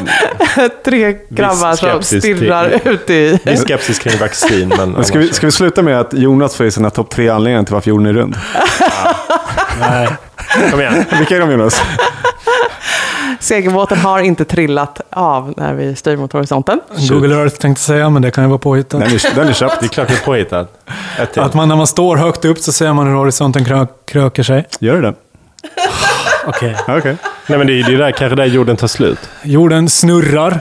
tre 0.85 1.17
grabbar 1.29 1.77
som 1.77 1.89
skepsis 1.89 2.23
till- 2.23 2.37
stirrar 2.37 2.81
ut 2.85 3.11
i... 3.11 3.41
Det 3.45 3.51
är 3.53 3.57
skepsis 3.57 3.99
kring 3.99 4.19
vaccin, 4.19 4.69
men 4.77 4.91
Men 4.93 5.05
ska, 5.05 5.19
vi, 5.19 5.33
ska 5.33 5.47
vi 5.47 5.53
sluta 5.53 5.83
med 5.83 6.01
att 6.01 6.13
Jonas 6.13 6.57
får 6.57 6.67
i 6.67 6.71
sina 6.71 6.91
topp 6.91 7.11
tre 7.11 7.29
anledningar 7.29 7.65
till 7.65 7.75
varför 7.75 7.91
jorden 7.91 8.07
är 8.07 8.13
rund? 8.13 8.37
Nej. 9.81 10.09
Kom 10.71 10.81
igen. 10.81 11.05
Vilka 11.19 11.37
är 11.37 11.41
de 11.41 11.51
Jonas? 11.51 11.83
Segelbåten 13.41 13.99
har 13.99 14.21
inte 14.21 14.45
trillat 14.45 15.01
av 15.11 15.55
när 15.57 15.75
vi 15.75 15.97
styr 15.97 16.17
mot 16.17 16.33
horisonten. 16.33 16.81
Google 17.09 17.35
Earth 17.35 17.57
tänkte 17.57 17.83
säga, 17.83 18.11
men 18.11 18.23
det 18.23 18.31
kan 18.31 18.45
ju 18.45 18.49
vara 18.49 18.59
påhittat. 18.59 19.01
Den 19.01 19.13
är, 19.15 19.35
den 19.35 19.49
är 19.49 19.53
köpt. 19.53 19.81
Det 19.81 19.87
är 19.87 19.89
klart 19.89 20.09
det 20.09 20.15
är 20.15 20.25
påhittat. 20.25 20.87
Att 21.37 21.55
man 21.55 21.69
när 21.69 21.77
man 21.77 21.87
står 21.87 22.17
högt 22.17 22.45
upp 22.45 22.59
så 22.59 22.73
ser 22.73 22.93
man 22.93 23.07
hur 23.07 23.15
horisonten 23.15 23.65
krö 23.65 23.87
kröker 24.05 24.43
sig. 24.43 24.67
Gör 24.81 24.95
det 24.95 25.09
det? 25.09 25.15
Okej. 26.47 26.77
Ja, 26.87 26.99
Okej. 26.99 27.17
Nej, 27.47 27.59
men 27.59 27.67
det 27.67 27.73
är 27.73 27.91
ju 27.91 27.97
där, 27.97 28.11
kanske 28.13 28.37
där 28.37 28.45
jorden 28.45 28.77
tar 28.77 28.87
slut. 28.87 29.19
Jorden 29.43 29.89
snurrar. 29.89 30.61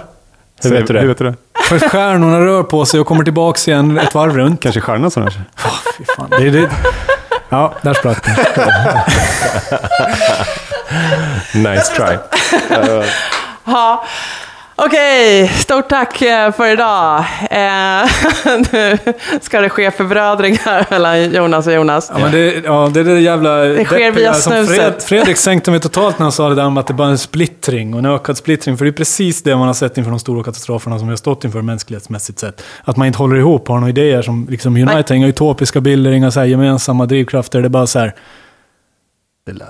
Hur 0.63 0.69
vet 0.69 0.87
du 0.87 0.93
det? 0.93 0.99
Hur 0.99 1.07
vet 1.07 1.17
du 1.17 1.23
det? 1.23 1.35
För 1.69 1.79
stjärnorna 1.79 2.39
rör 2.39 2.63
på 2.63 2.85
sig 2.85 2.99
och 2.99 3.07
kommer 3.07 3.23
tillbaka 3.23 3.71
igen 3.71 3.97
ett 3.97 4.13
varv 4.15 4.37
runt. 4.37 4.61
Kanske 4.61 4.81
stjärnan 4.81 5.11
som 5.11 5.23
rör 5.23 5.29
sig. 5.29 5.41
Fy 5.97 6.03
fan. 6.17 6.27
Det 6.29 6.47
är 6.47 6.51
det. 6.51 6.69
Ja, 7.49 7.73
där 7.81 7.93
sprack 7.93 8.25
det. 8.25 8.65
Nice 11.53 11.95
try. 11.95 12.17
Ja. 13.65 14.03
Okej, 14.75 15.47
stort 15.47 15.89
tack 15.89 16.21
eh, 16.21 16.51
för 16.51 16.67
idag. 16.67 17.19
Eh, 17.51 18.09
nu 18.71 18.97
ska 19.41 19.61
det 19.61 19.69
ske 19.69 19.91
förbrödringar 19.91 20.85
mellan 20.89 21.31
Jonas 21.31 21.67
och 21.67 21.73
Jonas. 21.73 22.11
Ja, 22.13 22.19
men 22.19 22.31
det, 22.31 22.63
ja, 22.65 22.91
det 22.93 22.99
är 22.99 23.03
det 23.03 23.19
jävla... 23.19 23.57
Det 23.57 23.85
sker 23.85 24.11
via 24.11 24.33
som 24.33 24.51
snuset. 24.51 24.75
Fred, 24.75 24.93
Fredrik 25.01 25.37
sänkte 25.37 25.71
mig 25.71 25.79
totalt 25.79 26.19
när 26.19 26.23
han 26.23 26.31
sa 26.31 26.49
det 26.49 26.55
där 26.55 26.65
om 26.65 26.77
att 26.77 26.87
det 26.87 26.93
bara 26.93 27.07
är 27.07 27.11
en 27.11 27.17
splittring 27.17 27.93
och 27.93 27.99
en 27.99 28.05
ökad 28.05 28.37
splittring. 28.37 28.77
För 28.77 28.85
det 28.85 28.91
är 28.91 28.93
precis 28.93 29.43
det 29.43 29.55
man 29.55 29.67
har 29.67 29.73
sett 29.73 29.97
inför 29.97 30.11
de 30.11 30.19
stora 30.19 30.43
katastroferna 30.43 30.99
som 30.99 31.07
vi 31.07 31.11
har 31.11 31.17
stått 31.17 31.43
inför 31.43 31.61
mänsklighetsmässigt 31.61 32.39
sett. 32.39 32.63
Att 32.83 32.97
man 32.97 33.07
inte 33.07 33.19
håller 33.19 33.35
ihop, 33.35 33.67
har 33.67 33.75
några 33.75 33.89
idéer 33.89 34.21
som 34.21 34.47
liksom 34.49 34.77
unitar, 34.77 35.15
inga 35.15 35.27
utopiska 35.27 35.81
bilder, 35.81 36.11
inga 36.11 36.31
så 36.31 36.39
här 36.39 36.47
gemensamma 36.47 37.05
drivkrafter. 37.05 37.61
Det 37.61 37.67
är 37.67 37.69
bara 37.69 37.87
så 37.87 37.99
här 37.99 38.13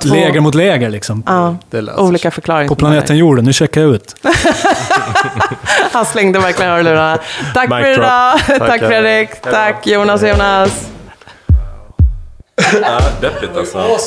läger 0.03 0.39
mot 0.39 0.55
läger 0.55 0.89
liksom. 0.89 1.23
Ja, 1.25 1.57
olika 1.97 2.31
förklaringar. 2.31 2.69
På 2.69 2.75
planeten 2.75 3.17
jorden, 3.17 3.45
nu 3.45 3.53
checkar 3.53 3.81
jag 3.81 3.89
ut. 3.89 4.15
Han 5.91 6.05
slängde 6.05 6.39
verkligen 6.39 6.71
hörlurarna. 6.71 7.19
Tack 7.53 7.69
Mic 7.69 7.79
för 7.79 7.91
idag. 7.91 8.39
Tack, 8.47 8.59
Tackar. 8.59 8.87
Fredrik. 8.87 9.41
Tack 9.41 9.87
Jonas 9.87 10.23
och 10.23 10.29
Jonas. 10.29 10.89
Ja, 12.81 12.99
deppigt 13.21 13.57
alltså. 13.57 13.97